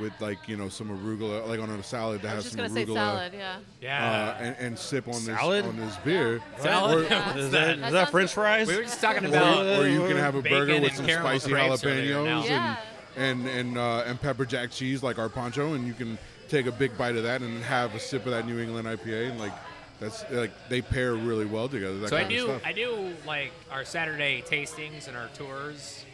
with 0.00 0.12
like 0.20 0.48
you 0.48 0.56
know 0.56 0.68
some 0.68 0.88
arugula, 0.88 1.46
like 1.48 1.60
on 1.60 1.70
a 1.70 1.82
salad 1.82 2.22
that 2.22 2.32
I 2.32 2.34
was 2.36 2.44
has 2.44 2.54
just 2.54 2.56
some 2.56 2.74
gonna 2.74 2.86
arugula, 2.86 2.94
say 2.94 2.94
salad. 2.94 3.32
Yeah. 3.34 3.56
Yeah. 3.80 4.36
uh, 4.38 4.42
and, 4.42 4.56
and 4.58 4.78
sip 4.78 5.08
on 5.08 5.14
Salad? 5.14 5.64
this 5.64 5.70
on 5.70 5.76
this 5.76 5.96
beer. 5.98 6.40
Salad? 6.58 6.98
Or, 6.98 7.38
Is 7.38 7.50
that, 7.50 7.76
is 7.76 7.80
That 7.80 7.90
that 7.92 8.10
French 8.10 8.32
fries? 8.32 8.66
we 8.68 8.76
were 8.76 8.82
just 8.82 9.00
talking 9.00 9.24
or, 9.24 9.28
about 9.28 9.66
or 9.66 9.88
you 9.88 10.00
can 10.06 10.16
have 10.16 10.34
a 10.34 10.42
bacon 10.42 10.58
burger 10.58 10.72
with 10.80 10.84
and 10.90 10.96
some 10.96 11.06
caramel 11.06 11.30
spicy 11.38 11.50
crepes 11.52 11.84
earlier 11.84 12.22
now. 12.24 12.42
jalapenos 12.42 12.48
Yeah. 12.48 12.76
and 13.16 13.46
and 13.46 13.48
and, 13.48 13.78
uh, 13.78 14.04
and 14.06 14.20
pepper 14.20 14.44
jack 14.44 14.70
cheese 14.70 15.02
like 15.02 15.18
our 15.18 15.28
poncho, 15.28 15.74
and 15.74 15.86
you 15.86 15.94
can 15.94 16.18
take 16.48 16.66
a 16.66 16.72
big 16.72 16.96
bite 16.96 17.16
of 17.16 17.24
that 17.24 17.42
and 17.42 17.62
have 17.64 17.94
a 17.94 18.00
sip 18.00 18.24
of 18.26 18.32
that 18.32 18.46
New 18.46 18.58
England 18.58 18.86
IPA, 18.86 19.30
and 19.30 19.40
like 19.40 19.52
that's 20.00 20.24
like 20.30 20.52
they 20.68 20.80
pair 20.80 21.14
really 21.14 21.44
well 21.44 21.68
together. 21.68 21.98
That 21.98 22.10
So 22.10 22.16
I 22.16 22.20
kind 22.20 22.30
do 22.30 22.44
of 22.48 22.60
stuff. 22.60 22.62
I 22.64 22.72
do 22.72 23.12
like 23.26 23.52
our 23.72 23.84
Saturday 23.84 24.42
tastings 24.46 25.08
and 25.08 25.16
our 25.16 25.28
tours. 25.34 26.04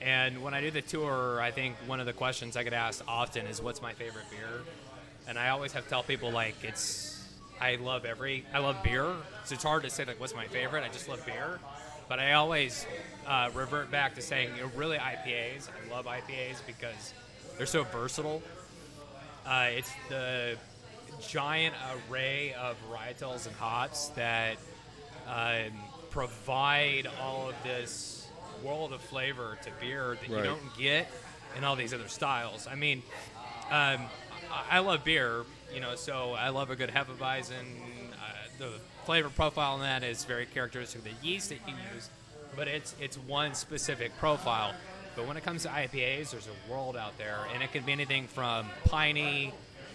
And 0.00 0.42
when 0.42 0.54
I 0.54 0.60
do 0.60 0.70
the 0.70 0.82
tour, 0.82 1.40
I 1.40 1.50
think 1.50 1.76
one 1.86 2.00
of 2.00 2.06
the 2.06 2.12
questions 2.12 2.56
I 2.56 2.62
get 2.62 2.72
asked 2.72 3.02
often 3.08 3.46
is, 3.46 3.62
"What's 3.62 3.80
my 3.80 3.92
favorite 3.94 4.26
beer?" 4.30 4.62
and 5.26 5.38
I 5.38 5.48
always 5.50 5.72
have 5.72 5.84
to 5.84 5.90
tell 5.90 6.02
people 6.02 6.30
like 6.30 6.54
it's. 6.62 7.12
I 7.60 7.76
love 7.76 8.04
every. 8.04 8.44
I 8.52 8.58
love 8.58 8.82
beer. 8.82 9.06
So 9.44 9.54
it's 9.54 9.64
hard 9.64 9.82
to 9.84 9.90
say 9.90 10.04
like 10.04 10.20
what's 10.20 10.34
my 10.34 10.46
favorite. 10.46 10.84
I 10.84 10.88
just 10.88 11.08
love 11.08 11.24
beer, 11.24 11.58
but 12.08 12.18
I 12.18 12.34
always 12.34 12.86
uh, 13.26 13.50
revert 13.54 13.90
back 13.90 14.14
to 14.16 14.22
saying 14.22 14.50
you 14.56 14.62
know, 14.62 14.70
really 14.76 14.98
IPAs. 14.98 15.68
I 15.68 15.94
love 15.94 16.06
IPAs 16.06 16.64
because 16.66 17.14
they're 17.56 17.66
so 17.66 17.84
versatile. 17.84 18.42
Uh, 19.46 19.68
it's 19.70 19.90
the 20.08 20.56
giant 21.26 21.74
array 22.10 22.54
of 22.54 22.76
varietals 22.90 23.46
and 23.46 23.56
hops 23.56 24.08
that 24.10 24.56
um, 25.26 25.72
provide 26.10 27.08
all 27.20 27.48
of 27.48 27.54
this 27.64 28.15
world 28.66 28.92
of 28.92 29.00
flavor 29.00 29.56
to 29.62 29.70
beer 29.80 30.16
that 30.20 30.28
you 30.28 30.42
don't 30.42 30.76
get 30.76 31.08
in 31.56 31.64
all 31.64 31.76
these 31.76 31.94
other 31.94 32.08
styles. 32.08 32.66
I 32.70 32.74
mean, 32.74 33.02
um, 33.70 34.00
I, 34.50 34.64
I 34.72 34.78
love 34.80 35.04
beer, 35.04 35.44
you 35.72 35.80
know, 35.80 35.94
so 35.94 36.32
I 36.32 36.48
love 36.48 36.70
a 36.70 36.76
good 36.76 36.90
Hefeweizen. 36.90 37.52
Uh, 38.12 38.16
the 38.58 38.70
flavor 39.04 39.30
profile 39.30 39.76
in 39.76 39.82
that 39.82 40.02
is 40.02 40.24
very 40.24 40.46
characteristic 40.46 41.00
of 41.00 41.04
the 41.04 41.26
yeast 41.26 41.50
that 41.50 41.60
you 41.66 41.74
use, 41.94 42.10
but 42.56 42.66
it's 42.68 42.94
it's 43.00 43.16
one 43.16 43.54
specific 43.54 44.16
profile. 44.18 44.74
But 45.14 45.26
when 45.26 45.36
it 45.36 45.44
comes 45.44 45.62
to 45.62 45.68
IPAs, 45.68 46.32
there's 46.32 46.48
a 46.48 46.70
world 46.70 46.96
out 46.96 47.16
there, 47.16 47.38
and 47.54 47.62
it 47.62 47.72
can 47.72 47.84
be 47.84 47.92
anything 47.92 48.26
from 48.26 48.66
piney, 48.84 49.54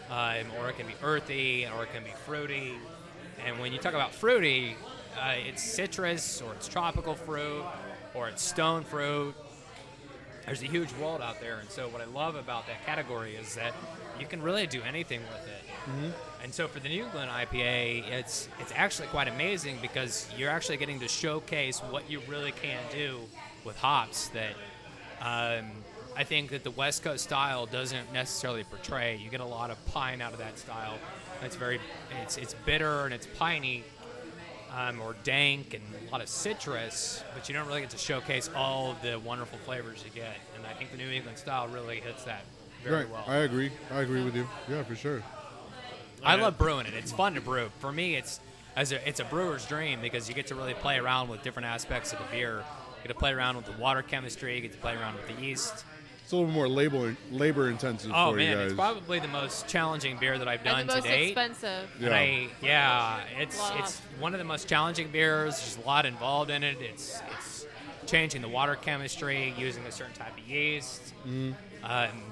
um, 0.10 0.46
or 0.60 0.70
it 0.70 0.78
can 0.78 0.88
be 0.88 0.96
earthy, 1.04 1.68
or 1.68 1.84
it 1.84 1.94
can 1.94 2.04
be 2.04 2.10
fruity. 2.26 2.74
And 3.46 3.60
when 3.60 3.72
you 3.72 3.78
talk 3.78 3.94
about 3.94 4.16
fruity, 4.16 4.76
uh, 5.20 5.34
it's 5.48 5.62
citrus, 5.62 6.42
or 6.42 6.54
it's 6.54 6.68
tropical 6.68 7.14
fruit, 7.14 7.64
or 8.13 8.30
it's 8.30 8.41
stone 8.41 8.84
fruit. 8.84 9.36
There's 10.45 10.63
a 10.63 10.65
huge 10.65 10.91
world 10.93 11.21
out 11.21 11.39
there, 11.39 11.60
and 11.60 11.69
so 11.69 11.88
what 11.88 12.02
I 12.02 12.06
love 12.06 12.36
about 12.36 12.65
that 12.67 12.86
category 12.86 13.36
is 13.36 13.56
that 13.56 13.74
you 14.19 14.26
can 14.26 14.41
really 14.41 14.67
do 14.67 14.82
anything 14.82 15.21
with 15.21 15.47
it. 15.47 16.13
And 16.43 16.54
so 16.54 16.67
for 16.67 16.80
the 16.80 16.89
New 16.89 17.04
England 17.06 17.30
IPA, 17.30 18.10
it's 18.10 18.50
it's 18.60 18.74
actually 18.76 19.08
quite 19.08 19.28
amazing 19.28 19.78
because 19.82 20.28
you're 20.38 20.50
actually 20.50 20.78
getting 20.78 21.00
to 21.00 21.08
showcase 21.08 21.80
what 21.80 22.10
you 22.10 22.21
really 22.28 22.52
can 22.52 22.80
do 22.91 23.19
with 23.63 23.78
hops 23.78 24.30
that 24.30 24.54
um, 25.21 25.67
I 26.15 26.24
think 26.24 26.52
that 26.52 26.63
the 26.63 26.71
West 26.71 27.04
Coast 27.04 27.24
style 27.24 27.65
doesn't 27.65 28.12
necessarily 28.12 28.63
portray. 28.63 29.17
You 29.17 29.30
get 29.30 29.39
a 29.39 29.45
lot 29.45 29.69
of 29.69 29.84
pine 29.88 30.21
out 30.21 30.34
of 30.34 30.39
that 30.39 30.58
style. 30.58 30.97
It's 31.43 31.56
very 31.56 31.80
it's 32.21 32.38
it's 32.38 32.54
bitter 32.65 33.06
and 33.06 33.13
it's 33.13 33.28
piney. 33.38 33.84
Um, 34.74 35.02
or 35.02 35.18
dank 35.26 35.74
and 35.74 35.84
a 36.08 36.12
lot 36.14 36.22
of 36.22 36.30
citrus, 36.30 37.22
but 37.34 37.50
you 37.50 37.54
don't 37.54 37.68
really 37.68 37.82
get 37.82 37.90
to 37.90 37.98
showcase 37.98 38.50
all 38.56 38.92
of 38.92 39.02
the 39.02 39.20
wonderful 39.20 39.58
flavors 39.66 40.02
you 40.06 40.12
get. 40.12 40.38
And 40.56 40.66
I 40.66 40.72
think 40.72 40.92
the 40.92 40.98
New 40.98 41.10
England 41.10 41.38
style 41.38 41.68
really 41.68 42.00
hits 42.00 42.24
that 42.24 42.44
very 42.84 43.04
right. 43.04 43.10
well. 43.10 43.24
I 43.28 43.38
agree. 43.38 43.72
I 43.92 44.02
agree 44.02 44.24
with 44.24 44.36
you. 44.36 44.48
Yeah, 44.70 44.84
for 44.84 44.96
sure. 44.96 45.22
I 46.24 46.36
love 46.36 46.58
brewing 46.58 46.86
it. 46.86 46.94
It's 46.94 47.12
fun 47.12 47.34
to 47.36 47.42
brew. 47.42 47.70
For 47.80 47.92
me, 47.92 48.16
it's 48.16 48.40
as 48.76 48.92
a, 48.92 49.08
it's 49.08 49.20
a 49.20 49.26
brewer's 49.26 49.66
dream 49.66 50.00
because 50.02 50.30
you 50.30 50.36
get 50.36 50.48
to 50.48 50.56
really 50.56 50.74
play 50.74 50.98
around 50.98 51.30
with 51.30 51.44
different 51.44 51.68
aspects 51.68 52.14
of 52.14 52.20
the 52.20 52.26
beer. 52.32 52.58
You 52.58 53.08
get 53.08 53.14
to 53.14 53.20
play 53.20 53.32
around 53.32 53.58
with 53.58 53.66
the 53.66 53.74
water 53.74 54.02
chemistry. 54.02 54.56
You 54.56 54.62
get 54.62 54.72
to 54.74 54.78
play 54.78 54.96
around 54.96 55.16
with 55.16 55.28
the 55.28 55.42
yeast. 55.44 55.84
It's 56.32 56.34
a 56.34 56.38
little 56.38 56.50
more 56.54 56.70
labor 56.70 57.13
labor 57.30 57.70
intensive 57.70 58.10
Oh 58.15 58.32
for 58.32 58.38
man, 58.38 58.50
you 58.52 58.56
guys. 58.56 58.65
it's 58.67 58.74
probably 58.76 59.20
the 59.20 59.28
most 59.28 59.67
challenging 59.67 60.17
beer 60.17 60.38
that 60.38 60.48
I've 60.48 60.63
done 60.63 60.80
and 60.80 60.89
the 60.89 60.94
most 60.96 61.06
to 61.06 61.24
expensive. 61.24 61.91
Yeah. 62.00 62.13
I, 62.15 62.48
yeah, 62.62 63.20
it's 63.38 63.60
Lot. 63.60 63.80
it's 63.82 64.00
one 64.17 64.34
of 64.34 64.38
the 64.38 64.46
most 64.46 64.70
challenging 64.70 65.10
beers. 65.10 65.60
There's 65.60 65.78
a 65.84 65.86
lot 65.86 66.06
involved 66.06 66.50
in 66.50 66.63
it. 66.63 66.78
It's 66.80 67.22
it's 67.38 67.65
changing 68.06 68.41
the 68.41 68.48
water 68.48 68.78
chemistry, 68.78 69.54
using 69.58 69.84
a 69.88 69.91
certain 69.91 70.13
type 70.13 70.32
of 70.32 70.48
yeast, 70.48 71.02
Mm-hmm. 71.28 71.52
um, 71.84 72.24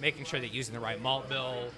making 0.00 0.24
sure 0.24 0.40
that 0.40 0.46
you're 0.48 0.56
using 0.56 0.74
the 0.74 0.80
right 0.80 1.00
malt 1.00 1.28
bill. 1.28 1.68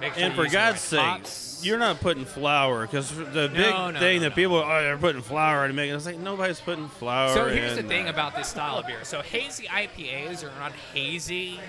Sure 0.00 0.12
And 0.16 0.34
for 0.34 0.46
God's 0.46 0.80
sake, 0.80 1.64
you're 1.64 1.78
not 1.78 2.00
putting 2.00 2.24
flour 2.24 2.86
because 2.86 3.14
the 3.14 3.50
big 3.52 3.58
no, 3.58 3.92
thing 3.98 4.16
no, 4.16 4.20
that 4.20 4.28
no. 4.28 4.30
people 4.30 4.56
oh 4.56 4.82
they're 4.82 4.96
putting 4.96 5.22
flour 5.22 5.66
in 5.66 5.74
making. 5.74 5.94
It's 5.94 6.06
like 6.06 6.18
nobody's 6.18 6.60
putting 6.60 6.88
flour. 6.88 7.34
So 7.34 7.48
here's 7.48 7.76
the 7.76 7.82
thing 7.82 8.08
about 8.08 8.34
this 8.34 8.48
style 8.48 8.78
of 8.78 8.86
beer. 8.86 9.04
So 9.04 9.20
hazy 9.22 9.66
IPAs 9.66 10.42
are 10.42 10.58
not 10.58 10.72
hazy 10.94 11.60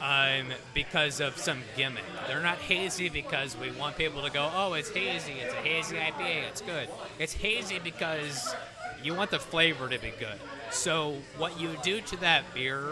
um, 0.00 0.46
because 0.74 1.20
of 1.20 1.36
some 1.36 1.60
gimmick. 1.76 2.04
They're 2.26 2.42
not 2.42 2.58
hazy 2.58 3.08
because 3.08 3.56
we 3.56 3.70
want 3.72 3.96
people 3.96 4.22
to 4.22 4.30
go, 4.30 4.50
oh, 4.54 4.74
it's 4.74 4.90
hazy. 4.90 5.34
It's 5.40 5.54
a 5.54 5.58
hazy 5.58 5.96
IPA. 5.96 6.48
It's 6.48 6.60
good. 6.60 6.88
It's 7.18 7.32
hazy 7.32 7.78
because 7.78 8.54
you 9.02 9.14
want 9.14 9.30
the 9.30 9.38
flavor 9.38 9.88
to 9.88 9.98
be 9.98 10.12
good. 10.18 10.38
So 10.70 11.16
what 11.36 11.60
you 11.60 11.76
do 11.82 12.00
to 12.00 12.16
that 12.18 12.42
beer 12.54 12.84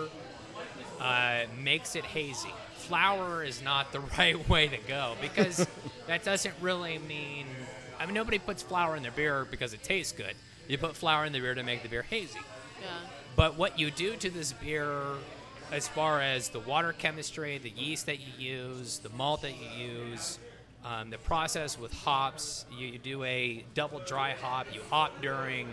uh, 1.01 1.43
makes 1.63 1.97
it 1.97 2.05
hazy. 2.05 2.55
Flour 2.87 3.43
is 3.43 3.63
not 3.63 3.93
the 3.93 4.01
right 4.19 4.49
way 4.49 4.69
to 4.69 4.79
go 4.89 5.15
because 5.21 5.67
that 6.07 6.25
doesn't 6.25 6.55
really 6.61 6.99
mean. 6.99 7.47
I 7.99 8.07
mean, 8.07 8.15
nobody 8.15 8.39
puts 8.39 8.63
flour 8.63 8.97
in 8.97 9.03
their 9.03 9.13
beer 9.13 9.47
because 9.51 9.73
it 9.73 9.83
tastes 9.83 10.13
good. 10.13 10.35
You 10.69 10.79
put 10.79 10.97
flour 10.97 11.25
in 11.25 11.33
the 11.33 11.41
beer 11.41 11.55
to 11.55 11.63
make 11.63 11.83
the 11.83 11.89
beer 11.89 12.03
hazy. 12.03 12.39
Yeah. 12.81 12.89
But 13.37 13.57
what 13.57 13.79
you 13.79 13.91
do 13.91 14.17
to 14.17 14.31
this 14.31 14.53
beer, 14.53 14.93
as 15.73 15.89
far 15.89 16.21
as 16.21 16.49
the 16.49 16.61
water 16.61 16.93
chemistry, 16.93 17.59
the 17.59 17.71
yeast 17.71 18.07
that 18.07 18.19
you 18.21 18.33
use, 18.39 18.99
the 18.99 19.09
malt 19.11 19.43
that 19.43 19.53
you 19.53 19.87
use, 19.87 20.39
um, 20.85 21.11
the 21.11 21.19
process 21.19 21.79
with 21.79 21.93
hops, 21.93 22.65
you, 22.77 22.87
you 22.87 22.99
do 22.99 23.25
a 23.25 23.65
double 23.75 24.01
dry 24.01 24.33
hop. 24.33 24.67
You 24.73 24.81
hop 24.91 25.21
during, 25.21 25.69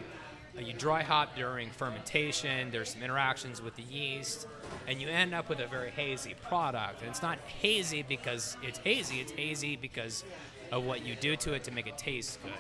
Uh, 0.56 0.62
you 0.62 0.74
dry 0.74 1.02
hop 1.02 1.36
during 1.36 1.70
fermentation. 1.72 2.70
There's 2.72 2.90
some 2.90 3.02
interactions 3.02 3.62
with 3.62 3.76
the 3.76 3.84
yeast, 3.84 4.48
and 4.88 5.02
you 5.02 5.08
end 5.08 5.34
up 5.34 5.50
with 5.50 5.60
a 5.60 5.68
very 5.68 5.90
hazy 5.90 6.36
product. 6.48 7.02
And 7.02 7.10
it's 7.10 7.22
not 7.24 7.40
hazy 7.40 8.04
because 8.08 8.56
it's 8.62 8.78
hazy. 8.80 9.20
It's 9.20 9.32
hazy 9.32 9.76
because 9.76 10.24
of 10.72 10.86
what 10.86 11.06
you 11.06 11.16
do 11.16 11.36
to 11.38 11.54
it 11.54 11.64
to 11.66 11.72
make 11.72 11.88
it 11.88 11.98
taste 11.98 12.40
good. 12.44 12.52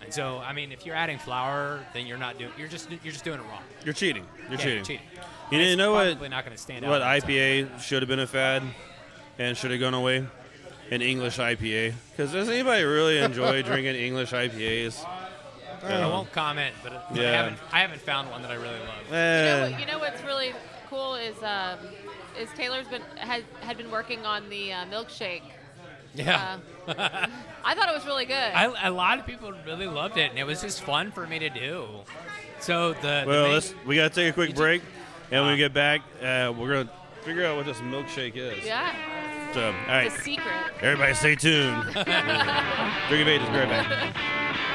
And 0.00 0.12
so, 0.12 0.38
I 0.38 0.52
mean, 0.52 0.72
if 0.72 0.84
you're 0.84 0.96
adding 0.96 1.18
flour, 1.18 1.80
then 1.94 2.06
you're 2.06 2.18
not 2.18 2.38
doing. 2.38 2.50
You're 2.58 2.66
just 2.68 2.90
you're 2.90 3.12
just 3.12 3.24
doing 3.24 3.38
it 3.38 3.44
wrong. 3.44 3.62
You're 3.84 3.94
cheating. 3.94 4.26
You're 4.48 4.58
Yeah, 4.58 4.64
cheating. 4.64 4.84
cheating. 4.84 5.06
You 5.52 5.58
And 5.60 5.78
know 5.78 5.92
what? 5.92 6.20
Not 6.28 6.44
going 6.44 6.56
to 6.56 6.62
stand 6.62 6.84
out. 6.84 6.90
What 6.90 6.98
the 6.98 7.04
time. 7.04 7.20
IPA 7.20 7.80
should 7.80 8.02
have 8.02 8.08
been 8.08 8.18
a 8.18 8.26
fad 8.26 8.64
and 9.38 9.56
should 9.56 9.70
have 9.70 9.78
gone 9.80 9.94
away? 9.94 10.26
An 10.90 11.02
English 11.02 11.38
IPA. 11.38 11.94
Because 12.10 12.32
does 12.32 12.48
anybody 12.48 12.82
really 12.82 13.18
enjoy 13.18 13.62
drinking 13.62 13.94
English 13.94 14.32
IPAs? 14.32 15.06
I 15.84 16.06
won't 16.06 16.30
comment, 16.32 16.74
but 16.82 16.92
I 16.92 17.02
Yeah. 17.14 17.32
haven't 17.42 17.58
I 17.72 17.80
haven't 17.80 18.00
found 18.00 18.30
one 18.30 18.42
that 18.42 18.50
I 18.50 18.54
really 18.54 18.78
love. 18.78 19.06
You 19.08 19.12
know, 19.12 19.18
Eh, 19.18 19.70
what, 19.70 19.80
you 19.80 19.86
know 19.86 19.98
what's 19.98 20.22
really 20.22 20.52
cool 20.88 21.14
is 21.16 21.36
um, 21.42 21.78
is 22.38 22.48
Taylor's 22.56 22.86
been 22.88 23.02
had 23.16 23.44
had 23.62 23.76
been 23.76 23.90
working 23.90 24.24
on 24.26 24.48
the 24.48 24.72
uh, 24.72 24.84
milkshake. 24.86 25.42
Yeah. 26.14 26.58
Uh, 26.86 26.94
I 27.64 27.74
thought 27.74 27.88
it 27.88 27.94
was 27.94 28.04
really 28.06 28.26
good. 28.26 28.34
I, 28.34 28.86
a 28.86 28.90
lot 28.90 29.18
of 29.18 29.26
people 29.26 29.52
really 29.66 29.86
loved 29.86 30.18
it, 30.18 30.28
and 30.30 30.38
it 30.38 30.44
was 30.44 30.60
just 30.60 30.82
fun 30.82 31.10
for 31.10 31.26
me 31.26 31.38
to 31.38 31.48
do. 31.48 31.86
So 32.60 32.92
the, 32.92 33.00
the 33.00 33.24
well, 33.26 33.42
main- 33.44 33.52
let's, 33.54 33.74
we 33.86 33.96
got 33.96 34.12
to 34.12 34.14
take 34.20 34.30
a 34.30 34.32
quick 34.34 34.50
You 34.50 34.54
break. 34.54 34.82
And 35.30 35.40
when 35.46 35.56
we 35.56 35.64
Uh, 35.64 35.68
get 35.68 35.72
back, 35.74 36.02
uh, 36.20 36.52
we're 36.56 36.68
going 36.74 36.86
to 36.86 36.92
figure 37.22 37.46
out 37.46 37.56
what 37.56 37.64
this 37.64 37.78
milkshake 37.78 38.36
is. 38.36 38.62
yeah, 38.66 38.94
So, 39.54 39.66
all 39.68 39.72
right. 39.88 40.12
the 40.12 40.18
secret. 40.20 40.52
Everybody 40.82 41.14
stay 41.14 41.34
tuned. 41.34 41.82
Drink 41.94 42.06
of 42.06 43.28
Ages, 43.28 43.48
be 43.48 43.56
right 43.56 43.68
back. 43.68 44.16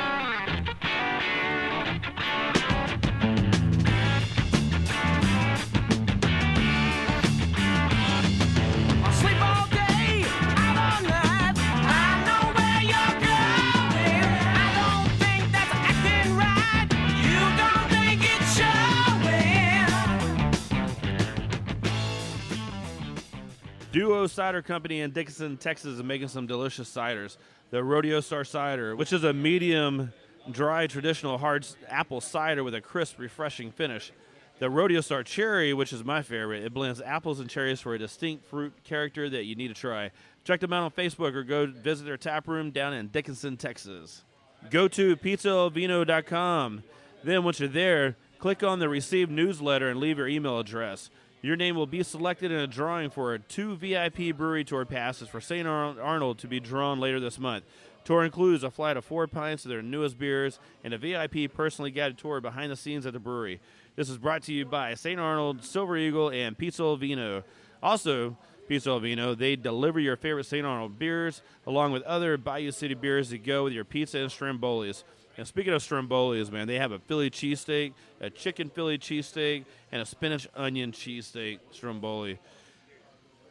Duo 23.92 24.28
Cider 24.28 24.62
Company 24.62 25.00
in 25.00 25.12
Dickinson, 25.12 25.56
Texas 25.58 25.94
is 25.94 26.04
making 26.04 26.28
some 26.28 26.46
delicious 26.46 26.94
ciders. 26.94 27.38
The 27.70 27.84
Rodeo 27.84 28.20
Star 28.20 28.44
Cider, 28.44 28.96
which 28.96 29.14
is 29.14 29.24
a 29.24 29.32
medium 29.34 30.12
dry 30.52 30.88
traditional 30.88 31.38
hard 31.38 31.66
apple 31.88 32.20
cider 32.20 32.64
with 32.64 32.76
a 32.76 32.82
crisp, 32.82 33.18
refreshing 33.18 33.72
finish. 33.72 34.12
The 34.60 34.70
Rodeo 34.70 35.02
Star 35.02 35.24
Cherry, 35.24 35.74
which 35.74 35.94
is 35.94 36.04
my 36.04 36.22
favorite, 36.22 36.64
it 36.64 36.74
blends 36.74 37.00
apples 37.02 37.40
and 37.40 37.50
cherries 37.50 37.80
for 37.80 37.94
a 37.94 38.00
distinct 38.00 38.46
fruit 38.46 38.74
character 38.84 39.30
that 39.30 39.46
you 39.46 39.56
need 39.56 39.70
to 39.70 39.74
try. 39.74 40.12
Check 40.44 40.60
them 40.60 40.74
out 40.74 40.84
on 40.84 40.92
Facebook 40.92 41.34
or 41.34 41.44
go 41.44 41.68
visit 41.68 42.06
their 42.06 42.18
tap 42.18 42.48
room 42.48 42.72
down 42.72 42.94
in 42.94 43.08
Dickinson, 43.08 43.56
Texas. 43.56 44.24
Go 44.70 44.88
to 44.90 45.16
pizzaelvino.com. 45.16 46.84
Then, 47.24 47.44
once 47.44 47.60
you're 47.60 47.70
there, 47.70 48.16
click 48.40 48.64
on 48.64 48.80
the 48.80 48.90
Receive 48.90 49.30
newsletter 49.30 49.90
and 49.90 50.00
leave 50.00 50.18
your 50.18 50.28
email 50.28 50.60
address. 50.60 51.10
Your 51.42 51.56
name 51.56 51.76
will 51.76 51.86
be 51.86 52.02
selected 52.04 52.52
in 52.52 52.60
a 52.60 52.68
drawing 52.68 53.10
for 53.10 53.38
two 53.38 53.76
VIP 53.76 54.36
brewery 54.36 54.64
tour 54.64 54.86
passes 54.86 55.30
for 55.30 55.40
St. 55.40 55.68
Ar- 55.68 56.00
Arnold 56.02 56.40
to 56.40 56.48
be 56.48 56.60
drawn 56.60 57.00
later 57.00 57.20
this 57.20 57.38
month. 57.38 57.64
Tour 58.04 58.24
includes 58.24 58.64
a 58.64 58.72
flight 58.72 58.98
of 58.98 59.06
four 59.06 59.28
pints 59.28 59.66
of 59.66 59.70
their 59.70 59.82
newest 59.82 60.18
beers 60.18 60.60
and 60.84 60.94
a 60.94 60.98
VIP 60.98 61.54
personally 61.54 61.92
guided 61.92 62.18
tour 62.18 62.42
behind 62.42 62.72
the 62.72 62.76
scenes 62.76 63.06
at 63.06 63.14
the 63.14 63.20
brewery. 63.20 63.60
This 63.96 64.10
is 64.10 64.18
brought 64.18 64.44
to 64.44 64.54
you 64.54 64.66
by 64.66 64.94
St. 64.94 65.20
Arnold, 65.20 65.64
Silver 65.64 65.98
Eagle, 65.98 66.30
and 66.30 66.58
Pizza 66.58 66.96
Vino. 66.96 67.44
Also, 67.84 68.38
Pizza 68.68 69.00
Vino. 69.00 69.36
They 69.36 69.56
deliver 69.56 70.00
your 70.00 70.16
favorite 70.16 70.46
St. 70.46 70.66
Arnold 70.66 70.98
beers 70.98 71.42
along 71.66 71.92
with 71.92 72.04
other 72.04 72.38
Bayou 72.38 72.72
City 72.72 72.94
beers 72.94 73.30
to 73.30 73.38
go 73.38 73.64
with 73.66 73.74
your 73.74 73.86
pizza 73.86 74.20
and 74.20 74.32
Strombolis. 74.32 75.04
And 75.38 75.48
speaking 75.48 75.74
of 75.74 75.84
Strombolis, 75.84 76.52
man, 76.52 76.68
they 76.68 76.80
have 76.80 76.92
a 76.92 77.00
Philly 77.00 77.30
cheesesteak, 77.30 77.94
a 78.20 78.30
chicken 78.30 78.70
Philly 78.70 78.98
cheesesteak, 78.98 79.66
and 79.92 80.02
a 80.02 80.06
spinach 80.06 80.48
onion 80.56 80.92
cheesesteak 80.92 81.60
Stromboli. 81.72 82.40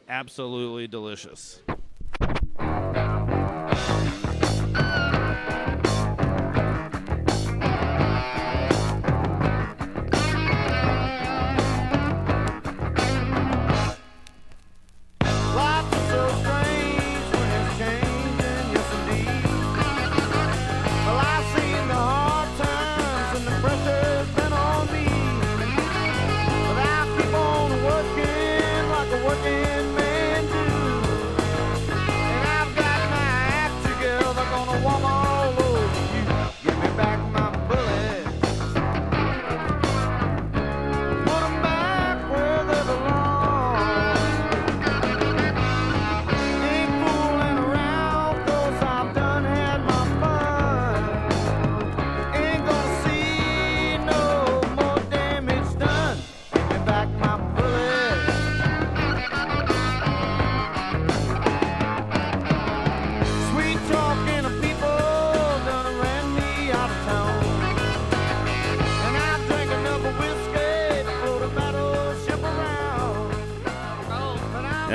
Absolutely 0.09 0.87
delicious. 0.87 1.61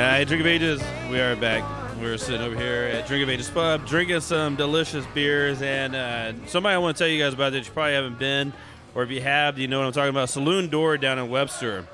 But 0.02 0.26
Drink 0.26 0.40
of 0.40 0.48
Ages. 0.48 0.82
We 1.12 1.20
are 1.20 1.36
back. 1.36 1.62
We're 2.00 2.18
sitting 2.18 2.40
over 2.40 2.56
here 2.56 2.90
at 2.92 3.06
Drink 3.06 3.22
of 3.22 3.28
Ages 3.30 3.48
Pub, 3.48 3.86
drinking 3.86 4.18
some 4.18 4.56
delicious 4.56 5.06
beers, 5.14 5.62
and 5.62 5.94
uh, 5.94 6.32
somebody 6.48 6.74
I 6.74 6.78
want 6.78 6.96
to 6.96 7.04
tell 7.04 7.08
you 7.08 7.22
guys 7.22 7.34
about 7.34 7.52
that 7.52 7.64
you 7.64 7.70
probably 7.70 7.92
haven't 7.92 8.18
been, 8.18 8.52
or 8.96 9.04
if 9.04 9.12
you 9.12 9.20
have, 9.20 9.60
you 9.60 9.68
know 9.68 9.78
what 9.78 9.86
I'm 9.86 9.92
talking 9.92 10.10
about. 10.10 10.28
Saloon 10.28 10.68
Door 10.70 10.98
down 10.98 11.20
in 11.20 11.30
Webster. 11.30 11.86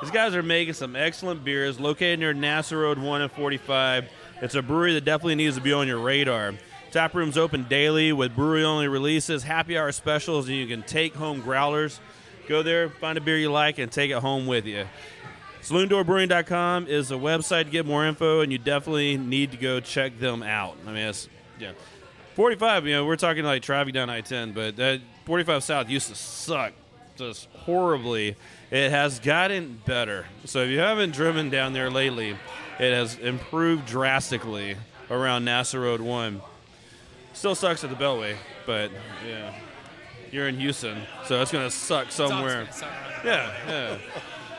These 0.00 0.10
guys 0.10 0.34
are 0.34 0.42
making 0.42 0.72
some 0.72 0.96
excellent 0.96 1.44
beers, 1.44 1.78
located 1.78 2.20
near 2.20 2.32
NASA 2.32 2.80
Road 2.80 2.96
1 2.96 3.20
and 3.20 3.30
45. 3.30 4.08
It's 4.40 4.54
a 4.54 4.62
brewery 4.62 4.94
that 4.94 5.04
definitely 5.04 5.34
needs 5.34 5.56
to 5.56 5.62
be 5.62 5.74
on 5.74 5.86
your 5.86 5.98
radar. 5.98 6.54
Tap 6.92 7.14
rooms 7.14 7.36
open 7.36 7.64
daily 7.64 8.10
with 8.14 8.34
brewery-only 8.34 8.88
releases, 8.88 9.42
happy 9.42 9.76
hour 9.76 9.92
specials, 9.92 10.48
and 10.48 10.56
you 10.56 10.66
can 10.66 10.82
take 10.82 11.14
home 11.14 11.42
growlers. 11.42 12.00
Go 12.48 12.62
there, 12.62 12.88
find 12.88 13.18
a 13.18 13.20
beer 13.20 13.36
you 13.36 13.52
like, 13.52 13.78
and 13.78 13.92
take 13.92 14.10
it 14.10 14.16
home 14.16 14.46
with 14.46 14.64
you. 14.64 14.86
SaloonDoorBrewing.com 15.62 16.86
is 16.86 17.10
a 17.10 17.14
website 17.14 17.64
to 17.64 17.70
get 17.70 17.86
more 17.86 18.06
info, 18.06 18.40
and 18.40 18.50
you 18.50 18.58
definitely 18.58 19.16
need 19.16 19.52
to 19.52 19.56
go 19.56 19.80
check 19.80 20.18
them 20.18 20.42
out. 20.42 20.76
I 20.86 20.92
mean, 20.92 21.08
it's 21.08 21.28
yeah, 21.58 21.72
45. 22.34 22.86
You 22.86 22.94
know, 22.94 23.06
we're 23.06 23.16
talking 23.16 23.44
like 23.44 23.62
traffic 23.62 23.92
down 23.92 24.08
I-10, 24.08 24.54
but 24.54 24.76
that 24.76 25.00
45 25.26 25.62
South 25.62 25.88
used 25.90 26.08
to 26.08 26.14
suck 26.14 26.72
just 27.16 27.48
horribly. 27.52 28.36
It 28.70 28.90
has 28.90 29.18
gotten 29.18 29.80
better. 29.84 30.26
So 30.46 30.62
if 30.62 30.70
you 30.70 30.78
haven't 30.78 31.12
driven 31.12 31.50
down 31.50 31.72
there 31.72 31.90
lately, 31.90 32.30
it 32.78 32.94
has 32.94 33.18
improved 33.18 33.84
drastically 33.86 34.76
around 35.10 35.44
NASA 35.44 35.80
Road 35.80 36.00
One. 36.00 36.40
Still 37.32 37.54
sucks 37.54 37.84
at 37.84 37.90
the 37.90 37.96
Beltway, 37.96 38.36
but 38.66 38.90
yeah, 39.28 39.54
you're 40.32 40.48
in 40.48 40.58
Houston, 40.58 41.02
so 41.26 41.42
it's 41.42 41.52
gonna 41.52 41.70
suck 41.70 42.10
somewhere. 42.10 42.68
Yeah, 43.24 43.52
yeah, 43.68 43.98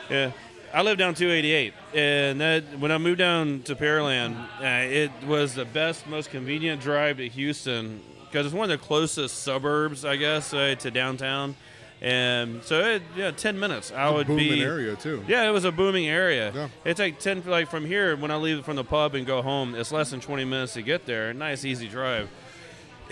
yeah. 0.08 0.32
I 0.74 0.80
live 0.80 0.96
down 0.96 1.12
288, 1.12 1.74
and 1.94 2.40
that 2.40 2.78
when 2.78 2.90
I 2.90 2.96
moved 2.96 3.18
down 3.18 3.60
to 3.64 3.76
Pearland, 3.76 4.34
uh, 4.58 4.90
it 4.90 5.10
was 5.26 5.54
the 5.54 5.66
best, 5.66 6.06
most 6.06 6.30
convenient 6.30 6.80
drive 6.80 7.18
to 7.18 7.28
Houston 7.28 8.00
because 8.24 8.46
it's 8.46 8.54
one 8.54 8.70
of 8.70 8.80
the 8.80 8.82
closest 8.82 9.42
suburbs, 9.42 10.06
I 10.06 10.16
guess, 10.16 10.54
uh, 10.54 10.74
to 10.78 10.90
downtown. 10.90 11.56
And 12.00 12.64
so, 12.64 12.80
it, 12.80 13.02
yeah, 13.14 13.32
10 13.32 13.60
minutes. 13.60 13.92
I 13.92 14.08
would 14.08 14.26
booming 14.26 14.48
be 14.48 14.62
area, 14.62 14.96
too. 14.96 15.22
Yeah, 15.28 15.46
it 15.46 15.50
was 15.50 15.66
a 15.66 15.72
booming 15.72 16.08
area. 16.08 16.50
Yeah. 16.54 16.68
It's 16.86 16.98
like 16.98 17.20
10, 17.20 17.42
like 17.46 17.68
from 17.68 17.84
here 17.84 18.16
when 18.16 18.30
I 18.30 18.36
leave 18.36 18.64
from 18.64 18.76
the 18.76 18.84
pub 18.84 19.14
and 19.14 19.26
go 19.26 19.42
home, 19.42 19.74
it's 19.74 19.92
less 19.92 20.10
than 20.10 20.20
20 20.20 20.46
minutes 20.46 20.72
to 20.72 20.82
get 20.82 21.04
there. 21.04 21.34
Nice, 21.34 21.66
easy 21.66 21.86
drive 21.86 22.30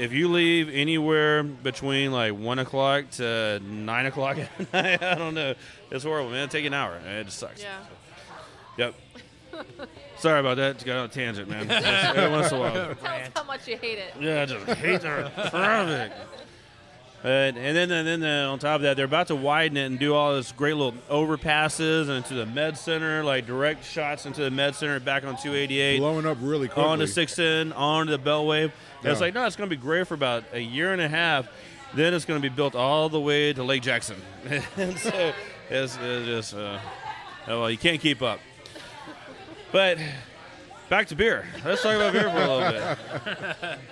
if 0.00 0.12
you 0.12 0.28
leave 0.28 0.70
anywhere 0.70 1.42
between 1.42 2.10
like 2.10 2.32
one 2.32 2.58
o'clock 2.58 3.10
to 3.10 3.60
nine 3.60 4.06
o'clock 4.06 4.38
at 4.58 4.72
night, 4.72 5.02
I 5.02 5.14
don't 5.14 5.34
know. 5.34 5.54
It's 5.90 6.04
horrible, 6.04 6.30
man. 6.30 6.48
Take 6.48 6.64
an 6.64 6.74
hour. 6.74 6.96
It 6.96 7.24
just 7.24 7.38
sucks. 7.38 7.62
Yeah. 7.62 7.78
Yep. 8.76 8.94
Sorry 10.18 10.40
about 10.40 10.56
that. 10.58 10.74
Just 10.74 10.86
got 10.86 10.98
on 10.98 11.04
a 11.06 11.08
tangent, 11.08 11.48
man. 11.48 11.66
Just 11.68 12.16
Every 12.16 12.30
once 12.30 12.52
in 12.52 12.58
a 12.58 12.60
while. 12.60 12.72
Tell 12.72 13.06
us 13.06 13.28
how 13.34 13.44
much 13.44 13.66
you 13.66 13.76
hate 13.76 13.98
it. 13.98 14.14
Yeah, 14.20 14.42
I 14.42 14.46
just 14.46 14.66
hate 14.78 15.00
their 15.00 15.28
traffic. 15.50 16.12
And, 17.22 17.58
and 17.58 17.76
then 17.76 17.90
and 17.90 18.22
then 18.22 18.22
uh, 18.46 18.50
on 18.50 18.58
top 18.58 18.76
of 18.76 18.82
that, 18.82 18.96
they're 18.96 19.04
about 19.04 19.26
to 19.26 19.36
widen 19.36 19.76
it 19.76 19.84
and 19.86 19.98
do 19.98 20.14
all 20.14 20.34
this 20.34 20.52
great 20.52 20.74
little 20.74 20.94
overpasses 21.10 22.02
and 22.02 22.12
into 22.12 22.32
the 22.34 22.46
med 22.46 22.78
center, 22.78 23.22
like 23.22 23.46
direct 23.46 23.84
shots 23.84 24.24
into 24.24 24.42
the 24.42 24.50
med 24.50 24.74
center, 24.74 25.00
back 25.00 25.24
on 25.24 25.34
288 25.36 25.98
Blowing 25.98 26.24
up 26.24 26.38
really 26.40 26.68
quickly. 26.68 26.84
on 26.84 26.98
to 27.00 27.06
610, 27.06 27.76
on 27.76 28.06
to 28.06 28.16
the 28.16 28.22
Beltway. 28.22 28.72
And 29.02 29.12
It's 29.12 29.20
like, 29.20 29.34
no, 29.34 29.44
it's 29.44 29.56
going 29.56 29.68
to 29.68 29.76
be 29.76 29.80
great 29.80 30.06
for 30.06 30.14
about 30.14 30.44
a 30.52 30.60
year 30.60 30.92
and 30.92 31.02
a 31.02 31.08
half. 31.08 31.46
Then 31.92 32.14
it's 32.14 32.24
going 32.24 32.40
to 32.40 32.48
be 32.48 32.54
built 32.54 32.74
all 32.74 33.08
the 33.10 33.20
way 33.20 33.52
to 33.52 33.64
Lake 33.64 33.82
Jackson. 33.82 34.16
and 34.76 34.96
so 34.96 35.32
it's, 35.70 35.96
it's 36.02 36.26
just, 36.26 36.54
uh, 36.54 36.78
oh, 37.48 37.60
well, 37.60 37.70
you 37.70 37.78
can't 37.78 38.00
keep 38.00 38.22
up. 38.22 38.40
But 39.72 39.98
back 40.88 41.06
to 41.08 41.14
beer. 41.14 41.46
Let's 41.64 41.82
talk 41.82 41.94
about 41.94 42.12
beer 42.12 42.30
for 42.30 42.36
a 42.36 42.48
little 42.56 42.72
bit. 42.72 43.78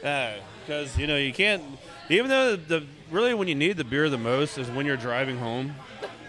Because, 0.00 0.96
you 0.98 1.06
know, 1.06 1.16
you 1.16 1.32
can't, 1.32 1.62
even 2.08 2.28
though 2.28 2.54
the 2.54 2.84
really 3.10 3.34
when 3.34 3.48
you 3.48 3.54
need 3.54 3.76
the 3.78 3.84
beer 3.84 4.08
the 4.10 4.18
most 4.18 4.58
is 4.58 4.70
when 4.70 4.86
you're 4.86 4.96
driving 4.98 5.38
home. 5.38 5.74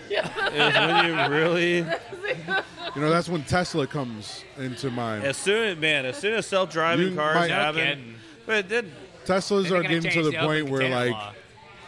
is 0.09 0.23
when 0.55 1.05
you 1.05 1.15
really 1.29 1.77
You 2.95 3.01
know, 3.01 3.09
that's 3.11 3.29
when 3.29 3.43
Tesla 3.43 3.85
comes 3.85 4.43
into 4.57 4.89
mind. 4.89 5.23
As 5.23 5.37
soon, 5.37 5.79
man, 5.79 6.05
as 6.05 6.17
soon 6.17 6.33
as 6.33 6.47
self-driving 6.47 7.09
You 7.09 7.15
cars 7.15 7.35
might- 7.35 7.51
happen, 7.51 8.15
but 8.47 8.67
then 8.69 8.91
Teslas 9.25 9.69
They're 9.69 9.77
are 9.79 9.83
getting 9.83 10.09
to 10.09 10.23
the 10.23 10.31
the 10.31 10.37
point 10.39 10.69
where, 10.69 10.89
like, 10.89 11.11
law. 11.11 11.33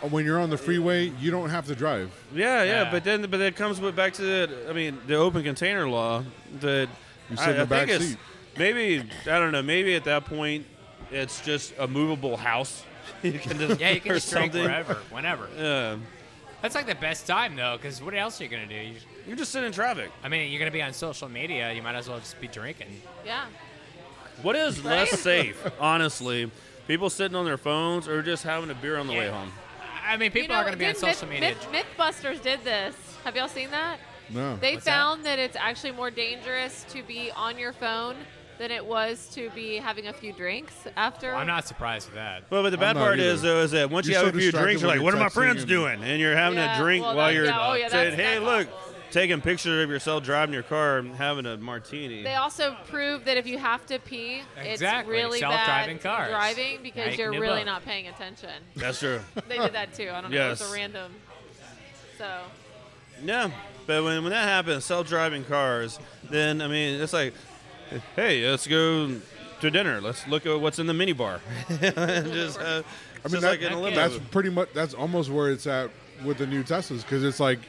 When 0.09 0.25
you're 0.25 0.39
on 0.39 0.49
the 0.49 0.57
freeway, 0.57 1.11
you 1.19 1.29
don't 1.31 1.49
have 1.49 1.65
to 1.67 1.75
drive. 1.75 2.11
yeah, 2.33 2.63
yeah, 2.63 2.83
Yeah. 2.83 2.91
but 2.91 3.03
then, 3.03 3.21
but 3.29 3.39
it 3.41 3.55
comes 3.55 3.79
with- 3.79 3.95
back 3.95 4.13
to 4.13 4.21
the, 4.21 4.65
I 4.69 4.73
mean, 4.73 4.99
the 5.07 5.15
open 5.15 5.43
container 5.43 5.87
law 5.87 6.23
that 6.59 6.89
You 7.29 7.37
I, 7.39 7.45
sit 7.45 7.49
in 7.51 7.55
the 7.57 7.61
I 7.61 7.65
back 7.65 7.89
it's 7.89 8.05
seat. 8.05 8.17
maybe 8.57 9.03
I 9.25 9.39
don't 9.39 9.51
know, 9.51 9.61
maybe 9.61 9.95
at 9.95 10.03
that 10.05 10.25
point 10.25 10.65
it's 11.11 11.41
just 11.41 11.73
a 11.77 11.87
movable 11.87 12.37
house. 12.37 12.83
you 13.23 13.37
can 13.39 13.57
just 13.59 13.79
Yeah, 13.79 13.91
you 13.91 14.01
can 14.01 14.11
or 14.11 14.15
just 14.15 14.31
drink 14.31 14.53
something. 14.53 14.63
wherever, 14.69 14.95
whenever. 15.11 15.47
Yeah, 15.57 15.97
That's 16.61 16.75
like 16.75 16.87
the 16.87 16.95
best 16.95 17.27
time 17.27 17.55
though, 17.55 17.77
because 17.77 18.01
what 18.01 18.13
else 18.15 18.39
are 18.39 18.43
you 18.43 18.49
gonna 18.49 18.65
do? 18.67 18.75
You, 18.75 18.95
you're 19.27 19.35
just 19.37 19.51
sitting 19.51 19.67
in 19.67 19.73
traffic. 19.73 20.09
I 20.23 20.29
mean, 20.29 20.49
you're 20.51 20.59
gonna 20.59 20.71
be 20.71 20.81
on 20.81 20.93
social 20.93 21.27
media. 21.29 21.71
You 21.73 21.81
might 21.83 21.95
as 21.95 22.07
well 22.09 22.19
just 22.19 22.39
be 22.41 22.47
drinking. 22.47 23.01
Yeah. 23.25 23.45
What 24.41 24.55
is 24.55 24.79
Right? 24.79 24.91
less 25.09 25.19
safe, 25.19 25.61
honestly? 25.79 26.49
People 26.87 27.09
sitting 27.09 27.35
on 27.35 27.45
their 27.45 27.57
phones 27.57 28.07
or 28.07 28.23
just 28.23 28.43
having 28.43 28.69
a 28.71 28.73
beer 28.73 28.97
on 28.97 29.05
the 29.07 29.13
way 29.13 29.25
Yeah. 29.25 29.31
home? 29.39 29.51
I 30.03 30.17
mean, 30.17 30.31
people 30.31 30.41
you 30.41 30.47
know, 30.49 30.55
are 30.55 30.63
gonna 30.65 30.77
be 30.77 30.85
on 30.85 30.95
social 30.95 31.27
Myth, 31.27 31.41
media. 31.41 31.55
Myth, 31.71 31.85
Mythbusters 31.97 32.41
did 32.41 32.63
this. 32.63 32.95
Have 33.23 33.35
y'all 33.35 33.47
seen 33.47 33.71
that? 33.71 33.99
No. 34.29 34.55
They 34.57 34.75
What's 34.75 34.85
found 34.85 35.25
that? 35.25 35.39
it's 35.39 35.55
actually 35.55 35.91
more 35.91 36.09
dangerous 36.09 36.85
to 36.89 37.03
be 37.03 37.31
on 37.31 37.57
your 37.57 37.73
phone 37.73 38.15
than 38.57 38.71
it 38.71 38.85
was 38.85 39.29
to 39.33 39.49
be 39.51 39.77
having 39.77 40.07
a 40.07 40.13
few 40.13 40.31
drinks 40.33 40.73
after. 40.95 41.31
Well, 41.31 41.37
I'm 41.39 41.47
not 41.47 41.67
surprised 41.67 42.07
with 42.07 42.15
that. 42.15 42.43
Well, 42.49 42.61
but 42.63 42.69
the 42.69 42.77
bad 42.77 42.91
I'm 42.91 42.95
not 42.97 43.05
part 43.07 43.19
is 43.19 43.41
though 43.41 43.61
is 43.61 43.71
that 43.71 43.89
once 43.89 44.07
You're 44.07 44.19
you 44.19 44.25
have 44.25 44.33
so 44.33 44.37
a 44.37 44.41
few 44.41 44.51
drinks, 44.51 44.81
you're 44.81 44.91
like, 44.91 45.01
"What 45.01 45.13
are 45.13 45.17
my 45.17 45.29
friends 45.29 45.65
doing?" 45.65 46.03
And 46.03 46.19
you're 46.19 46.35
having 46.35 46.59
Yeah, 46.59 46.75
a 46.75 46.81
drink 46.81 47.03
well, 47.03 47.15
while 47.15 47.31
you're 47.31 47.45
yeah, 47.45 47.67
oh, 47.69 47.73
yeah, 47.73 47.89
saying, 47.89 48.15
"Hey, 48.15 48.39
look." 48.39 48.67
awful. 48.67 48.91
Taking 49.11 49.41
pictures 49.41 49.83
of 49.83 49.89
yourself 49.89 50.23
driving 50.23 50.53
your 50.53 50.63
car 50.63 50.97
and 50.99 51.13
having 51.15 51.45
a 51.45 51.57
martini. 51.57 52.23
They 52.23 52.35
also 52.35 52.75
prove 52.87 53.25
that 53.25 53.37
if 53.37 53.45
you 53.45 53.57
have 53.57 53.85
to 53.87 53.99
pee, 53.99 54.41
Exactly. 54.57 55.13
it's 55.15 55.21
really 55.23 55.39
Self-driving 55.39 55.97
bad 55.97 56.03
cars. 56.03 56.29
driving 56.29 56.79
because 56.81 57.07
Make 57.09 57.17
you're 57.19 57.31
new 57.31 57.41
really 57.41 57.59
book. 57.59 57.65
not 57.65 57.85
paying 57.85 58.07
attention. 58.07 58.49
That's 58.75 58.99
true. 58.99 59.19
They 59.49 59.57
did 59.57 59.73
that 59.73 59.93
too. 59.93 60.09
I 60.13 60.21
don't 60.21 60.31
know. 60.31 60.47
It 60.47 60.49
was 60.49 60.61
a 60.61 60.73
random. 60.73 61.11
So 62.17 62.41
Yeah, 63.23 63.51
but 63.85 64.03
when, 64.03 64.23
when 64.23 64.31
that 64.31 64.47
happens, 64.47 64.85
self-driving 64.85 65.43
cars, 65.45 65.99
then 66.29 66.61
I 66.61 66.67
mean, 66.67 67.01
it's 67.01 67.13
like, 67.13 67.33
hey, 68.15 68.49
let's 68.49 68.65
go 68.67 69.19
to 69.59 69.69
dinner. 69.71 69.99
Let's 70.01 70.25
look 70.27 70.45
at 70.45 70.59
what's 70.59 70.79
in 70.79 70.87
the 70.87 70.93
minibar. 70.93 71.39
just, 71.69 72.59
uh, 72.59 72.83
I 73.25 73.27
just 73.27 73.33
mean, 73.33 73.43
like 73.43 73.61
in 73.61 73.73
a 73.73 73.79
limo. 73.81 73.95
that's 73.95 74.17
pretty 74.31 74.49
much 74.49 74.69
that's 74.73 74.93
almost 74.93 75.29
where 75.29 75.51
it's 75.51 75.67
at 75.67 75.89
with 76.23 76.37
the 76.37 76.47
new 76.47 76.63
Teslas 76.63 77.01
because 77.01 77.23
it's 77.23 77.39
like 77.39 77.59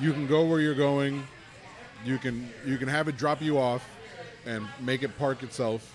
you 0.00 0.12
can 0.12 0.26
go 0.26 0.44
where 0.44 0.60
you're 0.60 0.74
going, 0.74 1.26
you 2.04 2.18
can 2.18 2.48
you 2.66 2.78
can 2.78 2.88
have 2.88 3.08
it 3.08 3.16
drop 3.16 3.40
you 3.40 3.58
off, 3.58 3.84
and 4.46 4.66
make 4.80 5.02
it 5.02 5.16
park 5.18 5.42
itself, 5.42 5.94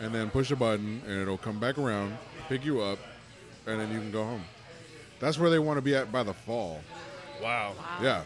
and 0.00 0.14
then 0.14 0.30
push 0.30 0.50
a 0.50 0.56
button 0.56 1.02
and 1.06 1.22
it'll 1.22 1.38
come 1.38 1.58
back 1.58 1.78
around, 1.78 2.16
pick 2.48 2.64
you 2.64 2.80
up, 2.80 2.98
and 3.66 3.80
then 3.80 3.90
you 3.90 3.98
can 3.98 4.10
go 4.10 4.24
home. 4.24 4.44
That's 5.18 5.38
where 5.38 5.50
they 5.50 5.58
want 5.58 5.78
to 5.78 5.82
be 5.82 5.94
at 5.94 6.12
by 6.12 6.22
the 6.22 6.34
fall. 6.34 6.80
wow. 7.42 7.74
Yeah, 8.02 8.22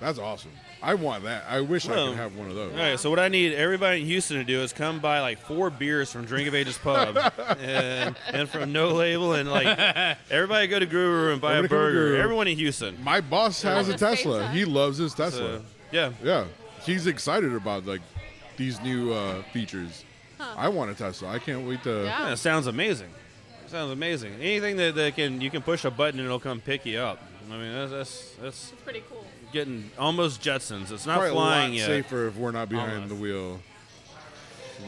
that's 0.00 0.18
awesome. 0.18 0.52
I 0.82 0.94
want 0.94 1.24
that. 1.24 1.44
I 1.48 1.60
wish 1.62 1.88
I 1.88 1.94
could 1.94 2.16
have 2.16 2.36
one 2.36 2.48
of 2.48 2.54
those. 2.54 2.72
All 2.72 2.78
right, 2.78 2.98
so 3.00 3.10
what 3.10 3.18
I 3.18 3.28
need 3.28 3.54
everybody 3.54 4.00
in 4.00 4.06
Houston 4.06 4.36
to 4.36 4.44
do 4.44 4.60
is 4.60 4.72
come 4.72 5.00
buy 5.00 5.20
like 5.20 5.38
four 5.40 5.70
beers 5.70 6.12
from 6.12 6.24
Drink 6.24 6.46
of 6.48 6.54
Ages 6.54 6.78
Pub 6.78 7.16
and, 7.60 8.14
and 8.28 8.48
from 8.48 8.72
No 8.72 8.88
Label, 8.90 9.32
and 9.32 9.50
like 9.50 9.66
everybody 10.30 10.66
go 10.66 10.78
to 10.78 10.86
Guru 10.86 11.32
and 11.32 11.40
buy 11.40 11.56
Everybody 11.56 11.74
a 11.74 11.78
burger. 11.78 12.16
Everyone 12.16 12.46
in 12.48 12.56
Houston. 12.56 13.02
My 13.02 13.20
boss 13.20 13.62
has 13.62 13.88
a 13.88 13.92
At 13.94 13.98
the 13.98 14.06
same 14.06 14.16
Tesla. 14.16 14.48
He 14.50 14.64
loves 14.64 14.98
his 14.98 15.14
Tesla. 15.14 15.58
So, 15.58 15.62
yeah, 15.90 16.12
Yeah, 16.22 16.44
he's 16.82 17.06
excited 17.06 17.52
about 17.52 17.86
like 17.86 18.02
these 18.56 18.80
new 18.82 19.12
uh, 19.12 19.42
features. 19.52 20.04
I 20.38 20.68
want 20.68 20.90
a 20.90 20.94
Tesla. 20.94 21.30
I 21.30 21.38
can't 21.38 21.66
wait 21.66 21.82
to. 21.84 22.04
Yeah. 22.04 22.26
Yeah, 22.26 22.32
it 22.32 22.36
sounds 22.36 22.66
amazing. 22.66 23.08
It 23.64 23.70
sounds 23.70 23.90
amazing. 23.90 24.34
Anything 24.34 24.76
that, 24.76 24.94
that 24.94 25.16
can 25.16 25.40
you 25.40 25.50
can 25.50 25.62
push 25.62 25.84
a 25.84 25.90
button 25.90 26.20
and 26.20 26.26
it'll 26.26 26.38
come 26.38 26.60
pick 26.60 26.86
you 26.86 26.98
up. 26.98 27.20
I 27.50 27.56
mean, 27.56 27.72
that's 27.72 27.90
that's, 27.90 28.30
that's 28.40 28.72
It's 28.72 28.82
pretty 28.82 29.02
cool. 29.08 29.24
Getting 29.56 29.90
almost 29.98 30.42
Jetsons. 30.42 30.92
It's 30.92 31.06
not 31.06 31.14
Probably 31.18 31.30
flying 31.30 31.64
a 31.64 31.68
lot 31.68 31.78
yet. 31.78 31.86
safer 31.86 32.26
if 32.28 32.36
we're 32.36 32.50
not 32.52 32.68
behind 32.68 32.92
Almost. 32.92 33.08
the 33.08 33.14
wheel. 33.14 33.60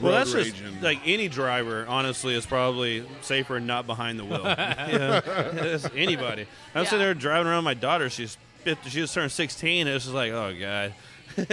Well, 0.02 0.12
Road 0.12 0.18
that's 0.18 0.33
just 0.33 0.61
rage 0.61 0.83
like 0.83 1.00
any 1.07 1.28
driver. 1.28 1.87
Honestly, 1.88 2.35
is 2.35 2.44
probably 2.44 3.07
safer 3.22 3.59
not 3.61 3.87
behind 3.87 4.18
the 4.18 4.26
wheel. 4.26 4.42
yeah, 4.44 5.22
It's 5.24 5.88
anybody. 5.96 6.46
I'm 6.74 6.85
sitting 6.85 6.98
Yeah. 7.00 7.07
there 7.07 7.14
driving 7.14 7.46
around 7.46 7.64
my 7.64 7.72
daughter. 7.72 8.11
She's 8.11 8.37
50, 8.64 8.90
she 8.90 8.98
just 9.00 9.14
turned 9.14 9.33
16. 9.33 9.87
And 9.87 9.96
it's 9.96 10.04
just 10.04 10.14
like, 10.14 10.33
oh 10.33 10.54
god. 10.61 10.92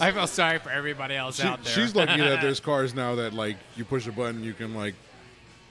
I 0.00 0.12
feel 0.12 0.26
sorry 0.26 0.58
for 0.60 0.70
everybody 0.70 1.14
else 1.14 1.36
She- 1.36 1.42
out 1.46 1.62
there. 1.62 1.72
she's 1.74 1.94
lucky 1.94 2.20
that 2.22 2.40
there's 2.40 2.60
cars 2.70 2.94
now 2.94 3.16
that 3.16 3.34
like 3.34 3.56
you 3.76 3.84
push 3.84 4.06
a 4.06 4.12
button, 4.12 4.42
you 4.42 4.54
can 4.54 4.74
like 4.74 4.94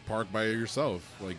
park 0.06 0.32
by 0.32 0.46
yourself. 0.46 1.02
Like 1.20 1.38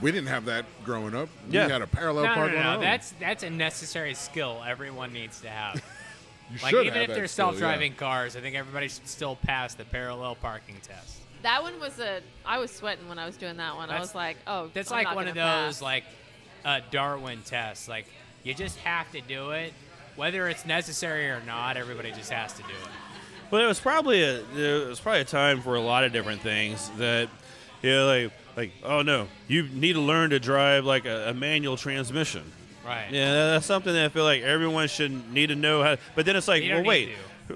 we 0.00 0.12
didn't 0.12 0.28
have 0.28 0.44
that 0.46 0.64
growing 0.84 1.14
up. 1.14 1.28
Yeah. 1.50 1.66
We 1.66 1.72
had 1.72 1.82
a 1.82 1.86
parallel 1.86 2.24
no, 2.24 2.30
no, 2.30 2.34
park 2.34 2.52
no, 2.52 2.58
on 2.58 2.64
no. 2.64 2.70
our. 2.70 2.80
That's 2.80 3.12
that's 3.20 3.42
a 3.42 3.50
necessary 3.50 4.14
skill 4.14 4.62
everyone 4.66 5.12
needs 5.12 5.40
to 5.40 5.48
have. 5.48 5.76
you 6.50 6.58
like 6.62 6.70
should 6.70 6.86
even 6.86 6.94
have 6.94 7.02
if 7.02 7.08
that 7.08 7.14
they're 7.14 7.26
skill, 7.26 7.50
self-driving 7.50 7.94
cars, 7.94 8.36
I 8.36 8.40
think 8.40 8.56
everybody 8.56 8.88
should 8.88 9.08
still 9.08 9.36
pass 9.36 9.74
the 9.74 9.84
parallel 9.84 10.34
parking 10.36 10.76
test. 10.82 11.16
That 11.42 11.62
one 11.62 11.78
was 11.80 11.98
a. 12.00 12.20
I 12.44 12.58
was 12.58 12.70
sweating 12.70 13.08
when 13.08 13.18
I 13.18 13.26
was 13.26 13.36
doing 13.36 13.56
that 13.58 13.76
one. 13.76 13.90
I 13.90 14.00
was 14.00 14.14
like, 14.14 14.36
oh, 14.46 14.70
That's 14.74 14.90
I'm 14.90 14.98
like 14.98 15.06
not 15.06 15.16
one 15.16 15.28
of 15.28 15.34
those 15.34 15.76
pass. 15.76 15.82
like 15.82 16.04
uh, 16.64 16.80
Darwin 16.90 17.42
tests. 17.44 17.88
Like 17.88 18.06
you 18.42 18.54
just 18.54 18.78
have 18.78 19.10
to 19.12 19.20
do 19.20 19.50
it, 19.50 19.72
whether 20.16 20.48
it's 20.48 20.66
necessary 20.66 21.28
or 21.28 21.40
not. 21.46 21.76
Everybody 21.76 22.10
just 22.12 22.30
has 22.30 22.52
to 22.54 22.62
do 22.62 22.68
it. 22.68 22.90
But 23.50 23.62
it 23.62 23.66
was 23.66 23.80
probably 23.80 24.22
a 24.22 24.40
it 24.56 24.88
was 24.88 25.00
probably 25.00 25.22
a 25.22 25.24
time 25.24 25.62
for 25.62 25.74
a 25.74 25.80
lot 25.80 26.04
of 26.04 26.12
different 26.12 26.40
things 26.42 26.90
that 26.98 27.28
you 27.82 27.90
know, 27.90 28.06
like 28.06 28.32
like 28.58 28.72
oh 28.82 29.02
no, 29.02 29.28
you 29.46 29.68
need 29.68 29.92
to 29.92 30.00
learn 30.00 30.30
to 30.30 30.40
drive 30.40 30.84
like 30.84 31.04
a, 31.06 31.28
a 31.30 31.34
manual 31.34 31.76
transmission. 31.76 32.42
Right. 32.84 33.06
Yeah, 33.10 33.32
that's 33.52 33.66
something 33.66 33.92
that 33.92 34.06
I 34.06 34.08
feel 34.08 34.24
like 34.24 34.42
everyone 34.42 34.88
should 34.88 35.32
need 35.32 35.48
to 35.48 35.54
know 35.54 35.82
how. 35.82 35.96
But 36.16 36.26
then 36.26 36.34
it's 36.36 36.48
like, 36.48 36.62
You 36.64 36.72
well, 36.72 36.82
need 36.82 36.88
wait, 36.88 37.08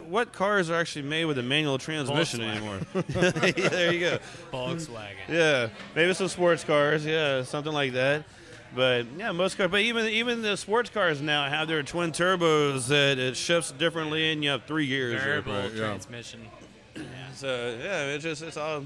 what 0.07 0.33
cars 0.33 0.71
are 0.71 0.75
actually 0.75 1.03
made 1.09 1.25
with 1.25 1.39
a 1.39 1.43
manual 1.43 1.79
transmission 1.79 2.41
Volkswagen. 2.41 2.57
anymore? 2.57 2.81
Yeah, 3.57 3.69
there 3.69 3.93
you 3.93 4.01
go. 4.01 4.19
Volkswagen. 4.53 5.29
Yeah, 5.29 5.69
maybe 5.97 6.15
some 6.15 6.29
sports 6.29 6.65
cars. 6.65 7.05
Yeah, 7.05 7.43
something 7.43 7.73
like 7.73 7.95
that. 7.95 8.25
But 8.77 9.07
yeah, 9.19 9.33
most 9.33 9.57
cars. 9.57 9.71
But 9.71 9.81
even 9.81 10.07
even 10.07 10.41
the 10.43 10.57
sports 10.57 10.89
cars 10.91 11.21
now 11.21 11.49
have 11.49 11.67
their 11.67 11.83
twin 11.83 12.13
turbos 12.13 12.89
that 12.89 13.19
it 13.19 13.37
shifts 13.37 13.73
differently, 13.73 14.33
and 14.33 14.45
you 14.45 14.51
have 14.51 14.65
three 14.65 14.87
gears. 14.87 15.21
Variable 15.23 15.53
Right, 15.55 15.73
yeah. 15.73 15.79
transmission. 15.79 16.41
So 17.35 17.77
yeah, 17.83 18.05
it's 18.15 18.23
just 18.23 18.43
it's 18.43 18.57
all. 18.57 18.85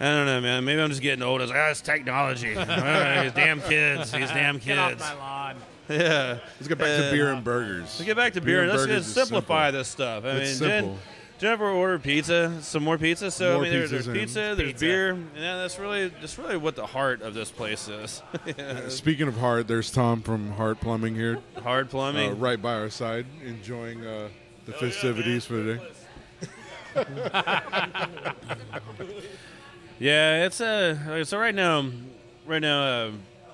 I 0.00 0.04
don't 0.06 0.26
know, 0.26 0.40
man. 0.40 0.64
Maybe 0.64 0.80
I'm 0.80 0.88
just 0.90 1.02
getting 1.02 1.22
old. 1.22 1.40
It's, 1.42 1.52
ah, 1.54 1.70
it's 1.70 1.80
technology. 1.80 2.48
These 2.54 2.64
damn 2.66 3.60
kids. 3.60 4.10
These 4.10 4.30
damn 4.30 4.58
Get 4.58 4.78
off 4.78 4.90
kids. 4.90 5.00
my 5.02 5.14
lawn. 5.14 5.56
Yeah. 5.88 6.38
Let's 6.58 6.68
get 6.68 6.78
back 6.78 6.88
Uh, 6.98 7.02
to 7.02 7.10
beer 7.12 7.32
and 7.32 7.44
burgers. 7.44 7.82
Let's 7.84 8.02
get 8.02 8.16
back 8.16 8.32
to 8.34 8.40
Beer 8.40 8.62
beer. 8.62 8.62
and 8.62 8.70
and 8.72 8.90
Let's 8.90 9.04
just 9.06 9.14
simplify 9.14 9.66
simple. 9.66 9.80
this 9.80 9.88
stuff. 9.88 10.24
I 10.24 10.28
It's 10.30 10.60
mean, 10.60 10.68
Jen, 10.70 10.80
simple. 10.84 10.98
Jennifer 11.38 11.66
ordered 11.68 12.02
pizza, 12.04 12.56
some 12.62 12.82
more 12.84 12.98
pizza. 12.98 13.30
So 13.30 13.54
More 13.54 13.60
I 13.60 13.62
mean, 13.62 13.72
there, 13.72 13.82
pizzas 13.82 13.90
there's 13.90 14.08
pizza, 14.08 14.54
there's 14.56 14.70
Pizza. 14.72 14.84
beer, 14.84 15.10
and 15.10 15.28
yeah, 15.36 15.56
that's 15.56 15.78
really 15.78 16.08
that's 16.08 16.38
really 16.38 16.56
what 16.56 16.76
the 16.76 16.86
heart 16.86 17.20
of 17.22 17.34
this 17.34 17.50
place 17.50 17.88
is. 17.88 18.22
Speaking 18.88 19.26
of 19.28 19.36
heart, 19.36 19.66
there's 19.68 19.90
Tom 19.90 20.22
from 20.22 20.52
Heart 20.52 20.80
Plumbing 20.80 21.14
here, 21.16 21.38
Hard 21.62 21.86
uh, 21.86 21.90
plumbing. 21.90 22.38
right 22.38 22.60
by 22.62 22.74
our 22.74 22.90
side, 22.90 23.26
enjoying 23.44 24.06
uh, 24.06 24.28
the 24.66 24.72
festivities 24.72 25.44
for 25.44 25.54
the 25.54 25.74
day. 25.74 25.80
Yeah, 30.02 30.46
it's 30.46 30.60
uh, 30.60 31.24
so 31.24 31.38
right 31.38 31.54
now, 31.54 31.88
right 32.44 32.60
now, 32.60 32.82
uh, 32.82 33.10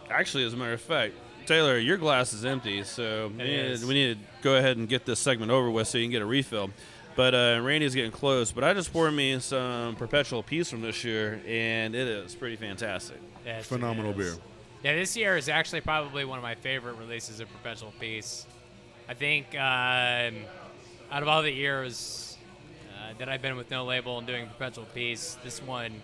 actually, 0.09 0.47
as 0.47 0.55
a 0.55 0.57
matter 0.57 0.73
of 0.73 0.81
fact, 0.81 1.13
Taylor, 1.45 1.77
your 1.77 1.99
glass 1.99 2.33
is 2.33 2.47
empty, 2.47 2.85
so 2.85 3.31
we 3.37 3.45
need, 3.45 3.85
we 3.85 3.93
need 3.93 4.15
to 4.15 4.25
go 4.41 4.57
ahead 4.57 4.79
and 4.79 4.89
get 4.89 5.05
this 5.05 5.21
segment 5.21 5.51
over 5.51 5.71
with 5.71 5.89
so 5.89 5.99
you 5.99 6.05
can 6.05 6.11
get 6.11 6.23
a 6.23 6.27
refill. 6.27 6.71
But 7.17 7.35
uh, 7.35 7.61
Randy's 7.63 7.95
getting 7.95 8.13
close. 8.13 8.51
But 8.51 8.65
I 8.65 8.73
just 8.73 8.95
poured 8.95 9.13
me 9.13 9.39
some 9.41 9.95
Perpetual 9.97 10.43
Peace 10.43 10.71
from 10.71 10.81
this 10.81 11.05
year, 11.05 11.39
and 11.47 11.95
it 11.95 12.09
is 12.09 12.35
pretty 12.35 12.57
fantastic. 12.57 13.19
Yes, 13.45 13.65
it 13.65 13.67
Phenomenal 13.67 14.15
beer. 14.15 14.33
Yeah, 14.83 14.95
this 14.95 15.19
year 15.19 15.37
is 15.37 15.51
actually 15.51 15.83
probably 15.83 16.25
one 16.25 16.39
of 16.39 16.43
my 16.43 16.55
favorite 16.55 16.97
releases 16.97 17.41
of 17.41 17.53
Perpetual 17.53 17.93
Peace. 18.01 18.47
I 19.07 19.13
think 19.13 19.49
um, 19.49 20.47
out 21.13 21.21
of 21.23 21.29
all 21.29 21.43
the 21.43 21.53
years 21.53 22.39
uh, 22.89 23.13
that 23.19 23.29
I've 23.29 23.43
been 23.43 23.59
with 23.59 23.71
No 23.71 23.85
Label 23.85 24.17
and 24.17 24.27
doing 24.27 24.47
Perpetual 24.47 24.87
Peace, 24.95 25.37
this 25.45 25.61
one, 25.61 26.01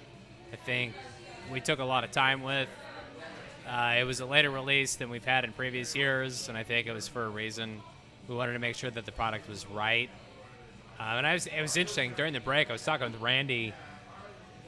I 0.55 0.57
think 0.57 0.95
we 1.51 1.61
took 1.61 1.81
a 1.81 1.85
lot 1.85 2.05
of 2.05 2.13
time 2.13 2.45
with. 2.45 2.69
Uh, 3.69 3.97
it 3.99 4.05
was 4.05 4.21
a 4.21 4.27
later 4.27 4.53
release 4.53 4.95
than 4.95 5.11
we've 5.11 5.25
had 5.25 5.43
in 5.43 5.53
previous 5.53 5.97
years, 5.97 6.49
and 6.49 6.57
I 6.57 6.63
think 6.63 6.87
it 6.87 6.93
was 6.93 7.09
for 7.09 7.25
a 7.25 7.29
reason. 7.29 7.81
We 8.29 8.37
wanted 8.37 8.53
to 8.53 8.61
make 8.61 8.77
sure 8.77 8.89
that 8.89 9.05
the 9.05 9.11
product 9.11 9.49
was 9.49 9.67
right. 9.67 10.09
Um, 11.01 11.17
and 11.17 11.27
I 11.27 11.33
was, 11.35 11.49
it 11.49 11.61
was 11.61 11.77
interesting 11.77 12.13
during 12.17 12.33
the 12.33 12.39
break. 12.39 12.71
I 12.71 12.73
was 12.73 12.85
talking 12.85 13.11
with 13.11 13.21
Randy 13.21 13.75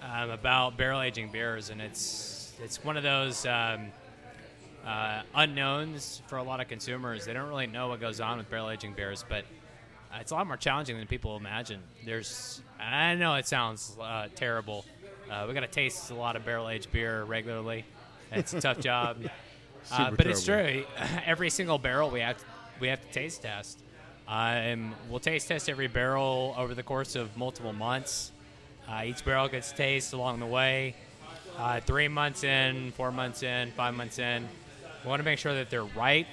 um, 0.03 0.31
about 0.31 0.77
barrel 0.77 1.01
aging 1.01 1.31
beers, 1.31 1.71
and 1.71 1.81
it's 1.81 2.53
it's 2.61 2.83
one 2.83 2.97
of 2.97 3.05
those 3.05 3.47
um, 3.47 3.87
uh, 4.85 5.23
unknowns 5.37 6.21
for 6.27 6.39
a 6.39 6.43
lot 6.43 6.59
of 6.59 6.67
consumers. 6.67 7.27
They 7.27 7.33
don't 7.33 7.49
really 7.49 7.69
know 7.69 7.87
what 7.87 8.01
goes 8.01 8.21
on 8.21 8.39
with 8.39 8.51
barrel 8.51 8.71
aging 8.71 8.95
beers, 8.95 9.25
but 9.29 9.45
uh, 10.13 10.19
it's 10.21 10.33
a 10.33 10.35
lot 10.35 10.49
more 10.49 10.57
challenging 10.57 10.99
than 10.99 11.07
people 11.07 11.37
imagine. 11.37 11.81
There's 12.05 12.61
I 12.81 13.15
know 13.15 13.37
it 13.37 13.47
sounds 13.47 13.97
uh, 14.01 14.27
terrible. 14.35 14.85
Uh, 15.31 15.45
we 15.49 15.55
got 15.55 15.61
to 15.61 15.67
taste 15.67 16.11
a 16.11 16.15
lot 16.15 16.37
of 16.37 16.45
barrel 16.45 16.69
aged 16.69 16.93
beer 16.93 17.25
regularly. 17.25 17.85
It's 18.31 18.55
a 18.55 18.61
tough 18.61 18.79
job, 18.79 19.19
uh, 19.93 20.11
but 20.13 20.27
it's 20.27 20.45
true. 20.45 20.85
Every 21.27 21.51
single 21.51 21.79
barrel 21.79 22.11
we 22.11 22.21
have 22.21 22.39
to, 22.39 22.45
we 22.81 22.89
have 22.89 23.01
to 23.01 23.13
taste 23.13 23.43
test. 23.43 23.79
Um, 24.29 24.95
we'll 25.09 25.21
taste 25.21 25.49
test 25.49 25.69
every 25.69 25.87
barrel 25.87 26.53
over 26.59 26.75
the 26.75 26.83
course 26.83 27.15
of 27.15 27.37
multiple 27.37 27.73
months. 27.73 28.33
Uh, 28.89 29.03
each 29.07 29.25
barrel 29.25 29.47
gets 29.47 29.71
taste 29.71 30.13
along 30.13 30.41
the 30.41 30.47
way. 30.47 30.97
Uh, 31.57 31.81
three 31.81 32.09
months 32.09 32.43
in, 32.43 32.91
four 32.93 33.13
months 33.13 33.45
in, 33.45 33.71
five 33.73 33.95
months 33.95 34.19
in. 34.19 34.49
We 35.05 35.09
want 35.09 35.21
to 35.21 35.25
make 35.25 35.39
sure 35.39 35.55
that 35.55 35.71
they're 35.71 35.85
right. 35.85 36.27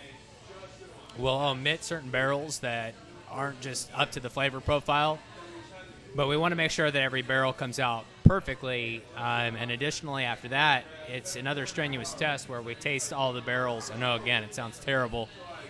We'll 1.20 1.36
omit 1.36 1.84
certain 1.84 2.10
barrels 2.10 2.60
that 2.60 2.96
aren't 3.30 3.62
just 3.62 3.92
up 3.96 4.12
to 4.14 4.20
the 4.20 4.30
flavor 4.30 4.60
profile, 4.60 5.20
but 6.16 6.28
we 6.28 6.36
want 6.36 6.52
to 6.52 6.56
make 6.56 6.72
sure 6.72 6.90
that 6.90 7.02
every 7.02 7.22
barrel 7.22 7.54
comes 7.54 7.80
out 7.80 8.06
perfectly. 8.34 9.04
Um, 9.16 9.56
and 9.58 9.70
additionally, 9.70 10.24
after 10.24 10.48
that, 10.48 10.86
it's 11.08 11.36
another 11.36 11.68
strenuous 11.68 12.16
test 12.16 12.50
where 12.50 12.64
we 12.64 12.74
taste 12.74 13.14
all 13.14 13.32
the 13.32 13.42
barrels. 13.42 13.92
I 13.92 13.98
know, 13.98 14.16
again, 14.16 14.44
it 14.44 14.56
sounds 14.56 14.80
terrible. 14.80 15.30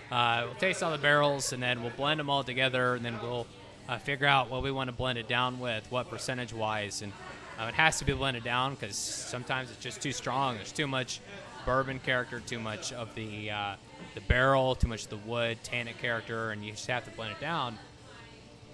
Uh, 0.09 0.43
we'll 0.45 0.55
taste 0.55 0.81
all 0.81 0.91
the 0.93 0.97
barrels, 0.97 1.51
and 1.51 1.61
then 1.61 1.81
we'll 1.81 1.91
blend 1.91 2.21
them 2.21 2.29
all 2.29 2.41
together, 2.41 2.95
and 2.95 3.03
then 3.03 3.19
we'll 3.21 3.47
uh, 3.89 3.97
figure 3.97 4.27
out 4.27 4.49
what 4.49 4.63
we 4.63 4.71
want 4.71 4.87
to 4.87 4.93
blend 4.93 5.19
it 5.19 5.27
down 5.27 5.59
with, 5.59 5.85
what 5.91 6.09
percentage 6.09 6.53
wise. 6.53 7.01
And 7.01 7.11
uh, 7.59 7.65
it 7.65 7.73
has 7.73 7.99
to 7.99 8.05
be 8.05 8.13
blended 8.13 8.45
down 8.45 8.75
because 8.75 8.95
sometimes 8.95 9.69
it's 9.69 9.83
just 9.83 10.01
too 10.01 10.13
strong. 10.13 10.55
There's 10.55 10.71
too 10.71 10.87
much 10.87 11.19
bourbon 11.65 11.99
character, 11.99 12.39
too 12.39 12.59
much 12.61 12.93
of 12.93 13.13
the 13.13 13.51
uh, 13.51 13.75
the 14.15 14.21
barrel, 14.21 14.75
too 14.75 14.87
much 14.87 15.03
of 15.03 15.09
the 15.09 15.17
wood, 15.29 15.57
tannic 15.63 15.97
character, 15.97 16.51
and 16.51 16.63
you 16.63 16.71
just 16.71 16.87
have 16.87 17.03
to 17.03 17.11
blend 17.11 17.33
it 17.33 17.41
down. 17.41 17.77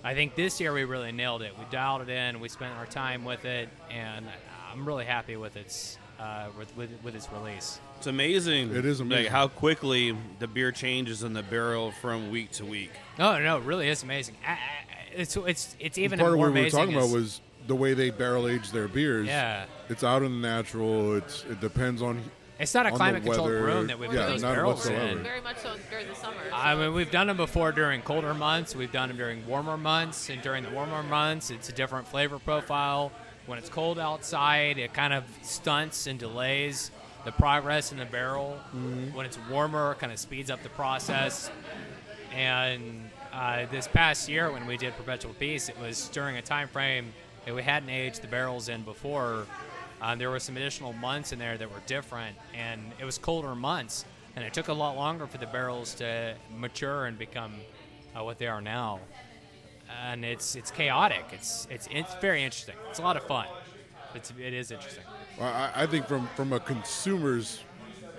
I 0.04 0.14
think 0.14 0.36
this 0.36 0.60
year 0.62 0.74
we 0.74 0.84
really 0.86 1.12
nailed 1.12 1.42
it. 1.42 1.58
We 1.58 1.66
dialed 1.72 2.02
it 2.02 2.10
in. 2.10 2.40
We 2.40 2.50
spent 2.50 2.76
our 2.76 2.86
time 2.86 3.26
with 3.26 3.46
it, 3.46 3.70
and 3.92 4.26
I'm 4.72 4.88
really 4.88 5.06
happy 5.06 5.36
with 5.36 5.58
its 5.58 5.98
uh, 6.20 6.48
with, 6.58 6.76
with 6.78 6.90
with 7.04 7.16
its 7.16 7.30
release. 7.32 7.80
It's 7.98 8.08
amazing. 8.08 8.76
It 8.76 8.86
is 8.86 9.02
amazing. 9.02 9.26
Like 9.26 9.32
how 9.32 9.50
quickly 9.50 10.16
the 10.40 10.48
beer 10.48 10.72
changes 10.72 11.24
in 11.24 11.34
the 11.34 11.44
barrel 11.44 11.92
from 12.02 12.32
week 12.32 12.52
to 12.54 12.66
week. 12.66 12.92
No, 13.18 13.38
no, 13.44 13.58
it 13.58 13.64
really 13.64 13.90
is 13.90 14.04
amazing. 14.04 14.36
I, 14.48 14.52
I, 14.54 14.58
it's 15.16 15.36
it's 15.36 15.76
it's 15.80 15.98
even 15.98 16.20
Part 16.20 16.34
of 16.34 16.40
what 16.40 16.46
we 16.48 16.52
were 16.54 16.60
amazing. 16.60 16.80
talking 16.80 16.96
about 16.96 17.10
was 17.10 17.42
the 17.68 17.76
way 17.76 17.94
they 17.94 18.10
barrel 18.10 18.48
age 18.48 18.72
their 18.72 18.88
beers. 18.88 19.28
Yeah. 19.28 19.66
It's 19.90 20.04
out 20.04 20.24
in 20.24 20.42
the 20.42 20.48
natural. 20.48 21.16
It's 21.18 21.44
it 21.44 21.60
depends 21.60 22.02
on. 22.02 22.22
It's 22.60 22.74
not 22.74 22.86
a 22.86 22.92
climate-controlled 22.92 23.50
weather. 23.50 23.64
room 23.64 23.88
that 23.88 23.98
we 23.98 24.08
put 24.08 24.18
yeah, 24.18 24.26
those 24.28 24.42
barrels 24.42 24.80
whatsoever. 24.80 25.20
in. 25.20 25.24
Very 25.24 25.40
much 25.42 25.60
so 25.60 25.76
during 25.90 26.08
the 26.08 26.16
summer. 26.16 26.36
I 26.54 26.76
mean, 26.76 26.94
we've 26.94 27.10
done 27.10 27.28
them 27.28 27.38
before 27.38 27.72
during 27.72 28.02
colder 28.02 28.34
months. 28.34 28.76
We've 28.76 28.92
done 28.92 29.08
them 29.08 29.18
during 29.18 29.48
warmer 29.48 29.78
months, 29.78 30.30
and 30.30 30.42
during 30.42 30.64
the 30.64 30.70
warmer 30.72 31.02
months, 31.02 31.52
it's 31.52 31.70
a 31.70 31.72
different 31.72 32.06
flavor 32.08 32.38
profile. 32.38 33.14
When 33.46 33.58
it's 33.58 33.70
cold 33.70 33.98
outside, 33.98 34.78
it 34.78 34.94
kind 34.94 35.14
of 35.14 35.24
stunts 35.42 36.06
and 36.06 36.20
delays 36.20 36.92
the 37.26 37.32
progress 37.32 37.92
in 37.92 37.98
the 37.98 38.06
barrel. 38.06 38.58
When 39.14 39.26
it's 39.26 39.40
warmer, 39.50 39.94
it 39.94 40.00
kind 40.00 40.12
of 40.12 40.20
speeds 40.20 40.52
up 40.52 40.62
the 40.62 40.70
process. 40.70 41.50
And 42.36 43.10
uh, 43.34 43.66
this 43.72 43.88
past 43.88 44.30
year, 44.30 44.52
when 44.52 44.68
we 44.68 44.78
did 44.78 44.96
Perpetual 44.98 45.34
Peace, 45.34 45.70
it 45.70 45.80
was 45.80 46.10
during 46.10 46.36
a 46.36 46.42
time 46.42 46.68
frame 46.68 47.14
that 47.46 47.56
we 47.56 47.64
hadn't 47.64 47.90
aged 47.90 48.22
the 48.22 48.28
barrels 48.28 48.70
in 48.70 48.84
before. 48.84 49.46
Um, 50.02 50.18
there 50.18 50.30
were 50.30 50.40
some 50.40 50.56
additional 50.56 50.94
months 50.94 51.32
in 51.34 51.40
there 51.40 51.58
that 51.58 51.70
were 51.70 51.82
different, 51.86 52.36
and 52.54 52.82
it 53.00 53.06
was 53.06 53.18
colder 53.18 53.54
months, 53.56 54.06
and 54.36 54.46
it 54.46 54.54
took 54.54 54.70
a 54.70 54.74
lot 54.74 54.96
longer 54.96 55.28
for 55.28 55.38
the 55.38 55.48
barrels 55.48 55.94
to 55.96 56.36
mature 56.58 57.06
and 57.06 57.18
become 57.18 57.54
uh, 58.18 58.24
what 58.24 58.38
they 58.38 58.48
are 58.48 58.62
now. 58.62 59.00
And 60.06 60.24
it's 60.24 60.56
it's 60.56 60.72
chaotic. 60.72 61.26
It's 61.34 61.68
it's 61.70 61.88
it's 61.92 62.14
very 62.16 62.44
interesting. 62.44 62.76
It's 62.90 63.00
a 63.00 63.02
lot 63.02 63.18
of 63.18 63.24
fun. 63.24 63.48
It's 64.16 64.32
it 64.40 64.54
is 64.54 64.72
interesting. 64.72 65.04
Well, 65.40 65.50
I, 65.50 65.84
I 65.84 65.86
think 65.88 66.08
from 66.08 66.28
from 66.36 66.54
a 66.54 66.60
consumer's 66.60 67.64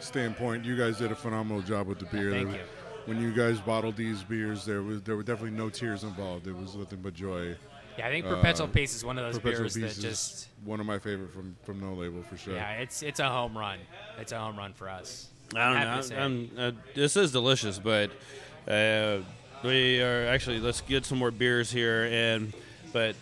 standpoint, 0.00 0.64
you 0.64 0.76
guys 0.76 0.98
did 0.98 1.12
a 1.12 1.14
phenomenal 1.14 1.62
job 1.62 1.86
with 1.86 1.98
the 1.98 2.06
beer. 2.06 2.30
Thank 2.30 2.52
you. 2.52 2.60
When 3.06 3.20
you 3.20 3.32
guys 3.32 3.60
bottled 3.60 3.96
these 3.96 4.22
beers, 4.22 4.64
there 4.64 4.82
was 4.82 5.00
there 5.02 5.16
were 5.16 5.22
definitely 5.22 5.56
no 5.56 5.70
tears 5.70 6.02
involved. 6.02 6.46
It 6.46 6.56
was 6.56 6.74
nothing 6.74 7.00
but 7.02 7.14
joy. 7.14 7.56
Yeah, 8.00 8.08
I 8.08 8.10
think 8.10 8.24
Uh, 8.26 8.30
Perpetual 8.36 8.68
Peace 8.68 8.94
is 8.94 9.04
one 9.04 9.18
of 9.18 9.24
those 9.24 9.36
Perpetual 9.38 9.62
beers 9.64 9.74
that 9.74 9.80
Peace 9.80 9.96
is 9.98 10.02
just 10.02 10.48
one 10.64 10.80
of 10.80 10.86
my 10.86 10.98
favorite 10.98 11.32
from 11.32 11.54
from 11.64 11.80
No 11.80 11.92
Label 11.94 12.22
for 12.22 12.36
sure. 12.36 12.54
yeah, 12.54 12.72
it's 12.72 13.02
it's 13.02 13.20
a 13.20 13.28
home 13.28 13.56
run. 13.56 13.78
It's 14.18 14.32
a 14.32 14.38
home 14.38 14.56
run 14.56 14.72
for 14.72 14.88
us. 14.88 15.28
I 15.54 15.72
don't 15.98 16.10
know. 16.10 16.16
I'm. 16.16 16.22
I'm, 16.22 16.50
uh, 16.58 16.70
this 16.94 17.16
is 17.16 17.30
delicious, 17.32 17.78
but 17.78 18.10
uh, 18.68 19.18
we 19.64 20.00
are 20.00 20.26
actually 20.28 20.60
let's 20.60 20.80
get 20.80 21.04
some 21.04 21.18
more 21.18 21.30
beers 21.30 21.70
here 21.70 22.04
and 22.10 22.52
but. 22.92 23.14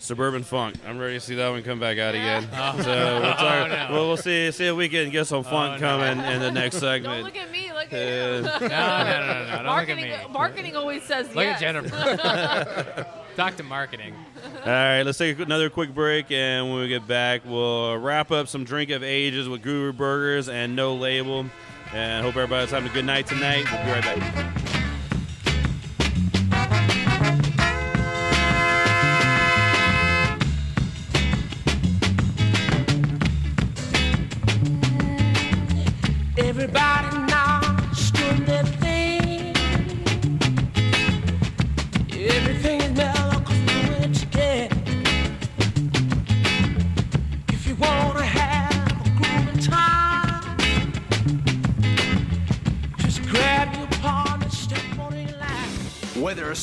Suburban 0.00 0.42
Funk. 0.42 0.74
I'm 0.86 0.98
ready 0.98 1.14
to 1.14 1.20
see 1.20 1.36
that 1.36 1.48
one 1.48 1.62
come 1.62 1.80
back 1.80 1.96
out 1.96 2.14
again. 2.14 2.42
So 2.82 3.20
we'll, 3.22 3.32
talk, 3.32 3.68
no. 3.70 3.88
well, 3.90 4.06
we'll 4.08 4.16
see 4.18 4.50
see 4.50 4.66
if 4.66 4.76
we 4.76 4.90
can 4.90 5.08
get 5.08 5.26
some 5.26 5.44
funk 5.44 5.80
no. 5.80 5.86
coming 5.88 6.22
in 6.30 6.40
the 6.40 6.50
next 6.50 6.76
segment. 6.78 7.04
don't 7.14 7.22
look 7.24 7.36
at 7.36 7.50
me. 7.50 7.72
Look 7.72 7.90
Uh, 7.90 7.96
at 7.96 8.02
him. 8.02 8.42
No, 8.42 8.58
no, 8.58 8.68
no, 8.68 8.68
no, 8.68 9.44
no. 9.46 9.56
Don't 9.56 9.64
marketing, 9.64 10.04
look 10.10 10.18
at 10.20 10.26
me. 10.26 10.32
marketing 10.34 10.76
always 10.76 11.02
says 11.04 11.26
Look 11.28 11.44
yes. 11.46 11.54
at 11.56 11.60
Jennifer. 11.60 13.06
Talk 13.36 13.56
to 13.56 13.64
marketing. 13.64 14.14
All 14.64 14.70
right, 14.70 15.02
let's 15.02 15.18
take 15.18 15.40
another 15.40 15.68
quick 15.68 15.92
break, 15.92 16.30
and 16.30 16.70
when 16.70 16.80
we 16.80 16.88
get 16.88 17.06
back, 17.08 17.42
we'll 17.44 17.98
wrap 17.98 18.30
up 18.30 18.46
some 18.46 18.64
drink 18.64 18.90
of 18.90 19.02
ages 19.02 19.48
with 19.48 19.60
Guru 19.60 19.92
Burgers 19.92 20.48
and 20.48 20.76
No 20.76 20.94
Label. 20.94 21.46
And 21.92 22.24
hope 22.24 22.36
everybody's 22.36 22.70
having 22.70 22.88
a 22.88 22.94
good 22.94 23.04
night 23.04 23.26
tonight. 23.26 23.66
We'll 23.72 23.84
be 23.84 23.90
right 23.90 24.04
back. 24.04 24.60
Everybody 36.38 37.03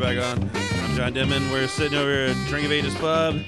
back 0.00 0.18
on. 0.18 0.42
I'm 0.44 0.94
John 0.94 1.12
Dimon. 1.12 1.50
We're 1.50 1.66
sitting 1.66 1.98
over 1.98 2.26
at 2.26 2.36
Drink 2.46 2.66
of 2.66 2.72
Ages 2.72 2.94
Pub, 2.94 3.40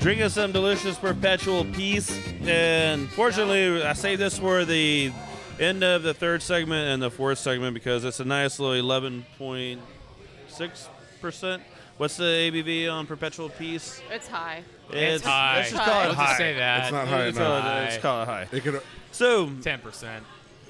drinking 0.00 0.30
some 0.30 0.50
delicious 0.50 0.98
perpetual 0.98 1.64
peace. 1.64 2.18
And 2.42 3.08
fortunately, 3.10 3.84
I 3.84 3.92
saved 3.92 4.20
this 4.20 4.36
for 4.36 4.64
the 4.64 5.12
end 5.60 5.84
of 5.84 6.02
the 6.02 6.12
third 6.12 6.42
segment 6.42 6.88
and 6.88 7.00
the 7.00 7.10
fourth 7.10 7.38
segment 7.38 7.74
because 7.74 8.04
it's 8.04 8.18
a 8.18 8.24
nice 8.24 8.58
little 8.58 8.84
11.6%. 8.84 11.60
What's 11.98 12.16
the 12.16 12.24
ABV 12.24 12.92
on 12.92 13.06
perpetual 13.06 13.50
peace? 13.50 14.02
It's 14.10 14.26
high. 14.26 14.64
It's, 14.90 15.16
it's 15.16 15.24
high. 15.24 15.58
Let's 15.58 15.70
just 15.70 15.84
call 15.84 15.94
high. 15.94 16.08
it 16.08 16.14
high. 16.14 16.24
Just 16.24 16.38
say 16.38 16.54
that. 16.54 16.82
It's 16.82 16.92
not 16.92 17.06
high. 17.06 17.26
It's, 17.26 17.38
high. 17.38 17.84
It's 17.84 17.98
call 17.98 18.22
it 18.22 18.26
high. 18.26 18.48
It 18.50 18.64
could, 18.64 18.82
so 19.12 19.46
10%. 19.46 20.20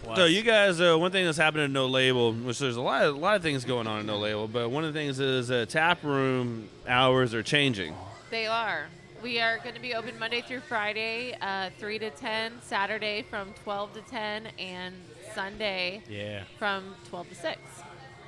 So 0.04 0.24
you 0.26 0.42
guys, 0.42 0.80
uh, 0.80 0.96
one 0.98 1.10
thing 1.10 1.24
that's 1.24 1.38
happening 1.38 1.64
at 1.64 1.70
No 1.70 1.86
Label, 1.86 2.32
which 2.34 2.58
there's 2.58 2.76
a 2.76 2.80
lot, 2.82 3.02
of, 3.02 3.14
a 3.14 3.18
lot 3.18 3.36
of 3.36 3.42
things 3.42 3.64
going 3.64 3.86
on 3.86 4.00
at 4.00 4.04
No 4.04 4.18
Label, 4.18 4.46
but 4.46 4.70
one 4.70 4.84
of 4.84 4.92
the 4.92 4.98
things 4.98 5.18
is 5.20 5.50
uh, 5.50 5.64
tap 5.68 6.02
room 6.02 6.68
hours 6.86 7.32
are 7.34 7.42
changing. 7.42 7.94
They 8.30 8.46
are. 8.46 8.86
We 9.22 9.40
are 9.40 9.58
going 9.58 9.74
to 9.74 9.80
be 9.80 9.94
open 9.94 10.18
Monday 10.18 10.42
through 10.42 10.60
Friday, 10.60 11.34
uh, 11.40 11.70
three 11.78 11.98
to 12.00 12.10
ten. 12.10 12.52
Saturday 12.62 13.22
from 13.22 13.54
twelve 13.62 13.94
to 13.94 14.00
ten, 14.02 14.48
and 14.58 14.94
Sunday 15.34 16.02
Yeah. 16.10 16.42
from 16.58 16.94
twelve 17.08 17.28
to 17.28 17.34
six. 17.34 17.58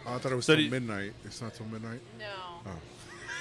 Oh, 0.07 0.14
I 0.14 0.18
thought 0.18 0.33
it 0.33 0.37
was 0.37 0.47
So 0.47 0.55
till 0.55 0.64
you- 0.64 0.70
midnight. 0.70 1.12
It's 1.25 1.43
not 1.43 1.55
till 1.55 1.66
midnight. 1.66 2.01
No. 2.18 2.27
Oh. 2.66 2.70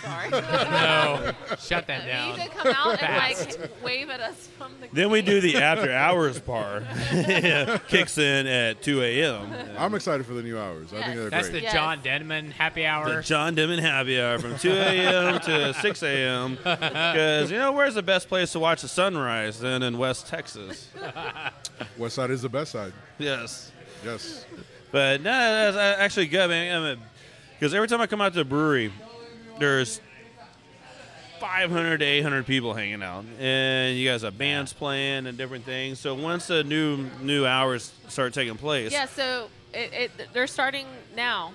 Sorry. 0.04 0.30
No, 0.74 1.32
shut 1.60 1.88
that 1.88 2.06
down. 2.06 2.38
need 2.38 2.43
to 2.45 2.49
come 2.49 2.74
out 2.76 3.01
and 3.01 3.16
like 3.58 3.84
wave 3.84 4.10
at 4.10 4.20
us 4.20 4.47
from 4.58 4.72
the. 4.82 4.88
Then 4.91 5.10
we 5.10 5.22
do 5.22 5.39
the 5.39 5.58
after 5.58 5.91
hours 5.91 6.39
bar. 6.39 6.84
Kicks 7.88 8.18
in 8.18 8.47
at 8.47 8.82
2 8.82 9.01
a.m. 9.01 9.54
I'm 9.78 9.93
excited 9.95 10.26
for 10.26 10.34
the 10.34 10.43
new 10.43 10.58
hours. 10.58 10.88
I 10.93 10.97
think 10.97 11.06
Yes. 11.08 11.16
they're 11.16 11.30
That's 11.30 11.49
great. 11.49 11.60
the 11.60 11.64
Yes. 11.64 11.74
John 11.74 12.01
Denman 12.04 12.51
happy 12.51 12.86
hour. 12.86 13.16
The 13.18 13.22
John 13.22 13.56
Dimon 13.56 13.80
Happy 13.80 14.20
Hour 14.20 14.39
from 14.39 14.58
2 14.58 14.72
a.m. 14.72 15.39
to 15.41 15.74
6 15.74 16.04
a.m. 16.04 16.56
Because, 16.56 17.51
you 17.51 17.58
know, 17.58 17.72
where's 17.72 17.95
the 17.95 18.04
best 18.04 18.28
place 18.28 18.51
to 18.54 18.60
watch 18.60 18.82
the 18.82 18.88
sunrise 18.88 19.60
than 19.60 19.84
in 19.84 19.97
West 19.97 20.28
Texas? 20.28 20.89
West 21.97 22.16
side 22.16 22.32
is 22.32 22.41
the 22.41 22.49
best 22.49 22.72
side. 22.72 22.93
Yes. 23.20 23.72
Yes. 24.04 24.45
But 24.91 25.22
no, 25.22 25.32
that's 25.32 25.78
uh, 25.78 25.95
actually 26.01 26.28
good, 26.28 26.49
man. 26.49 26.99
Because 27.60 27.74
every 27.74 27.88
time 27.88 28.01
I 28.01 28.08
come 28.08 28.22
out 28.22 28.34
to 28.34 28.39
the 28.39 28.45
brewery, 28.45 28.91
there's 29.60 30.01
500 31.39 31.97
to 31.99 32.06
800 32.06 32.45
people 32.45 32.74
hanging 32.74 33.04
out, 33.04 33.26
and 33.39 33.97
you 33.97 34.10
guys 34.10 34.22
have 34.22 34.38
bands 34.38 34.72
playing 34.72 35.28
and 35.28 35.38
different 35.38 35.66
things. 35.66 35.99
So 35.99 36.16
once 36.16 36.47
the 36.47 36.64
new 36.64 37.06
new 37.22 37.45
hours 37.45 37.91
start 38.08 38.34
taking 38.34 38.56
place, 38.56 38.91
Yeah, 38.93 39.06
so 39.08 39.49
it, 39.74 39.93
it, 39.93 40.12
they're 40.34 40.47
starting 40.47 40.86
now, 41.16 41.51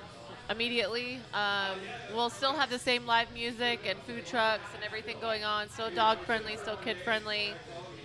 immediately. 0.51 1.20
Um, 1.32 1.78
we'll 2.14 2.28
still 2.30 2.53
have 2.53 2.68
the 2.68 2.78
same 2.78 3.07
live 3.07 3.32
music 3.32 3.80
and 3.86 3.99
food 4.01 4.26
trucks 4.26 4.64
and 4.74 4.84
everything 4.84 5.16
going 5.20 5.44
on. 5.44 5.70
Still 5.70 5.90
dog 5.90 6.18
friendly, 6.20 6.57
still 6.57 6.76
kid 6.76 6.99
friendly. 7.03 7.53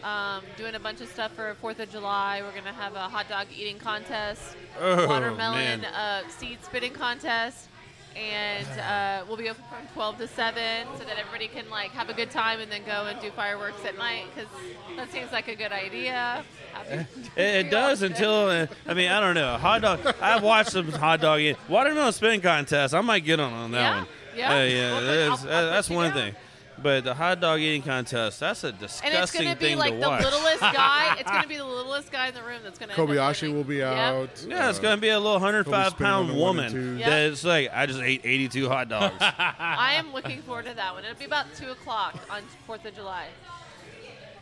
Um, 0.04 0.44
doing 0.58 0.76
a 0.76 0.80
bunch 0.80 1.00
of 1.00 1.08
stuff 1.08 1.32
for 1.34 1.54
Fourth 1.62 1.80
of 1.80 1.90
July. 1.90 2.42
We're 2.42 2.58
gonna 2.58 2.74
have 2.74 2.94
a 2.96 3.08
hot 3.10 3.28
dog 3.30 3.48
eating 3.58 3.78
contest, 3.78 4.42
Oh, 4.80 5.08
watermelon 5.08 5.82
man. 5.82 5.86
uh, 5.86 6.28
seed 6.30 6.60
spitting 6.64 6.92
contest, 6.94 7.68
and 8.16 8.68
uh, 8.80 9.26
we'll 9.28 9.38
be 9.38 9.50
open 9.50 9.64
from 9.70 9.88
12 9.94 10.18
to 10.20 10.28
7 10.28 10.88
so 10.98 11.04
that 11.06 11.18
everybody 11.18 11.48
can 11.48 11.70
like 11.70 11.92
have 11.92 12.10
a 12.10 12.14
good 12.14 12.30
time 12.32 12.60
and 12.60 12.72
then 12.72 12.84
go 12.86 13.06
and 13.08 13.20
do 13.20 13.32
fireworks 13.32 13.84
at 13.86 13.98
night 13.98 14.26
because 14.34 14.50
that 14.96 15.12
seems 15.12 15.32
like 15.32 15.48
a 15.48 15.56
good 15.56 15.72
idea. 15.72 16.44
It, 16.90 17.08
it 17.36 17.70
does 17.72 18.02
until 18.02 18.48
uh, 18.48 18.68
I 18.88 18.94
mean 18.94 19.10
I 19.12 19.20
don't 19.20 19.36
know 19.36 19.58
hot 19.58 19.82
dog. 19.82 20.00
I've 20.22 20.44
watched 20.44 20.72
some 20.72 20.92
hot 20.92 21.22
dog 21.22 21.40
eat 21.40 21.58
watermelon 21.70 22.14
spin 22.14 22.42
contest. 22.42 22.94
I 22.94 23.02
might 23.02 23.26
get 23.26 23.40
on 23.40 23.52
on 23.54 23.72
that 23.72 23.80
Yeah? 23.80 23.98
one. 23.98 24.08
Yeah? 24.36 24.54
Uh, 24.54 24.64
yeah, 24.64 24.92
Well, 24.92 25.02
that 25.02 25.30
I'll- 25.30 25.38
I'll 25.56 25.72
that's 25.72 25.90
one 25.90 26.12
thing. 26.14 26.36
But 26.82 27.04
the 27.04 27.14
hot 27.14 27.40
dog 27.40 27.60
eating 27.60 27.82
contest, 27.84 28.40
that's 28.40 28.64
a 28.64 28.72
disgusting 28.72 29.06
And 29.12 29.14
it's 29.14 29.32
disgusting 29.32 29.48
gonna 29.48 29.60
be 29.60 29.66
thing 29.68 29.78
like 29.78 29.94
to 29.94 30.00
the 30.00 30.08
watch. 30.10 30.24
littlest 30.24 30.60
guy. 30.60 31.16
It's 31.20 31.30
gonna 31.30 31.48
be 31.48 31.58
the 31.58 31.66
littlest 31.66 32.12
guy 32.12 32.28
in 32.30 32.34
the 32.34 32.42
room 32.44 32.60
that's 32.64 32.78
gonna. 32.80 32.94
end 32.94 33.02
up 33.02 33.08
Kobayashi 33.10 33.54
will 33.54 33.64
be 33.64 33.84
out. 33.84 34.44
Yeah, 34.48 34.70
it's 34.70 34.80
Uh, 34.80 34.82
gonna 34.82 34.98
be 35.00 35.10
a 35.10 35.20
little 35.20 35.40
hundred 35.40 35.66
five 35.66 35.92
spinning 35.92 36.12
on 36.12 36.26
pound 36.28 36.30
the 36.38 36.42
one 36.42 36.60
and 36.60 36.74
woman. 36.74 36.98
Yep. 37.00 37.10
that's 37.10 37.44
like 37.44 37.70
I 37.74 37.86
just 37.86 38.02
ate 38.02 38.22
eighty 38.26 38.48
two 38.50 38.68
hot 38.70 38.90
dogs. 38.90 39.16
I 39.22 39.94
am 39.94 40.12
looking 40.14 40.42
forward 40.42 40.66
to 40.66 40.74
that 40.74 40.94
one. 40.94 41.06
It'll 41.06 41.18
be 41.18 41.26
about 41.26 41.46
two 41.56 41.70
o'clock 41.72 42.16
on 42.30 42.42
Fourth 42.66 42.84
of 42.86 42.96
July. 42.96 43.28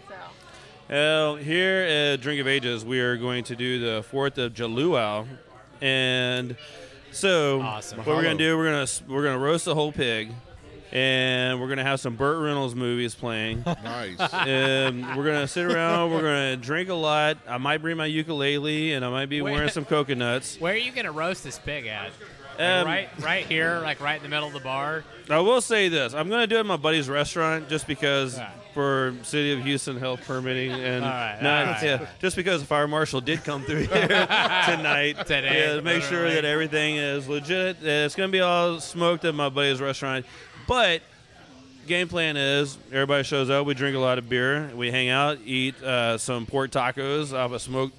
So 0.07 0.15
well, 0.89 1.35
here 1.35 1.81
at 1.83 2.21
Drink 2.21 2.41
of 2.41 2.47
Ages, 2.47 2.83
we 2.83 2.99
are 3.01 3.17
going 3.17 3.43
to 3.45 3.55
do 3.55 3.79
the 3.79 4.03
Fourth 4.03 4.37
of 4.37 4.53
July, 4.53 5.25
and 5.81 6.55
so 7.11 7.61
Awesome. 7.61 7.99
what 7.99 8.07
we're 8.07 8.23
gonna 8.23 8.37
do, 8.37 8.57
we're 8.57 8.71
gonna 8.71 8.87
we're 9.07 9.23
gonna 9.23 9.37
roast 9.39 9.65
the 9.65 9.75
whole 9.75 9.91
pig, 9.91 10.31
and 10.91 11.59
we're 11.61 11.67
gonna 11.69 11.83
have 11.83 11.99
some 11.99 12.15
Burt 12.15 12.39
Reynolds 12.39 12.75
movies 12.75 13.15
playing. 13.15 13.63
Nice. 13.83 14.19
and 14.33 15.15
we're 15.17 15.25
gonna 15.25 15.47
sit 15.47 15.65
around. 15.65 16.11
We're 16.11 16.21
gonna 16.21 16.57
drink 16.57 16.89
a 16.89 16.93
lot. 16.93 17.37
I 17.47 17.57
might 17.57 17.79
bring 17.81 17.97
my 17.97 18.05
ukulele, 18.05 18.93
and 18.93 19.03
I 19.05 19.09
might 19.09 19.27
be 19.27 19.41
Wait. 19.41 19.51
wearing 19.53 19.69
some 19.69 19.85
coconuts. 19.85 20.59
Where 20.59 20.73
are 20.73 20.77
you 20.77 20.91
gonna 20.91 21.11
roast 21.11 21.43
this 21.43 21.59
pig 21.59 21.85
at? 21.87 22.11
Like 22.59 22.69
Um, 22.69 22.85
right, 22.85 23.09
right 23.21 23.45
here, 23.45 23.79
like 23.81 24.01
right 24.01 24.17
in 24.17 24.23
the 24.23 24.29
middle 24.29 24.47
of 24.47 24.53
the 24.53 24.59
bar. 24.59 25.03
I 25.29 25.39
will 25.39 25.61
say 25.61 25.87
this: 25.89 26.13
I'm 26.13 26.27
going 26.29 26.41
to 26.41 26.47
do 26.47 26.57
it 26.57 26.59
at 26.59 26.65
my 26.65 26.75
buddy's 26.77 27.09
restaurant 27.09 27.69
just 27.69 27.87
because 27.87 28.37
All 28.37 28.43
right. 28.43 28.53
for 28.73 29.15
City 29.23 29.53
of 29.53 29.63
Houston 29.63 29.97
health 29.97 30.21
permitting, 30.27 30.71
and 30.91 31.03
All 31.03 31.09
right, 31.09 31.39
not 31.41 31.65
all 31.67 31.73
right. 31.73 31.83
yeah, 31.83 32.05
just 32.19 32.35
because 32.35 32.61
the 32.61 32.67
fire 32.67 32.87
marshal 32.89 33.21
did 33.21 33.43
come 33.45 33.63
through 33.63 33.83
here 33.87 34.07
tonight 34.65 35.17
Today, 35.25 35.67
yeah, 35.69 35.75
to 35.75 35.81
make 35.81 36.03
sure 36.03 36.19
literally. 36.23 36.35
that 36.35 36.45
everything 36.45 36.97
is 36.97 37.27
legit. 37.27 37.77
Uh, 37.77 38.05
It's 38.05 38.15
going 38.15 38.29
to 38.29 38.31
be 38.31 38.41
all 38.41 38.79
smoked 38.81 39.23
at 39.25 39.33
my 39.33 39.49
buddy's 39.49 39.79
restaurant, 39.81 40.25
but. 40.71 41.01
Game 41.87 42.07
plan 42.07 42.37
is 42.37 42.77
everybody 42.91 43.23
shows 43.23 43.49
up. 43.49 43.65
We 43.65 43.73
drink 43.73 43.95
a 43.95 43.99
lot 43.99 44.19
of 44.19 44.29
beer. 44.29 44.69
We 44.75 44.91
hang 44.91 45.09
out, 45.09 45.39
eat 45.43 45.81
uh, 45.81 46.19
some 46.19 46.45
pork 46.45 46.69
tacos 46.69 47.33
off 47.33 47.51
a 47.53 47.59
smoked 47.59 47.95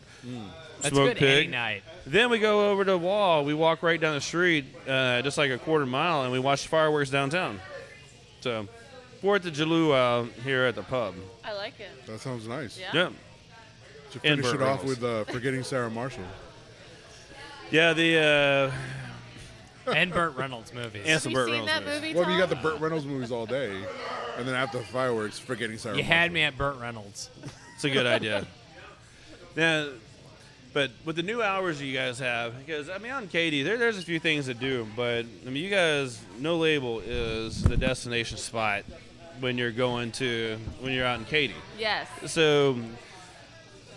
That's 0.81 0.95
smoked 0.95 1.19
good 1.19 1.27
any 1.29 1.43
pig. 1.43 1.51
night. 1.51 1.83
Then 2.07 2.31
we 2.31 2.39
go 2.39 2.71
over 2.71 2.85
to 2.85 2.93
the 2.93 2.99
wall. 2.99 3.45
We 3.45 3.55
walk 3.55 3.83
right 3.83 4.01
down 4.01 4.15
the 4.15 4.21
street, 4.21 4.67
uh, 4.89 5.21
just 5.23 5.37
like 5.37 5.51
a 5.51 5.59
quarter 5.59 5.85
mile, 5.85 6.23
and 6.23 6.31
we 6.31 6.39
watch 6.39 6.63
the 6.63 6.69
fireworks 6.69 7.11
downtown. 7.11 7.61
So, 8.41 8.69
Fourth 9.21 9.45
of 9.47 9.53
July 9.53 9.99
uh, 9.99 10.25
here 10.45 10.65
at 10.65 10.77
the 10.77 10.85
pub. 10.85 11.15
I 11.45 11.53
like 11.53 11.79
it. 11.81 12.07
That 12.07 12.21
sounds 12.21 12.47
nice. 12.47 12.79
Yeah. 12.79 12.91
Yeah, 12.95 13.11
To 14.13 14.19
finish 14.21 14.47
it 14.47 14.63
off 14.63 14.85
with 14.85 15.03
uh, 15.03 15.25
forgetting 15.25 15.65
Sarah 15.65 15.91
Marshall. 15.91 16.25
yeah. 17.73 17.93
The 17.95 18.71
uh, 18.73 19.12
And 19.87 20.13
Burt 20.13 20.37
Reynolds 20.37 20.73
movies. 20.73 21.03
And 21.03 21.11
Have 21.11 21.23
some 21.23 21.33
you 21.33 21.37
Burt 21.37 21.47
seen 21.49 21.53
Reynolds 21.65 21.73
that 21.73 21.85
movies. 21.85 22.01
movie? 22.15 22.15
Well, 22.15 22.31
you 22.31 22.39
got 22.39 22.49
the 22.49 22.55
Tom? 22.57 22.65
Burt 22.65 22.81
Reynolds 22.81 23.07
movies 23.07 23.33
all 23.33 23.47
day, 23.47 23.85
and 24.39 24.47
then 24.47 24.55
after 24.55 24.79
the 24.79 24.85
fireworks, 24.85 25.39
forgetting 25.39 25.79
Sarah. 25.79 25.97
you 25.97 26.03
had 26.03 26.33
me 26.33 26.43
at 26.43 26.57
Burt 26.57 26.79
Reynolds. 26.79 27.31
it's 27.75 27.85
a 27.85 27.91
good 27.91 28.07
idea. 28.07 28.47
Yeah, 29.57 29.89
but 30.73 30.91
with 31.05 31.17
the 31.17 31.23
new 31.23 31.43
hours 31.43 31.83
you 31.83 31.93
guys 31.95 32.19
have, 32.19 32.57
because 32.59 32.89
I 32.89 32.99
mean 32.99 33.13
on 33.13 33.29
Katy, 33.29 33.63
there, 33.63 33.77
there's 33.77 33.99
a 33.99 34.03
few 34.03 34.19
things 34.19 34.47
to 34.47 34.55
do, 34.55 34.87
but 34.97 35.27
I 35.47 35.51
mean 35.51 35.63
you 35.63 35.69
guys, 35.71 36.19
no 36.39 36.57
label 36.57 37.01
is 37.01 37.63
the 37.63 37.77
destination 37.77 38.39
spot 38.39 38.85
when 39.41 39.59
you're 39.59 39.73
going 39.73 40.13
to 40.13 40.57
when 40.81 40.93
you're 40.93 41.05
out 41.07 41.19
in 41.19 41.25
Katy. 41.27 41.55
Yes. 41.79 42.09
So 42.27 42.79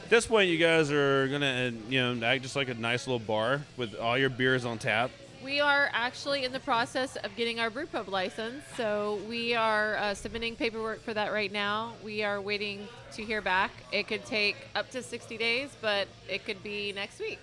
at 0.03 0.09
this 0.09 0.25
point, 0.27 0.49
you 0.49 0.57
guys 0.57 0.91
are 0.91 1.27
gonna, 1.29 1.71
uh, 1.73 1.89
you 1.89 1.99
know, 2.01 2.25
act 2.25 2.43
just 2.43 2.55
like 2.55 2.67
a 2.67 2.73
nice 2.73 3.07
little 3.07 3.19
bar 3.19 3.61
with 3.77 3.95
all 3.95 4.17
your 4.17 4.29
beers 4.29 4.65
on 4.65 4.77
tap. 4.77 5.11
We 5.45 5.59
are 5.59 5.91
actually 5.93 6.43
in 6.43 6.51
the 6.51 6.59
process 6.59 7.17
of 7.17 7.35
getting 7.35 7.59
our 7.59 7.69
brew 7.69 7.85
pub 7.85 8.09
license, 8.09 8.63
so 8.75 9.19
we 9.29 9.53
are 9.53 9.95
uh, 9.97 10.15
submitting 10.15 10.55
paperwork 10.55 11.03
for 11.03 11.13
that 11.13 11.31
right 11.31 11.51
now. 11.51 11.93
We 12.03 12.23
are 12.23 12.41
waiting 12.41 12.87
to 13.13 13.23
hear 13.23 13.43
back. 13.43 13.69
It 13.91 14.07
could 14.07 14.25
take 14.25 14.55
up 14.73 14.89
to 14.89 15.03
60 15.03 15.37
days, 15.37 15.69
but 15.81 16.07
it 16.27 16.45
could 16.45 16.63
be 16.63 16.93
next 16.93 17.19
week. 17.19 17.37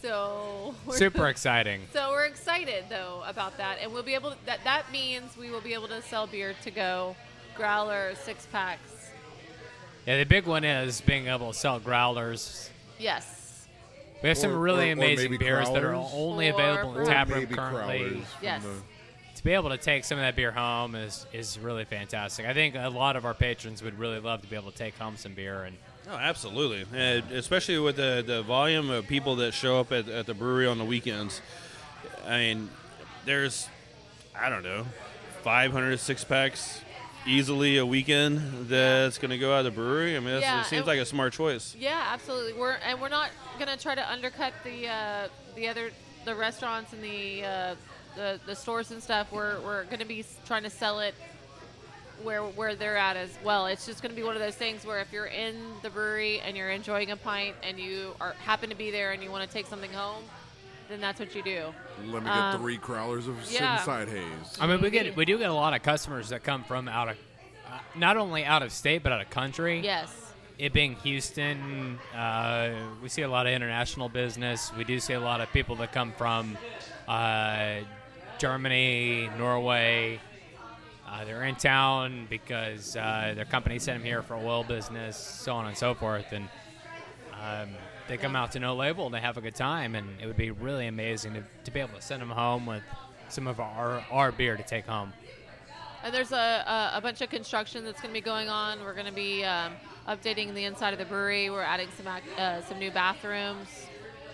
So 0.00 0.72
we're 0.86 0.98
Super 0.98 1.26
exciting. 1.26 1.80
So 1.92 2.10
we're 2.10 2.26
excited 2.26 2.84
though 2.88 3.24
about 3.26 3.58
that, 3.58 3.78
and 3.82 3.92
we'll 3.92 4.04
be 4.04 4.14
able. 4.14 4.30
To, 4.30 4.36
that 4.46 4.62
that 4.62 4.92
means 4.92 5.36
we 5.36 5.50
will 5.50 5.60
be 5.60 5.74
able 5.74 5.88
to 5.88 6.00
sell 6.02 6.28
beer 6.28 6.54
to 6.62 6.70
go, 6.70 7.16
growler, 7.56 8.14
six 8.22 8.46
packs. 8.52 9.10
Yeah, 10.06 10.18
the 10.18 10.26
big 10.26 10.46
one 10.46 10.62
is 10.62 11.00
being 11.00 11.26
able 11.26 11.50
to 11.52 11.58
sell 11.58 11.80
growlers. 11.80 12.70
Yes. 13.00 13.39
We 14.22 14.28
have 14.28 14.38
some 14.38 14.54
really 14.54 14.86
or- 14.86 14.90
or 14.90 14.92
amazing 14.92 15.30
maybe 15.30 15.44
beers 15.44 15.68
that 15.70 15.82
are 15.82 15.94
only 15.94 16.48
Or 16.50 16.54
available 16.54 16.94
in 16.94 17.00
Or 17.02 17.04
tap 17.06 17.28
room 17.28 17.46
currently. 17.46 18.22
Yes. 18.42 18.62
To 19.36 19.44
be 19.44 19.52
able 19.52 19.70
to 19.70 19.78
take 19.78 20.04
some 20.04 20.18
of 20.18 20.22
that 20.22 20.36
beer 20.36 20.50
home 20.50 20.94
is 20.94 21.26
is 21.32 21.58
really 21.58 21.84
fantastic. 21.86 22.44
I 22.46 22.52
think 22.52 22.74
a 22.74 22.88
lot 22.90 23.16
of 23.16 23.24
our 23.24 23.32
patrons 23.32 23.82
would 23.82 23.98
really 23.98 24.20
love 24.20 24.42
to 24.42 24.48
be 24.48 24.56
able 24.56 24.70
to 24.70 24.76
take 24.76 24.98
home 24.98 25.16
some 25.16 25.32
beer 25.34 25.62
and 25.64 25.76
Oh, 26.10 26.16
absolutely, 26.16 26.84
and 26.98 27.30
especially 27.32 27.78
with 27.78 27.96
the 27.96 28.22
the 28.26 28.42
volume 28.42 28.90
of 28.90 29.06
people 29.06 29.36
that 29.36 29.54
show 29.54 29.78
up 29.80 29.92
at, 29.92 30.08
at 30.08 30.26
the 30.26 30.34
brewery 30.34 30.66
on 30.66 30.76
the 30.76 30.84
weekends. 30.84 31.40
I 32.26 32.36
mean, 32.38 32.70
there's, 33.24 33.68
I 34.38 34.48
don't 34.50 34.62
know, 34.64 34.86
500 35.42 35.98
six 36.00 36.24
packs 36.24 36.80
easily 37.26 37.76
a 37.78 37.86
weekend 37.86 38.68
that's 38.68 39.18
going 39.18 39.30
to 39.30 39.38
go 39.38 39.52
out 39.54 39.60
of 39.60 39.64
the 39.66 39.70
brewery. 39.70 40.16
I 40.16 40.20
mean, 40.20 40.40
Yeah, 40.40 40.60
it 40.60 40.66
seems 40.66 40.86
like 40.86 40.98
a 40.98 41.04
smart 41.06 41.32
choice. 41.32 41.76
Yeah, 41.78 42.02
absolutely. 42.12 42.54
We're 42.54 42.76
and 42.86 43.00
we're 43.00 43.08
not 43.08 43.30
gonna 43.58 43.76
try 43.76 43.94
to 43.94 44.10
undercut 44.10 44.52
the 44.64 44.88
uh, 44.88 45.28
the 45.54 45.68
other 45.68 45.90
the 46.24 46.34
restaurants 46.34 46.92
and 46.92 47.02
the, 47.02 47.44
uh, 47.44 47.74
the 48.16 48.40
the 48.46 48.54
stores 48.56 48.90
and 48.90 49.02
stuff. 49.02 49.30
We're 49.32 49.60
we're 49.60 49.84
gonna 49.84 50.04
be 50.06 50.24
trying 50.46 50.62
to 50.64 50.70
sell 50.70 51.00
it 51.00 51.14
where 52.22 52.42
where 52.42 52.74
they're 52.74 52.96
at 52.96 53.16
as 53.16 53.30
well. 53.44 53.66
It's 53.66 53.86
just 53.86 54.02
gonna 54.02 54.14
be 54.14 54.22
one 54.22 54.34
of 54.34 54.42
those 54.42 54.56
things 54.56 54.84
where 54.84 55.00
if 55.00 55.12
you're 55.12 55.26
in 55.26 55.56
the 55.82 55.90
brewery 55.90 56.40
and 56.40 56.56
you're 56.56 56.70
enjoying 56.70 57.10
a 57.10 57.16
pint 57.16 57.56
and 57.62 57.78
you 57.78 58.14
are 58.20 58.32
happen 58.44 58.70
to 58.70 58.76
be 58.76 58.90
there 58.90 59.12
and 59.12 59.22
you 59.22 59.30
want 59.30 59.46
to 59.46 59.52
take 59.52 59.66
something 59.66 59.92
home, 59.92 60.24
then 60.90 61.00
that's 61.00 61.20
what 61.20 61.34
you 61.34 61.42
do. 61.42 61.72
Let 62.06 62.22
me 62.22 62.28
get 62.28 62.36
Um, 62.36 62.60
three 62.60 62.78
crowlers 62.78 63.28
of 63.28 63.36
yeah. 63.50 63.78
Inside 63.78 64.08
Haze. 64.08 64.58
I 64.60 64.66
mean 64.66 64.80
we 64.80 64.90
get 64.90 65.14
we 65.16 65.24
do 65.24 65.38
get 65.38 65.48
a 65.50 65.54
lot 65.54 65.74
of 65.74 65.82
customers 65.82 66.30
that 66.30 66.42
come 66.42 66.64
from 66.64 66.88
out 66.88 67.08
of 67.08 67.16
uh, 67.70 67.78
not 67.94 68.16
only 68.16 68.44
out 68.44 68.62
of 68.62 68.72
state 68.72 69.02
but 69.02 69.12
out 69.12 69.20
of 69.20 69.30
country. 69.30 69.80
Yes. 69.80 70.12
It 70.58 70.74
being 70.74 70.96
Houston, 70.96 71.98
uh, 72.14 72.70
we 73.02 73.08
see 73.08 73.22
a 73.22 73.28
lot 73.28 73.46
of 73.46 73.52
international 73.54 74.10
business. 74.10 74.70
We 74.76 74.84
do 74.84 75.00
see 75.00 75.14
a 75.14 75.20
lot 75.20 75.40
of 75.40 75.50
people 75.52 75.76
that 75.76 75.90
come 75.90 76.12
from 76.12 76.58
uh, 77.08 77.76
Germany, 78.36 79.30
Norway. 79.38 80.20
Uh, 81.08 81.24
they're 81.24 81.44
in 81.44 81.56
town 81.56 82.26
because 82.28 82.94
uh, 82.94 83.32
their 83.34 83.46
company 83.46 83.78
sent 83.78 83.98
them 84.00 84.06
here 84.06 84.22
for 84.22 84.34
oil 84.34 84.62
business, 84.62 85.16
so 85.16 85.54
on 85.54 85.66
and 85.66 85.76
so 85.76 85.94
forth. 85.94 86.30
And 86.32 86.46
um, 87.32 87.70
they 88.10 88.16
come 88.16 88.34
out 88.34 88.50
to 88.50 88.58
no 88.58 88.74
label 88.74 89.06
and 89.06 89.14
they 89.14 89.20
have 89.20 89.36
a 89.36 89.40
good 89.40 89.54
time. 89.54 89.94
And 89.94 90.20
it 90.20 90.26
would 90.26 90.36
be 90.36 90.50
really 90.50 90.88
amazing 90.88 91.34
to, 91.34 91.44
to 91.64 91.70
be 91.70 91.78
able 91.78 91.94
to 91.94 92.02
send 92.02 92.20
them 92.20 92.30
home 92.30 92.66
with 92.66 92.82
some 93.28 93.46
of 93.46 93.60
our, 93.60 94.04
our 94.10 94.32
beer 94.32 94.56
to 94.56 94.64
take 94.64 94.84
home. 94.84 95.12
And 96.02 96.12
there's 96.12 96.32
a, 96.32 96.36
a, 96.94 96.98
a 96.98 97.00
bunch 97.00 97.20
of 97.20 97.30
construction 97.30 97.84
that's 97.84 98.00
going 98.00 98.12
to 98.12 98.20
be 98.20 98.24
going 98.24 98.48
on. 98.48 98.80
We're 98.80 98.94
going 98.94 99.06
to 99.06 99.12
be 99.12 99.44
um, 99.44 99.74
updating 100.08 100.54
the 100.54 100.64
inside 100.64 100.92
of 100.92 100.98
the 100.98 101.04
brewery. 101.04 101.50
We're 101.50 101.62
adding 101.62 101.88
some 101.96 102.08
uh, 102.36 102.62
some 102.62 102.80
new 102.80 102.90
bathrooms 102.90 103.68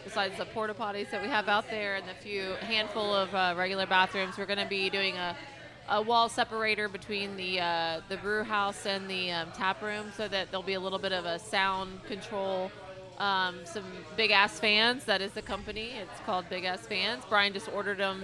besides 0.05 0.39
the 0.39 0.47
porta 0.47 0.72
potties 0.72 1.11
that 1.11 1.20
we 1.20 1.29
have 1.29 1.49
out 1.49 1.68
there 1.68 1.97
and 1.97 2.09
the 2.09 2.14
few 2.14 2.53
handful 2.61 3.12
of 3.12 3.35
uh, 3.35 3.55
regular 3.59 3.85
bathrooms. 3.85 4.39
We're 4.39 4.47
going 4.47 4.61
to 4.61 4.68
be 4.68 4.89
doing 4.89 5.16
a, 5.16 5.37
a 5.91 6.01
wall 6.01 6.29
separator 6.29 6.89
between 6.89 7.37
the 7.37 7.61
uh, 7.61 8.01
the 8.09 8.16
brew 8.16 8.45
house 8.45 8.87
and 8.87 9.11
the 9.11 9.33
um, 9.33 9.49
tap 9.53 9.83
room 9.83 10.12
so 10.16 10.29
that 10.29 10.51
there'll 10.51 10.62
be 10.62 10.74
a 10.74 10.81
little 10.81 11.01
bit 11.01 11.12
of 11.12 11.27
a 11.27 11.39
sound 11.39 12.03
control. 12.05 12.70
Um, 13.19 13.57
some 13.64 13.85
big 14.17 14.31
ass 14.31 14.59
fans. 14.61 15.05
That 15.05 15.21
is 15.23 15.33
the 15.33 15.43
company. 15.43 15.93
It's 16.01 16.21
called 16.27 16.49
Big 16.51 16.64
Ass 16.64 16.87
Fans. 16.87 17.23
Brian 17.29 17.53
just 17.53 17.69
ordered 17.73 17.99
them. 17.99 18.23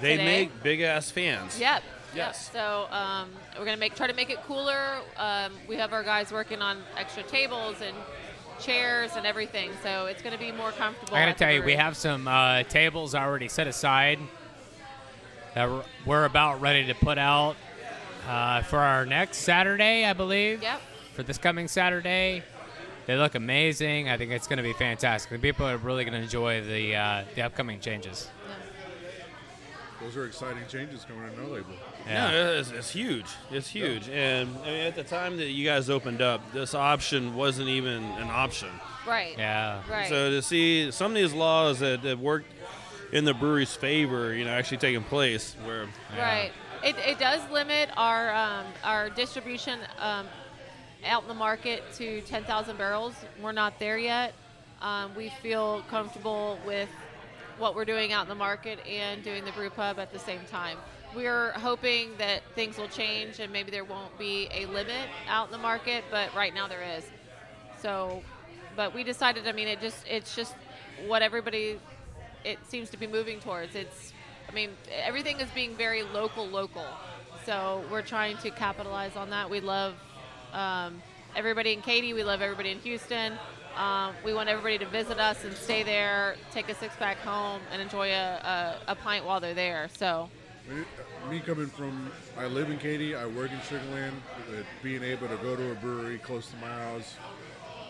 They 0.00 0.16
today. 0.16 0.24
make 0.24 0.62
big 0.62 0.80
ass 0.82 1.10
fans. 1.10 1.58
Yep. 1.58 1.82
Yes. 2.14 2.50
Yep. 2.52 2.52
So 2.52 2.94
um, 2.94 3.30
we're 3.58 3.64
gonna 3.64 3.76
make 3.78 3.94
try 3.94 4.06
to 4.06 4.12
make 4.14 4.30
it 4.30 4.42
cooler. 4.46 4.98
Um, 5.16 5.52
we 5.68 5.76
have 5.76 5.92
our 5.92 6.02
guys 6.02 6.30
working 6.32 6.60
on 6.60 6.78
extra 6.96 7.22
tables 7.22 7.76
and 7.82 7.96
chairs 8.60 9.12
and 9.16 9.26
everything, 9.26 9.70
so 9.82 10.06
it's 10.06 10.22
gonna 10.22 10.38
be 10.38 10.52
more 10.52 10.70
comfortable. 10.72 11.16
I 11.16 11.26
gotta 11.26 11.38
tell 11.38 11.52
you, 11.52 11.62
we 11.62 11.72
have 11.74 11.96
some 11.96 12.28
uh, 12.28 12.62
tables 12.64 13.14
already 13.14 13.48
set 13.48 13.66
aside 13.66 14.18
that 15.54 15.68
we're- 15.70 15.84
we're 16.06 16.24
about 16.24 16.60
ready 16.60 16.86
to 16.86 16.94
put 16.94 17.16
out 17.18 17.56
uh, 18.28 18.62
for 18.62 18.78
our 18.78 19.06
next 19.06 19.38
Saturday, 19.38 20.04
I 20.04 20.12
believe. 20.12 20.62
Yep. 20.62 20.80
For 21.14 21.22
this 21.22 21.38
coming 21.38 21.66
Saturday, 21.68 22.42
they 23.06 23.16
look 23.16 23.34
amazing. 23.34 24.08
I 24.08 24.16
think 24.16 24.30
it's 24.30 24.46
going 24.46 24.56
to 24.58 24.62
be 24.62 24.72
fantastic. 24.72 25.30
The 25.30 25.38
people 25.38 25.66
are 25.66 25.76
really 25.76 26.04
going 26.04 26.14
to 26.14 26.22
enjoy 26.22 26.62
the 26.62 26.96
uh, 26.96 27.24
the 27.34 27.42
upcoming 27.42 27.80
changes. 27.80 28.28
Those 30.00 30.16
are 30.16 30.26
exciting 30.26 30.62
changes 30.68 31.04
coming 31.04 31.32
in 31.32 31.42
no 31.42 31.48
label. 31.48 31.70
Yeah. 32.06 32.30
No, 32.30 32.52
it's, 32.54 32.70
it's 32.70 32.90
huge. 32.90 33.24
It's 33.50 33.68
huge. 33.68 34.08
And 34.10 34.50
I 34.62 34.66
mean, 34.66 34.80
at 34.80 34.96
the 34.96 35.04
time 35.04 35.38
that 35.38 35.48
you 35.48 35.64
guys 35.64 35.88
opened 35.88 36.20
up, 36.20 36.52
this 36.52 36.74
option 36.74 37.34
wasn't 37.34 37.70
even 37.70 38.02
an 38.02 38.28
option. 38.28 38.68
Right. 39.06 39.34
Yeah. 39.38 39.80
Right. 39.88 40.08
So 40.08 40.30
to 40.30 40.42
see 40.42 40.90
some 40.90 41.12
of 41.12 41.14
these 41.14 41.32
laws 41.32 41.78
that, 41.78 42.02
that 42.02 42.18
worked 42.18 42.52
in 43.12 43.24
the 43.24 43.32
brewery's 43.32 43.74
favor, 43.74 44.34
you 44.34 44.44
know, 44.44 44.50
actually 44.50 44.76
taking 44.78 45.04
place, 45.04 45.56
where 45.64 45.86
Right. 46.18 46.50
It, 46.82 46.96
it 46.98 47.18
does 47.18 47.40
limit 47.50 47.88
our 47.96 48.34
um, 48.34 48.66
our 48.82 49.08
distribution 49.08 49.78
um, 49.98 50.26
out 51.04 51.22
in 51.22 51.28
the 51.28 51.34
market 51.34 51.82
to 51.94 52.20
10,000 52.22 52.76
barrels. 52.76 53.14
We're 53.42 53.52
not 53.52 53.78
there 53.78 53.98
yet. 53.98 54.34
Um, 54.80 55.14
we 55.14 55.30
feel 55.42 55.82
comfortable 55.88 56.58
with 56.66 56.88
what 57.58 57.74
we're 57.74 57.84
doing 57.84 58.12
out 58.12 58.22
in 58.22 58.28
the 58.28 58.34
market 58.34 58.78
and 58.86 59.22
doing 59.22 59.44
the 59.44 59.52
brew 59.52 59.70
pub 59.70 59.98
at 59.98 60.12
the 60.12 60.18
same 60.18 60.40
time. 60.50 60.78
We're 61.14 61.52
hoping 61.52 62.10
that 62.18 62.42
things 62.54 62.76
will 62.76 62.88
change 62.88 63.38
and 63.38 63.52
maybe 63.52 63.70
there 63.70 63.84
won't 63.84 64.18
be 64.18 64.48
a 64.52 64.66
limit 64.66 65.08
out 65.28 65.46
in 65.46 65.52
the 65.52 65.58
market, 65.58 66.04
but 66.10 66.34
right 66.34 66.52
now 66.52 66.66
there 66.66 66.82
is. 66.82 67.04
So, 67.80 68.22
but 68.76 68.94
we 68.94 69.04
decided. 69.04 69.46
I 69.46 69.52
mean, 69.52 69.68
it 69.68 69.80
just 69.80 70.04
it's 70.08 70.34
just 70.34 70.54
what 71.06 71.22
everybody 71.22 71.78
it 72.44 72.58
seems 72.68 72.90
to 72.90 72.96
be 72.96 73.06
moving 73.06 73.40
towards. 73.40 73.74
It's, 73.74 74.12
I 74.48 74.52
mean, 74.52 74.70
everything 75.02 75.40
is 75.40 75.48
being 75.50 75.74
very 75.74 76.02
local, 76.02 76.46
local. 76.46 76.84
So 77.44 77.82
we're 77.90 78.02
trying 78.02 78.36
to 78.38 78.50
capitalize 78.50 79.16
on 79.16 79.30
that. 79.30 79.50
We 79.50 79.60
love 79.60 79.94
um, 80.54 81.02
everybody 81.36 81.72
in 81.72 81.82
Katy. 81.82 82.12
We 82.12 82.24
love 82.24 82.40
everybody 82.40 82.70
in 82.70 82.78
Houston. 82.80 83.34
Um, 83.76 84.14
we 84.24 84.32
want 84.32 84.48
everybody 84.48 84.78
to 84.78 84.86
visit 84.86 85.18
us 85.18 85.44
and 85.44 85.52
stay 85.56 85.82
there, 85.82 86.36
take 86.52 86.68
a 86.68 86.74
six 86.74 86.94
pack 86.96 87.16
home, 87.18 87.60
and 87.72 87.82
enjoy 87.82 88.10
a, 88.10 88.78
a, 88.86 88.92
a 88.92 88.94
pint 88.94 89.24
while 89.24 89.40
they're 89.40 89.52
there. 89.52 89.88
So, 89.98 90.30
Me- 91.28 91.40
coming 91.40 91.66
from, 91.66 92.10
I 92.38 92.46
live 92.46 92.70
in 92.70 92.78
Katy, 92.78 93.16
I 93.16 93.26
work 93.26 93.50
in 93.50 93.60
Sugar 93.62 93.82
Land. 93.92 94.14
uh, 94.50 94.62
Being 94.82 95.02
able 95.02 95.26
to 95.26 95.36
go 95.38 95.56
to 95.56 95.72
a 95.72 95.74
brewery 95.74 96.18
close 96.18 96.48
to 96.50 96.56
my 96.58 96.68
house, 96.68 97.16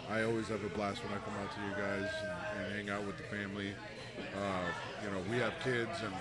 I 0.09 0.23
always 0.23 0.49
have 0.49 0.65
a 0.65 0.69
blast 0.71 1.05
when 1.05 1.13
I 1.13 1.19
come 1.19 1.35
out 1.35 1.53
to 1.55 1.61
you 1.61 1.75
guys 1.77 2.11
and, 2.23 2.65
and 2.65 2.77
hang 2.89 2.91
out 2.97 3.07
with 3.07 3.19
the 3.19 3.25
family. 3.25 3.75
Uh, 4.19 4.63
you 5.05 5.11
know, 5.11 5.23
we 5.31 5.37
have 5.39 5.53
kids 5.63 5.91
and 6.03 6.15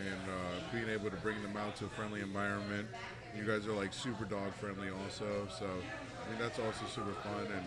and 0.00 0.30
uh, 0.30 0.72
being 0.72 0.88
able 0.88 1.10
to 1.10 1.16
bring 1.16 1.42
them 1.42 1.56
out 1.58 1.76
to 1.76 1.84
a 1.84 1.88
friendly 1.88 2.22
environment. 2.22 2.88
You 3.36 3.44
guys 3.44 3.66
are 3.66 3.72
like 3.72 3.92
super 3.92 4.24
dog 4.24 4.52
friendly 4.54 4.88
also, 4.90 5.46
so 5.58 5.66
I 5.66 6.30
mean 6.30 6.38
that's 6.38 6.58
also 6.58 6.84
super 6.92 7.12
fun. 7.22 7.46
And 7.46 7.66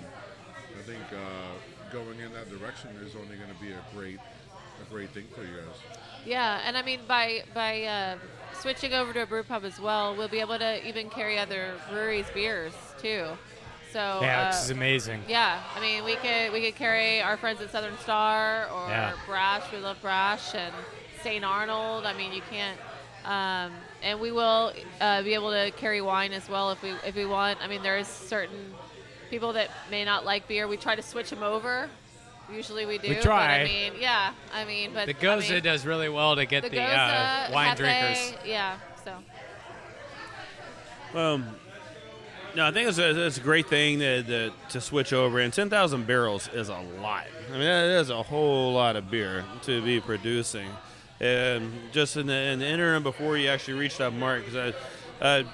I 0.77 0.81
think 0.83 1.01
uh, 1.11 1.91
going 1.91 2.19
in 2.19 2.33
that 2.33 2.49
direction 2.49 2.89
is 3.05 3.15
only 3.15 3.37
going 3.37 3.49
to 3.49 3.61
be 3.61 3.71
a 3.71 3.83
great 3.95 4.19
a 4.81 4.91
great 4.91 5.09
thing 5.11 5.25
for 5.35 5.41
you 5.41 5.55
guys. 5.55 5.79
yeah, 6.25 6.61
and 6.65 6.75
I 6.77 6.81
mean 6.81 6.99
by 7.07 7.43
by 7.53 7.83
uh, 7.83 8.15
switching 8.53 8.93
over 8.93 9.13
to 9.13 9.23
a 9.23 9.25
brew 9.25 9.43
pub 9.43 9.63
as 9.63 9.79
well, 9.79 10.15
we'll 10.15 10.27
be 10.27 10.39
able 10.39 10.57
to 10.59 10.87
even 10.87 11.09
carry 11.09 11.39
other 11.39 11.73
breweries' 11.89 12.29
beers 12.33 12.73
too. 12.99 13.27
So 13.91 14.19
Yeah, 14.21 14.41
uh, 14.41 14.45
which 14.47 14.55
is 14.63 14.69
amazing. 14.71 15.21
Yeah, 15.29 15.61
I 15.75 15.79
mean, 15.79 16.03
we 16.03 16.15
could 16.15 16.51
we 16.51 16.61
could 16.61 16.75
carry 16.75 17.21
our 17.21 17.37
friends 17.37 17.61
at 17.61 17.71
Southern 17.71 17.97
Star 17.99 18.67
or 18.69 18.89
Yeah. 18.89 19.13
Brash. 19.27 19.71
We 19.71 19.77
love 19.77 20.01
Brash 20.01 20.55
and 20.55 20.73
St. 21.21 21.45
Arnold. 21.45 22.05
I 22.05 22.13
mean, 22.13 22.33
you 22.33 22.41
can't. 22.49 22.79
Um, 23.23 23.71
and 24.03 24.19
we 24.19 24.31
will 24.31 24.73
uh, 25.01 25.23
be 25.23 25.33
able 25.33 25.51
to 25.51 25.71
carry 25.71 26.01
wine 26.01 26.33
as 26.33 26.47
well 26.49 26.71
if 26.71 26.81
we 26.83 26.91
if 27.05 27.15
we 27.15 27.25
want. 27.25 27.59
I 27.61 27.67
mean, 27.67 27.81
there's 27.81 28.07
certain 28.07 28.73
people 29.29 29.53
that 29.53 29.69
may 29.89 30.05
not 30.05 30.25
like 30.25 30.47
beer. 30.47 30.67
We 30.67 30.77
try 30.77 30.95
to 30.95 31.01
switch 31.01 31.29
them 31.29 31.41
over. 31.41 31.89
Usually 32.51 32.85
we 32.85 32.97
do. 32.97 33.07
We 33.07 33.15
But 33.15 33.23
try. 33.23 33.61
I 33.61 33.63
mean, 33.63 33.93
yeah. 33.99 34.33
I 34.53 34.65
mean, 34.65 34.91
but 34.93 35.07
The 35.07 35.17
I 35.17 35.37
Gose 35.37 35.49
mean, 35.49 35.63
does 35.63 35.85
really 35.85 36.09
well 36.09 36.35
to 36.35 36.45
get 36.45 36.63
the 36.63 36.69
the, 36.69 36.77
Gose, 36.77 37.49
uh, 37.49 37.53
wine 37.53 37.75
Hefe, 37.75 37.77
drinkers. 37.77 38.33
Yeah. 38.45 38.77
So. 39.03 39.17
Um, 41.17 41.47
no, 42.55 42.67
I 42.67 42.71
think 42.71 42.89
it's 42.89 42.97
a, 42.97 43.25
it's 43.25 43.37
a 43.37 43.41
great 43.41 43.67
thing 43.67 43.99
that, 43.99 44.27
that 44.27 44.51
to 44.69 44.81
switch 44.81 45.13
over, 45.13 45.39
and 45.39 45.53
10,000 45.53 46.05
barrels 46.05 46.49
is 46.53 46.69
a 46.69 46.79
lot. 47.01 47.25
I 47.49 47.53
mean, 47.53 47.61
that 47.61 47.99
is 47.99 48.09
a 48.09 48.21
whole 48.21 48.73
lot 48.73 48.95
of 48.95 49.09
beer 49.09 49.45
to 49.63 49.81
be 49.81 49.99
producing. 49.99 50.69
And 51.23 51.71
just 51.93 52.17
in 52.17 52.27
the, 52.27 52.33
in 52.33 52.59
the 52.59 52.67
interim 52.67 53.01
before 53.01 53.37
you 53.37 53.47
actually 53.47 53.75
reach 53.75 53.97
that 53.99 54.11
mark, 54.11 54.43
because 54.45 54.75
I, 55.21 55.39
I 55.39 55.45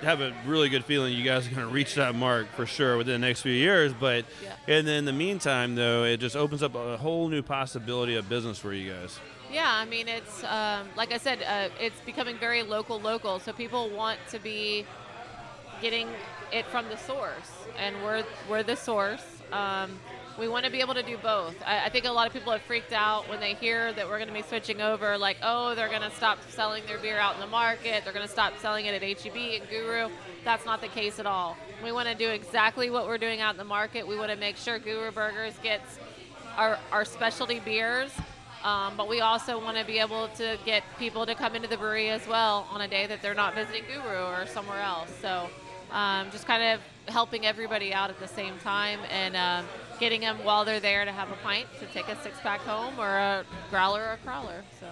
have 0.00 0.22
a 0.22 0.34
really 0.46 0.70
good 0.70 0.86
feeling 0.86 1.12
you 1.12 1.22
guys 1.22 1.46
are 1.46 1.50
going 1.50 1.66
to 1.66 1.72
reach 1.72 1.96
that 1.96 2.14
mark 2.14 2.46
for 2.56 2.64
sure 2.64 2.96
within 2.96 3.20
the 3.20 3.26
next 3.26 3.42
few 3.42 3.52
years. 3.52 3.92
But 3.92 4.24
and 4.66 4.86
then 4.86 5.00
in 5.00 5.04
the 5.04 5.12
meantime, 5.12 5.74
though, 5.74 6.04
it 6.04 6.16
just 6.18 6.34
opens 6.34 6.62
up 6.62 6.74
a 6.74 6.96
whole 6.96 7.28
new 7.28 7.42
possibility 7.42 8.16
of 8.16 8.26
business 8.26 8.58
for 8.58 8.72
you 8.72 8.90
guys. 8.90 9.20
Yeah, 9.52 9.70
I 9.70 9.84
mean, 9.84 10.08
it's 10.08 10.44
um, 10.44 10.88
like 10.96 11.12
I 11.12 11.18
said, 11.18 11.42
uh, 11.42 11.68
it's 11.78 12.00
becoming 12.06 12.38
very 12.38 12.62
local, 12.62 12.98
local. 12.98 13.38
So 13.38 13.52
people 13.52 13.90
want 13.90 14.18
to 14.30 14.38
be 14.38 14.86
getting 15.82 16.08
it 16.52 16.64
from 16.66 16.88
the 16.88 16.96
source, 16.96 17.50
and 17.78 17.94
we're 18.02 18.24
we're 18.48 18.62
the 18.62 18.76
source. 18.76 19.24
Um, 19.52 19.98
we 20.38 20.46
want 20.46 20.64
to 20.64 20.70
be 20.70 20.80
able 20.80 20.94
to 20.94 21.02
do 21.02 21.16
both. 21.18 21.54
I, 21.66 21.86
I 21.86 21.88
think 21.88 22.04
a 22.04 22.12
lot 22.12 22.26
of 22.26 22.32
people 22.32 22.52
have 22.52 22.62
freaked 22.62 22.92
out 22.92 23.28
when 23.28 23.40
they 23.40 23.54
hear 23.54 23.92
that 23.94 24.06
we're 24.06 24.18
going 24.18 24.28
to 24.28 24.34
be 24.34 24.42
switching 24.42 24.80
over, 24.80 25.18
like, 25.18 25.36
oh, 25.42 25.74
they're 25.74 25.88
going 25.88 26.02
to 26.02 26.10
stop 26.12 26.38
selling 26.50 26.84
their 26.86 26.98
beer 26.98 27.18
out 27.18 27.34
in 27.34 27.40
the 27.40 27.46
market. 27.46 28.04
They're 28.04 28.12
going 28.12 28.26
to 28.26 28.32
stop 28.32 28.56
selling 28.58 28.86
it 28.86 28.94
at 28.94 29.02
HEB 29.02 29.36
and 29.60 29.68
Guru. 29.68 30.10
That's 30.44 30.64
not 30.64 30.80
the 30.80 30.88
case 30.88 31.18
at 31.18 31.26
all. 31.26 31.56
We 31.82 31.90
want 31.90 32.08
to 32.08 32.14
do 32.14 32.28
exactly 32.28 32.88
what 32.88 33.06
we're 33.06 33.18
doing 33.18 33.40
out 33.40 33.52
in 33.54 33.58
the 33.58 33.64
market. 33.64 34.06
We 34.06 34.16
want 34.16 34.30
to 34.30 34.36
make 34.36 34.56
sure 34.56 34.78
Guru 34.78 35.10
Burgers 35.10 35.54
gets 35.62 35.98
our, 36.56 36.78
our 36.92 37.04
specialty 37.04 37.60
beers, 37.60 38.12
um, 38.62 38.94
but 38.96 39.08
we 39.08 39.20
also 39.20 39.62
want 39.62 39.76
to 39.76 39.84
be 39.84 39.98
able 39.98 40.28
to 40.28 40.56
get 40.64 40.82
people 40.98 41.26
to 41.26 41.34
come 41.34 41.54
into 41.54 41.68
the 41.68 41.76
brewery 41.76 42.10
as 42.10 42.26
well 42.26 42.66
on 42.70 42.80
a 42.80 42.88
day 42.88 43.06
that 43.06 43.22
they're 43.22 43.34
not 43.34 43.54
visiting 43.54 43.82
Guru 43.86 44.24
or 44.24 44.46
somewhere 44.46 44.80
else. 44.80 45.10
So 45.20 45.48
um, 45.92 46.30
just 46.30 46.46
kind 46.46 46.62
of 46.62 46.80
helping 47.08 47.46
everybody 47.46 47.92
out 47.92 48.10
at 48.10 48.20
the 48.20 48.28
same 48.28 48.58
time 48.58 49.00
and 49.10 49.36
um, 49.36 49.64
getting 49.98 50.20
them 50.20 50.38
while 50.44 50.64
they're 50.64 50.80
there 50.80 51.04
to 51.04 51.12
have 51.12 51.30
a 51.30 51.36
pint 51.36 51.66
to 51.80 51.86
take 51.86 52.08
a 52.08 52.20
six 52.22 52.38
pack 52.40 52.60
home 52.60 52.98
or 52.98 53.08
a 53.08 53.44
growler 53.70 54.02
or 54.02 54.12
a 54.12 54.28
crowler. 54.28 54.62
So 54.80 54.86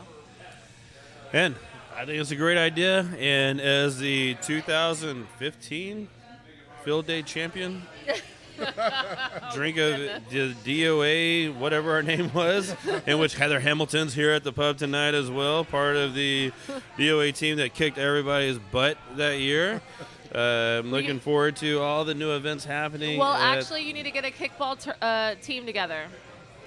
And 1.33 1.55
I 1.97 2.05
think 2.05 2.21
it's 2.21 2.31
a 2.31 2.37
great 2.37 2.59
idea. 2.59 3.07
And 3.19 3.61
as 3.61 3.99
the 3.99 4.35
2015 4.43 6.09
Field 6.85 7.07
Day 7.07 7.23
champion, 7.23 7.83
drink 9.55 9.77
of 9.77 9.99
the 10.31 10.55
DOA, 10.64 11.55
whatever 11.57 11.93
our 11.93 12.03
name 12.03 12.33
was, 12.33 12.75
in 13.07 13.19
which 13.19 13.35
Heather 13.35 13.61
Hamilton's 13.61 14.14
here 14.14 14.31
at 14.31 14.45
the 14.45 14.53
pub 14.53 14.79
tonight 14.79 15.14
as 15.14 15.31
well, 15.31 15.64
part 15.64 15.97
of 15.97 16.14
the 16.14 16.53
DOA 16.99 17.35
team 17.35 17.57
that 17.57 17.75
kicked 17.75 17.99
everybody's 17.99 18.59
butt 18.59 18.99
that 19.17 19.41
year. 19.41 19.83
Uh, 20.35 20.81
I'm 20.85 20.91
looking 20.91 21.20
forward 21.20 21.57
to 21.57 21.81
all 21.81 22.05
the 22.05 22.14
new 22.14 22.33
events 22.35 22.64
happening. 22.64 23.18
well, 23.18 23.33
at- 23.33 23.59
actually, 23.59 23.83
you 23.83 23.93
need 23.93 24.05
to 24.05 24.11
get 24.11 24.24
a 24.24 24.31
kickball 24.31 24.79
ter- 24.81 24.97
uh, 25.01 25.35
team 25.43 25.66
together. 25.66 26.07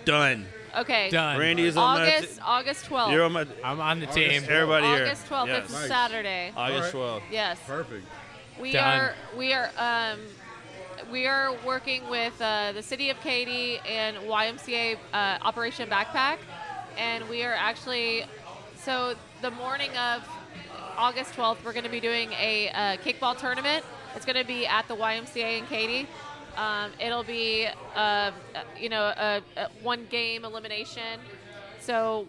done. 0.05 0.45
Okay. 0.77 1.09
Done. 1.09 1.39
Randy's 1.39 1.75
on 1.77 1.97
that. 1.99 2.17
August 2.19 2.39
August 2.45 2.85
12th. 2.85 3.11
You're 3.11 3.23
on 3.23 3.31
my. 3.31 3.47
I'm 3.63 3.81
on 3.81 3.99
the 3.99 4.05
team. 4.05 4.43
12th. 4.43 4.49
Everybody 4.49 4.85
here. 4.85 5.05
August 5.05 5.25
12th. 5.27 5.47
Yes. 5.47 5.63
It's 5.63 5.73
Nice. 5.73 5.87
Saturday. 5.87 6.53
August 6.55 6.93
All 6.95 7.01
12th. 7.19 7.23
Yes. 7.31 7.57
Perfect. 7.65 8.05
We 8.61 8.71
Done. 8.73 8.99
are 8.99 9.15
we 9.35 9.53
are 9.53 9.69
um, 9.77 10.19
we 11.11 11.25
are 11.25 11.55
working 11.65 12.07
with 12.09 12.39
uh, 12.39 12.71
the 12.73 12.83
city 12.83 13.09
of 13.09 13.19
Katy 13.21 13.79
and 13.79 14.17
YMCA 14.17 14.97
uh, 15.11 15.37
Operation 15.41 15.89
Backpack, 15.89 16.37
and 16.97 17.27
we 17.29 17.43
are 17.43 17.53
actually 17.53 18.25
so 18.77 19.15
the 19.41 19.51
morning 19.51 19.89
of 19.97 20.23
August 20.99 21.33
12th, 21.35 21.63
we're 21.63 21.71
going 21.71 21.85
to 21.85 21.89
be 21.89 22.01
doing 22.01 22.33
a 22.33 22.67
uh, 22.71 22.97
kickball 22.97 23.37
tournament. 23.37 23.85
It's 24.17 24.25
going 24.25 24.35
to 24.35 24.43
be 24.43 24.67
at 24.67 24.85
the 24.89 24.97
YMCA 24.97 25.59
in 25.59 25.65
Katy. 25.67 26.09
Um, 26.57 26.91
it'll 26.99 27.23
be, 27.23 27.69
uh, 27.95 28.31
you 28.77 28.89
know, 28.89 29.03
a, 29.03 29.41
a 29.55 29.69
one 29.81 30.07
game 30.09 30.43
elimination. 30.43 31.21
So 31.79 32.27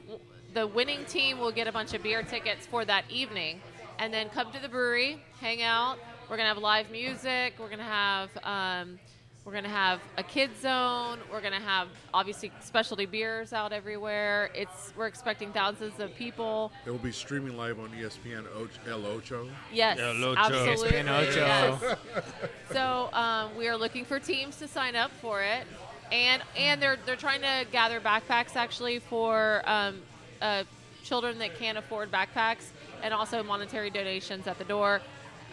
the 0.55 0.69
winning 0.69 1.05
team 1.07 1.41
will 1.41 1.51
get 1.51 1.67
a 1.67 1.73
bunch 1.73 1.95
of 1.95 2.05
beer 2.05 2.23
tickets 2.23 2.65
for 2.65 2.85
that 2.85 3.03
evening, 3.11 3.61
and 3.99 4.15
then 4.15 4.29
come 4.29 4.53
to 4.53 4.61
the 4.61 4.69
brewery, 4.69 5.21
hang 5.41 5.63
out. 5.63 5.99
We're 6.29 6.37
gonna 6.37 6.51
have 6.51 6.59
live 6.59 6.93
music. 6.93 7.55
We're 7.59 7.71
gonna 7.71 7.83
have 7.83 8.31
um, 8.45 9.01
we're 9.45 9.53
gonna 9.53 9.69
have 9.69 10.01
a 10.19 10.23
kids 10.23 10.61
zone. 10.61 11.19
We're 11.33 11.41
gonna 11.41 11.61
have 11.61 11.89
obviously 12.13 12.53
specialty 12.61 13.07
beers 13.07 13.53
out 13.53 13.73
everywhere. 13.73 14.51
It's 14.55 14.93
we're 14.97 15.07
expecting 15.07 15.53
thousands 15.53 15.99
of 15.99 16.15
people. 16.15 16.71
It 16.85 16.91
will 16.91 16.99
be 16.99 17.13
streaming 17.13 17.57
live 17.57 17.81
on 17.81 17.89
ESPN 17.91 18.47
Och- 18.57 18.71
El 18.89 19.07
Ocho. 19.07 19.49
Yes, 19.73 19.99
El 19.99 20.23
Ocho. 20.25 20.39
absolutely. 20.39 20.91
ESPN 20.91 21.09
Ocho. 21.09 21.41
Yes. 21.41 21.97
So 22.73 23.09
um, 23.13 23.57
we 23.57 23.67
are 23.67 23.77
looking 23.77 24.05
for 24.05 24.21
teams 24.21 24.57
to 24.59 24.69
sign 24.69 24.95
up 24.95 25.11
for 25.21 25.43
it, 25.43 25.67
and 26.13 26.41
and 26.57 26.81
they're 26.81 26.99
they're 27.05 27.17
trying 27.17 27.41
to 27.41 27.67
gather 27.73 27.99
backpacks 28.01 28.55
actually 28.55 29.01
for 29.01 29.63
um, 29.67 30.01
uh, 30.41 30.63
children 31.03 31.39
that 31.39 31.59
can't 31.59 31.77
afford 31.79 32.13
backpacks, 32.13 32.67
and 33.03 33.13
also 33.13 33.43
monetary 33.43 33.91
donations 33.91 34.47
at 34.47 34.57
the 34.59 34.65
door. 34.65 35.01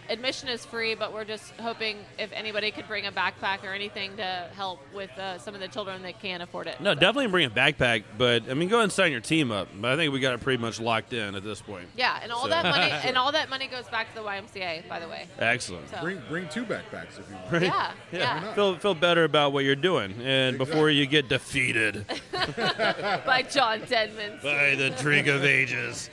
Admission 0.08 0.48
is 0.48 0.64
free, 0.64 0.94
but 0.94 1.12
we're 1.12 1.24
just 1.24 1.52
hoping 1.60 1.98
if 2.18 2.30
anybody 2.32 2.70
could 2.70 2.86
bring 2.88 3.06
a 3.06 3.12
backpack 3.12 3.62
or 3.62 3.72
anything 3.74 4.16
to 4.16 4.48
help 4.54 4.80
with 4.94 5.10
uh, 5.18 5.38
some 5.38 5.54
of 5.54 5.60
the 5.60 5.68
children 5.68 6.02
that 6.02 6.20
can't 6.20 6.42
afford 6.42 6.66
it. 6.66 6.80
No, 6.80 6.94
definitely 6.94 7.26
bring 7.26 7.46
a 7.46 7.50
backpack, 7.50 8.04
but 8.16 8.48
I 8.50 8.54
mean, 8.54 8.68
go 8.68 8.76
ahead 8.76 8.84
and 8.84 8.92
sign 8.92 9.12
your 9.12 9.20
team 9.20 9.50
up. 9.52 9.68
But 9.78 9.92
I 9.92 9.96
think 9.96 10.12
we 10.12 10.20
got 10.20 10.34
it 10.34 10.40
pretty 10.40 10.60
much 10.62 10.80
locked 10.80 11.12
in 11.12 11.34
at 11.34 11.44
this 11.44 11.60
point. 11.60 11.88
Yeah, 11.96 12.18
and 12.22 12.32
all 12.32 12.44
So- 12.44 12.48
that 12.48 12.64
money 12.64 12.90
and 13.04 13.18
all 13.18 13.32
that 13.32 13.50
money 13.50 13.66
goes 13.66 13.86
back 13.88 14.08
to 14.10 14.14
the 14.14 14.22
YMCA, 14.26 14.88
by 14.88 14.98
the 14.98 15.08
way. 15.08 15.26
Excellent. 15.38 15.88
So 15.90 16.00
Bring 16.00 16.22
bring 16.28 16.48
two 16.48 16.64
backpacks 16.64 17.18
if 17.18 17.28
you 17.28 17.34
want. 17.36 17.52
Right? 17.52 17.62
yeah, 17.62 17.92
yeah. 18.12 18.54
Feel 18.54 18.76
feel 18.78 18.94
better 18.94 19.24
about 19.24 19.52
what 19.52 19.64
you're 19.64 19.76
doing, 19.76 20.14
and 20.22 20.56
before 20.58 20.88
you 20.90 21.06
get 21.06 21.28
defeated 21.28 22.04
By 22.32 23.44
John 23.50 23.80
Denman. 23.88 24.38
by 24.42 24.74
the 24.74 24.90
drink 24.98 25.26
of 25.26 25.44
ages. 25.44 26.08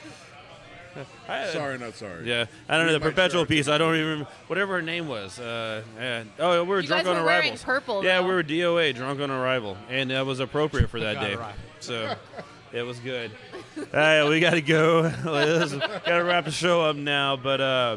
I- 1.28 1.46
Sorry, 1.48 1.78
not 1.78 1.94
sorry. 1.96 2.28
Yeah, 2.28 2.46
I 2.68 2.76
don't 2.76 2.86
know 2.86 2.92
the 2.92 3.00
perpetual 3.00 3.42
chart. 3.42 3.48
piece. 3.48 3.68
I 3.68 3.78
don't 3.78 3.94
even 3.94 4.06
remember 4.08 4.30
whatever 4.46 4.74
her 4.74 4.82
name 4.82 5.08
was. 5.08 5.38
Uh, 5.38 5.82
yeah. 5.98 6.24
Oh, 6.38 6.62
we 6.62 6.68
were 6.68 6.80
You 6.80 6.86
drunk 6.86 7.04
guys 7.04 7.10
on 7.14 7.20
were 7.20 7.24
wearing 7.26 7.50
arrival. 7.52 7.64
purple, 7.64 8.04
Yeah, 8.04 8.20
though. 8.20 8.28
we 8.28 8.34
were 8.34 8.42
DOA, 8.42 8.94
drunk 8.94 9.20
on 9.20 9.30
arrival, 9.30 9.76
and 9.90 10.10
that 10.10 10.24
was 10.26 10.40
appropriate 10.40 10.88
for 10.90 11.00
that 11.00 11.20
day. 11.20 11.32
it. 11.34 11.38
So 11.80 12.14
it 12.72 12.82
was 12.82 12.98
good. 13.00 13.30
All 13.78 13.84
right, 13.92 14.24
we 14.28 14.40
got 14.40 14.50
to 14.54 14.62
go. 14.62 15.02
got 15.24 16.04
to 16.04 16.24
wrap 16.24 16.44
the 16.46 16.50
show 16.50 16.82
up 16.82 16.96
now. 16.96 17.36
But 17.36 17.60
uh, 17.60 17.96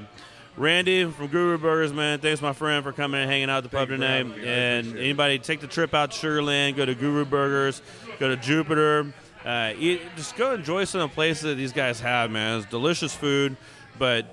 Randy 0.58 1.06
from 1.06 1.28
Guru 1.28 1.58
Burgers, 1.58 1.94
man, 1.94 2.20
thanks 2.20 2.42
my 2.42 2.52
friend 2.54 2.84
for 2.84 2.92
coming 2.92 3.22
and 3.22 3.30
hanging 3.32 3.50
out 3.50 3.60
at 3.60 3.64
the 3.64 3.70
pub 3.70 3.88
Thank 3.88 3.92
you 3.92 3.96
for 3.98 4.02
tonight. 4.02 4.18
having 4.36 4.44
me. 4.44 4.50
I 4.50 4.52
And 4.52 4.80
appreciate 4.88 5.02
it. 5.02 5.06
anybody 5.06 5.40
take 5.40 5.60
the 5.62 5.68
trip 5.68 5.94
out 5.94 6.12
to 6.12 6.18
Sugarland, 6.28 6.76
go 6.76 6.86
to 6.86 6.96
Guru 6.96 7.24
Burgers, 7.26 7.82
go 8.20 8.28
to 8.28 8.36
Jupiter. 8.36 9.14
Uh, 9.46 9.74
eat, 9.80 10.02
just 10.16 10.36
go 10.36 10.54
enjoy 10.54 10.84
some 10.84 11.02
of 11.02 11.10
the 11.10 11.14
places 11.16 11.44
that 11.44 11.56
these 11.56 11.72
guys 11.72 12.00
have, 12.02 12.30
man. 12.30 12.60
It's 12.60 12.70
delicious 12.70 13.16
food, 13.16 13.56
but 13.98 14.26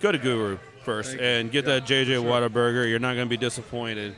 go 0.00 0.12
to 0.12 0.18
Guru 0.18 0.58
first 0.84 1.10
Thank 1.10 1.20
you. 1.22 1.26
and 1.26 1.50
get 1.50 1.64
Yeah, 1.66 1.74
that 1.80 1.84
JJ 1.86 2.06
for 2.06 2.22
sure. 2.22 2.22
Whataburger. 2.22 2.88
You're 2.88 2.98
not 2.98 3.14
going 3.14 3.26
to 3.26 3.30
be 3.30 3.36
disappointed. 3.38 4.14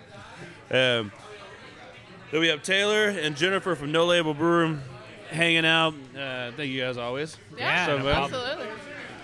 Um, 0.70 1.12
then 2.30 2.40
we 2.40 2.48
have 2.48 2.62
Taylor 2.62 3.08
and 3.08 3.36
Jennifer 3.36 3.74
from 3.74 3.90
No 3.92 4.04
Label 4.06 4.34
Brew 4.34 4.78
hanging 5.30 5.64
out. 5.64 5.94
Uh, 6.16 6.50
thank 6.56 6.70
you 6.70 6.80
guys 6.80 6.96
always. 6.98 7.36
Yeah, 7.56 7.86
So, 7.86 7.98
uh, 7.98 8.10
absolutely. 8.10 8.66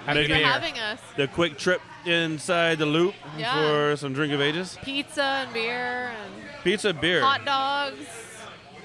Happy 0.07 0.19
Make 0.21 0.29
Thanks 0.31 0.45
for 0.47 0.53
having 0.53 0.79
us. 0.79 1.01
The 1.17 1.29
quick 1.29 1.59
trip 1.59 1.81
inside 2.07 2.79
the 2.79 2.87
loop 2.87 3.15
Yeah. 3.39 3.55
for 3.55 3.97
some 3.97 4.13
drink 4.13 4.33
of 4.33 4.41
ages. 4.41 4.79
Pizza 4.83 5.23
and 5.23 5.53
beer 5.53 6.13
and 6.25 6.33
Pizza, 6.63 6.93
beer. 6.95 7.21
hot 7.23 7.45
dogs. 7.45 7.97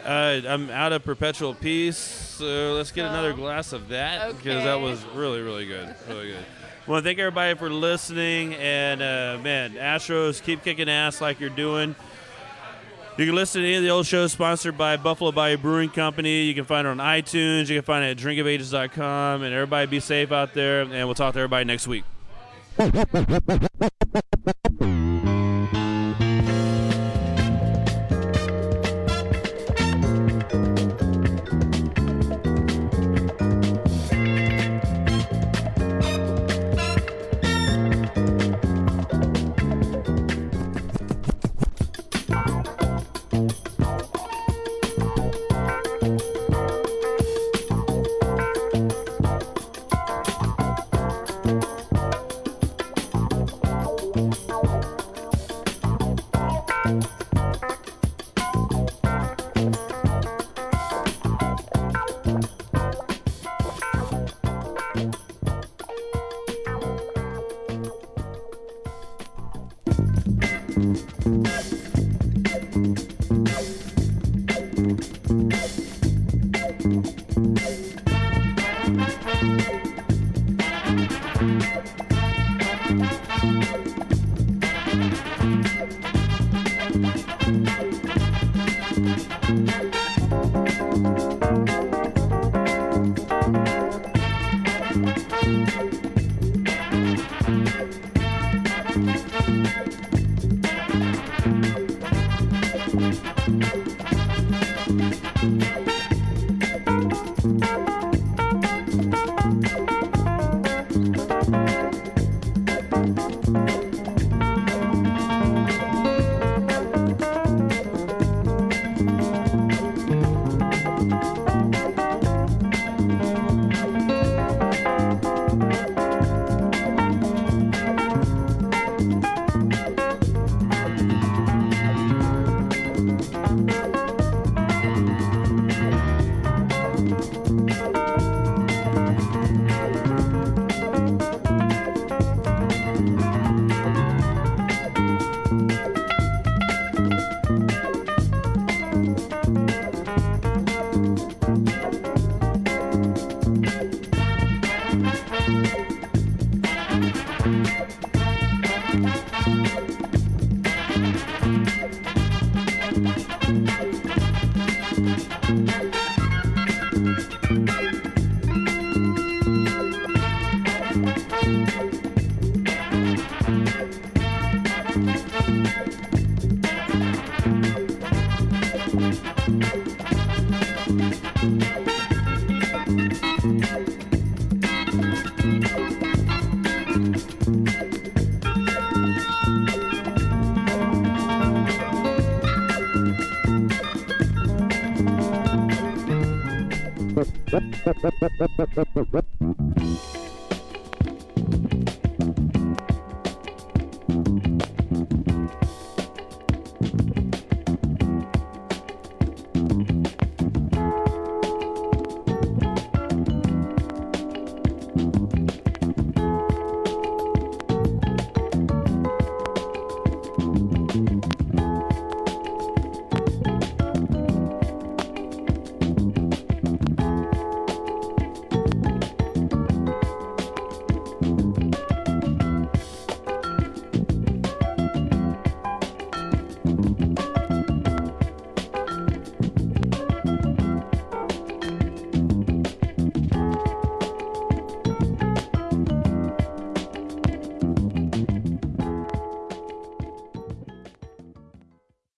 Uh, 0.09 0.41
I'm 0.47 0.71
out 0.71 0.91
of 0.91 1.03
perpetual 1.03 1.53
peace, 1.53 1.95
so 1.95 2.73
let's 2.73 2.91
get 2.91 3.05
another 3.05 3.31
glass 3.31 3.73
of 3.73 3.89
that 3.89 4.35
because 4.35 4.63
that 4.63 4.81
was 4.81 5.05
really, 5.13 5.41
really 5.41 5.67
good. 5.67 5.93
Really 6.09 6.31
good. 6.31 6.45
To 6.87 7.01
thank 7.03 7.19
everybody 7.19 7.53
for 7.53 7.69
listening, 7.69 8.55
and 8.55 9.03
uh, 9.03 9.37
man, 9.43 9.73
Astros 9.73 10.41
keep 10.41 10.63
kicking 10.63 10.89
ass 10.89 11.21
like 11.21 11.39
you're 11.39 11.51
doing. 11.51 11.93
You 13.19 13.27
can 13.27 13.35
listen 13.35 13.61
to 13.61 13.67
any 13.67 13.75
of 13.75 13.83
the 13.83 13.91
old 13.91 14.07
shows 14.07 14.31
sponsored 14.31 14.75
by 14.75 14.97
Buffalo 14.97 15.31
Bayou 15.31 15.57
Brewing 15.57 15.91
Company. 15.91 16.41
You 16.43 16.55
can 16.55 16.65
find 16.65 16.87
it 16.87 16.89
on 16.89 16.97
iTunes. 16.97 17.69
You 17.69 17.75
can 17.75 17.85
find 17.85 18.03
it 18.03 18.11
at 18.11 18.17
drinkofages.com. 18.17 19.43
And 19.43 19.53
everybody 19.53 19.85
be 19.85 19.99
safe 19.99 20.31
out 20.31 20.55
there, 20.55 20.81
and 20.81 20.91
we'll 20.91 21.13
talk 21.13 21.33
to 21.35 21.39
everybody 21.39 21.65
next 21.65 21.87
week. 21.87 22.05